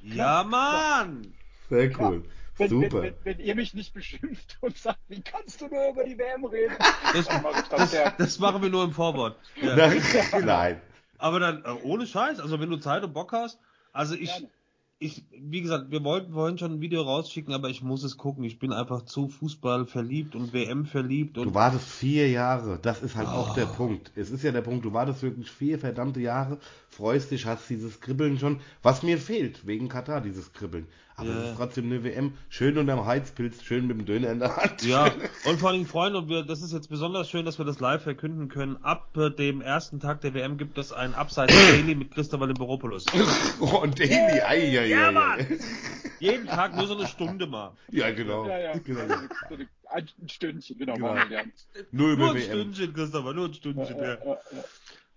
Ja, 0.03 0.45
Mann! 0.45 1.33
Sehr 1.71 1.99
cool. 1.99 2.25
Wenn, 2.57 2.69
Super. 2.69 3.03
Wenn, 3.03 3.03
wenn, 3.03 3.15
wenn 3.25 3.39
ihr 3.39 3.55
mich 3.55 3.73
nicht 3.73 3.95
beschimpft 3.95 4.59
und 4.61 4.77
sagt, 4.77 5.01
wie 5.09 5.23
kannst 5.23 5.61
du 5.61 5.69
nur 5.69 5.91
über 5.91 6.05
die 6.05 6.19
WM 6.19 6.45
reden? 6.45 6.75
Das, 7.13 7.27
das 7.71 8.17
das, 8.19 8.39
machen 8.39 8.63
wir 8.63 8.69
nur 8.69 8.85
im 8.85 8.93
Vorwort. 8.93 9.37
Ja. 9.63 9.77
Nein. 9.77 10.03
Nein. 10.45 10.81
Aber 11.19 11.41
dann, 11.41 11.65
äh, 11.65 11.71
ohne 11.85 12.07
Scheiß, 12.07 12.39
also 12.39 12.61
wenn 12.61 12.69
du 12.69 12.77
Zeit 12.77 13.03
und 13.03 13.15
Bock 13.15 13.33
hast, 13.33 13.59
also 13.93 14.15
ich, 14.15 14.31
Gerne. 14.31 14.51
Ich, 14.99 15.25
wie 15.39 15.61
gesagt, 15.61 15.91
wir 15.91 16.03
wollten 16.05 16.33
vorhin 16.33 16.57
schon 16.57 16.73
ein 16.75 16.81
Video 16.81 17.03
rausschicken, 17.03 17.53
aber 17.53 17.69
ich 17.69 17.83
muss 17.83 18.05
es 18.05 18.17
gucken. 18.17 18.45
Ich 18.45 18.59
bin 18.59 18.73
einfach 18.73 19.03
zu 19.03 19.29
Fußball 19.29 19.87
verliebt 19.87 20.35
und 20.35 20.53
WM 20.53 20.87
verliebt 20.87 21.37
und 21.37 21.49
Du 21.49 21.55
wartest 21.55 21.87
vier 21.87 22.31
Jahre. 22.31 22.79
Das 22.81 23.03
ist 23.03 23.17
halt 23.17 23.29
auch 23.29 23.51
Oh. 23.51 23.55
der 23.55 23.67
Punkt. 23.67 24.13
Es 24.15 24.31
ist 24.31 24.45
ja 24.45 24.53
der 24.53 24.63
Punkt, 24.63 24.85
du 24.85 24.93
wartest 24.93 25.23
wirklich 25.23 25.51
vier 25.51 25.79
verdammte 25.79 26.21
Jahre, 26.21 26.59
freust 26.89 27.31
dich, 27.33 27.45
hast 27.45 27.69
dieses 27.69 28.01
Kribbeln 28.01 28.39
schon. 28.39 28.61
Was 28.83 29.03
mir 29.03 29.19
fehlt, 29.19 29.67
wegen 29.67 29.89
Katar, 29.89 30.21
dieses 30.21 30.53
Kribbeln. 30.53 30.87
Aber 31.17 31.29
Ja. 31.29 31.43
es 31.43 31.51
ist 31.51 31.57
trotzdem 31.57 31.85
eine 31.87 32.03
WM. 32.03 32.33
Schön 32.49 32.77
unterm 32.77 33.07
Heizpilz, 33.07 33.63
schön 33.63 33.87
mit 33.87 33.99
dem 33.99 34.05
Döner 34.05 34.31
in 34.33 34.41
der 34.41 34.57
Hand. 34.57 34.83
Ja, 34.83 35.13
und 35.45 35.61
vor 35.61 35.71
allem 35.71 35.87
freuen 35.87 36.17
und 36.17 36.29
wir, 36.29 36.43
das 36.43 36.61
ist 36.61 36.73
jetzt 36.73 36.89
besonders 36.89 37.31
schön, 37.31 37.45
dass 37.45 37.59
wir 37.59 37.65
das 37.65 37.79
live 37.79 38.03
verkünden 38.03 38.49
können. 38.49 38.79
Ab 38.83 39.17
äh, 39.17 39.31
dem 39.31 39.61
ersten 39.61 40.01
Tag 40.01 40.23
der 40.23 40.35
WM 40.35 40.59
gibt 40.59 40.77
es 40.77 40.93
ein 40.93 41.15
Abseits 41.15 41.55
Daily 41.55 41.95
mit 41.95 42.11
Christopher 42.13 42.47
Limberopoulos. 42.49 43.07
Oh, 43.61 43.79
und 43.83 43.99
Daily, 44.01 44.41
ei, 44.41 44.79
ei, 44.81 44.87
Ja, 44.89 45.09
ei, 45.09 45.13
Mann! 45.13 45.47
Jeden 46.19 46.47
Tag 46.47 46.77
nur 46.77 46.87
so 46.87 46.97
eine 46.97 47.07
Stunde 47.07 47.47
mal. 47.47 47.73
Ja, 47.91 48.11
genau. 48.11 48.49
Ja, 48.49 48.59
ja. 48.59 48.73
genau. 48.79 49.15
Ein 49.91 50.09
Stündchen, 50.29 50.79
genau. 50.79 50.95
Genau. 50.95 51.15
wir 51.15 51.27
gern. 51.27 51.53
Nur 51.93 52.13
über 52.13 52.23
Nur 52.27 52.31
ein 52.31 52.37
WM. 52.37 52.45
Stündchen, 52.45 52.93
Christopher, 52.95 53.33
nur 53.35 53.47
ein 53.47 53.55
Stündchen. 53.55 53.97
Ja, 53.99 54.15
Ja. 54.25 54.39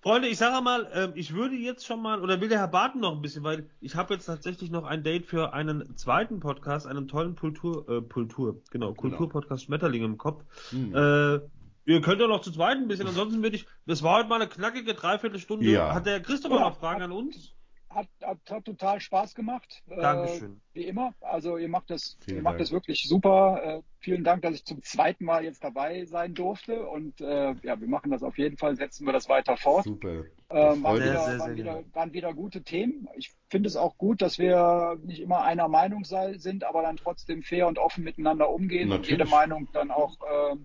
Freunde, 0.02 0.28
ich 0.28 0.38
sage 0.38 0.62
mal, 0.64 0.88
ähm, 0.94 1.12
ich 1.16 1.34
würde 1.34 1.56
jetzt 1.56 1.86
schon 1.86 2.02
mal, 2.02 2.22
oder 2.22 2.40
will 2.40 2.50
der 2.50 2.60
Herr 2.60 2.68
Barton 2.68 3.02
noch 3.02 3.16
ein 3.16 3.22
bisschen, 3.22 3.44
weil 3.44 3.70
ich 3.82 3.96
habe 3.96 4.14
jetzt 4.14 4.26
tatsächlich 4.26 4.70
noch 4.70 4.84
ein 4.84 5.04
Date 5.04 5.26
für 5.26 5.54
einen 5.54 5.98
zweiten 5.98 6.40
Podcast, 6.40 6.86
einen 6.86 7.08
tollen 7.08 7.36
Kultur, 7.36 7.90
äh, 7.90 8.02
Kultur, 8.02 8.62
genau, 8.70 8.94
Kulturpodcast 8.94 9.64
Schmetterling 9.64 10.04
im 10.04 10.18
Kopf. 10.18 10.44
Hm. 10.70 10.94
Äh, 10.94 11.40
ihr 11.86 12.02
könnt 12.02 12.22
ja 12.22 12.28
noch 12.28 12.42
zu 12.42 12.52
zweit 12.52 12.78
ein 12.78 12.88
bisschen, 12.88 13.08
ansonsten 13.08 13.42
würde 13.42 13.56
ich, 13.56 13.66
das 13.88 14.04
war 14.04 14.20
heute 14.20 14.30
mal 14.30 14.36
eine 14.36 14.48
knackige 14.48 14.94
Dreiviertelstunde. 14.94 15.66
Ja. 15.66 15.94
Hat 15.96 16.06
der 16.06 16.22
Christopher 16.22 16.56
Ja. 16.58 16.62
noch 16.70 16.78
Fragen 16.78 17.02
an 17.02 17.12
uns? 17.12 17.57
Hat, 17.98 18.08
hat, 18.22 18.38
hat 18.50 18.66
total 18.66 19.00
Spaß 19.00 19.34
gemacht. 19.34 19.82
Dankeschön. 19.88 20.54
Äh, 20.54 20.76
wie 20.76 20.84
immer. 20.86 21.14
Also 21.20 21.58
ihr 21.58 21.68
macht 21.68 21.90
das, 21.90 22.18
Vielen 22.24 22.38
ihr 22.38 22.44
macht 22.44 22.54
Dank. 22.54 22.60
das 22.60 22.72
wirklich 22.72 23.04
super. 23.08 23.62
Äh, 23.64 23.82
vielen 24.00 24.24
Dank, 24.24 24.44
dass 24.44 24.54
ich 24.54 24.64
zum 24.64 24.84
zweiten 24.84 25.26
Mal 25.26 25.44
jetzt 25.44 25.64
dabei 25.64 26.06
sein 26.06 26.36
durfte. 26.36 26.88
Und 26.88 27.20
äh, 27.22 27.56
ja, 27.64 27.82
wir 27.82 27.88
machen 27.88 28.12
das 28.12 28.22
auf 28.22 28.38
jeden 28.38 28.58
Fall, 28.58 28.76
setzen 28.76 29.06
wir 29.06 29.14
das 29.14 29.28
weiter 29.28 29.58
fort. 29.58 29.86
Super. 29.86 30.26
Ähm, 30.50 30.84
waren, 30.84 30.96
wieder, 30.96 31.20
sehr, 31.24 31.40
waren, 31.40 31.58
wieder, 31.58 31.84
waren 31.94 32.14
wieder 32.14 32.34
gute 32.34 32.64
Themen. 32.64 33.10
Ich 33.18 33.32
finde 33.50 33.68
es 33.68 33.76
auch 33.76 33.98
gut, 33.98 34.22
dass 34.22 34.38
wir 34.38 34.98
nicht 35.04 35.20
immer 35.20 35.42
einer 35.44 35.68
Meinung 35.68 36.06
sei, 36.06 36.38
sind, 36.38 36.64
aber 36.64 36.84
dann 36.84 36.98
trotzdem 36.98 37.42
fair 37.42 37.68
und 37.68 37.80
offen 37.80 38.04
miteinander 38.04 38.50
umgehen 38.50 38.92
und 38.92 39.02
Natürlich. 39.02 39.20
jede 39.20 39.30
Meinung 39.30 39.68
dann 39.74 39.92
auch 39.92 40.16
äh, 40.22 40.56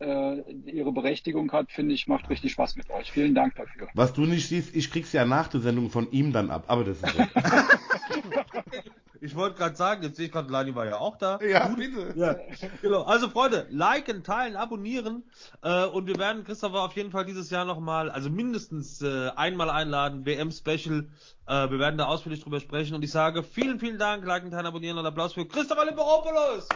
ihre 0.00 0.92
Berechtigung 0.92 1.52
hat, 1.52 1.70
finde 1.70 1.94
ich, 1.94 2.06
macht 2.06 2.30
richtig 2.30 2.52
Spaß 2.52 2.76
mit 2.76 2.90
euch. 2.90 3.10
Vielen 3.12 3.34
Dank 3.34 3.54
dafür. 3.56 3.88
Was 3.94 4.12
du 4.12 4.22
nicht 4.22 4.48
siehst, 4.48 4.74
ich 4.74 4.90
krieg's 4.90 5.12
ja 5.12 5.24
nach 5.24 5.48
der 5.48 5.60
Sendung 5.60 5.90
von 5.90 6.10
ihm 6.10 6.32
dann 6.32 6.50
ab, 6.50 6.64
aber 6.68 6.84
das 6.84 6.98
ist 6.98 7.04
okay. 7.04 7.28
Ich 9.20 9.36
wollte 9.36 9.56
gerade 9.56 9.76
sagen, 9.76 10.02
jetzt 10.02 10.16
sehe 10.16 10.26
ich 10.26 10.32
gerade, 10.32 10.50
Lani 10.50 10.74
war 10.74 10.86
ja 10.86 10.98
auch 10.98 11.16
da. 11.16 11.38
ja, 11.42 11.68
bitte. 11.68 12.12
Ja, 12.16 12.36
genau. 12.80 13.02
Also 13.02 13.28
Freunde, 13.28 13.66
liken, 13.70 14.24
teilen, 14.24 14.56
abonnieren 14.56 15.24
äh, 15.62 15.84
und 15.86 16.06
wir 16.06 16.16
werden 16.18 16.44
Christopher 16.44 16.80
auf 16.82 16.96
jeden 16.96 17.10
Fall 17.10 17.26
dieses 17.26 17.50
Jahr 17.50 17.64
nochmal, 17.64 18.10
also 18.10 18.30
mindestens 18.30 19.02
äh, 19.02 19.30
einmal 19.36 19.68
einladen, 19.70 20.24
WM-Special. 20.24 21.08
Äh, 21.46 21.70
wir 21.70 21.78
werden 21.78 21.98
da 21.98 22.06
ausführlich 22.06 22.42
drüber 22.42 22.60
sprechen 22.60 22.94
und 22.94 23.02
ich 23.02 23.10
sage 23.10 23.42
vielen, 23.42 23.78
vielen 23.78 23.98
Dank, 23.98 24.24
liken, 24.24 24.50
teilen, 24.50 24.66
abonnieren 24.66 24.96
und 24.98 25.06
Applaus 25.06 25.34
für 25.34 25.46
Christopher 25.46 25.84
Limperopoulos. 25.84 26.68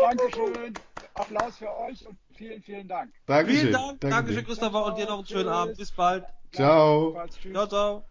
Dankeschön. 0.00 0.74
Applaus 1.14 1.58
für 1.58 1.76
euch 1.76 2.06
und 2.06 2.16
vielen, 2.34 2.62
vielen 2.62 2.88
Dank. 2.88 3.12
Dankeschön. 3.26 3.60
Vielen 3.60 3.72
Dank, 3.72 4.00
Danke 4.00 4.16
Dankeschön 4.16 4.40
dir. 4.40 4.46
Christopher 4.46 4.84
und 4.86 4.98
dir 4.98 5.06
noch 5.06 5.18
einen 5.18 5.26
schönen 5.26 5.44
Tschüss. 5.44 5.52
Abend. 5.52 5.76
Bis 5.76 5.92
bald. 5.92 6.24
Ciao. 6.52 7.16
Ciao, 7.52 7.66
ciao. 7.66 8.09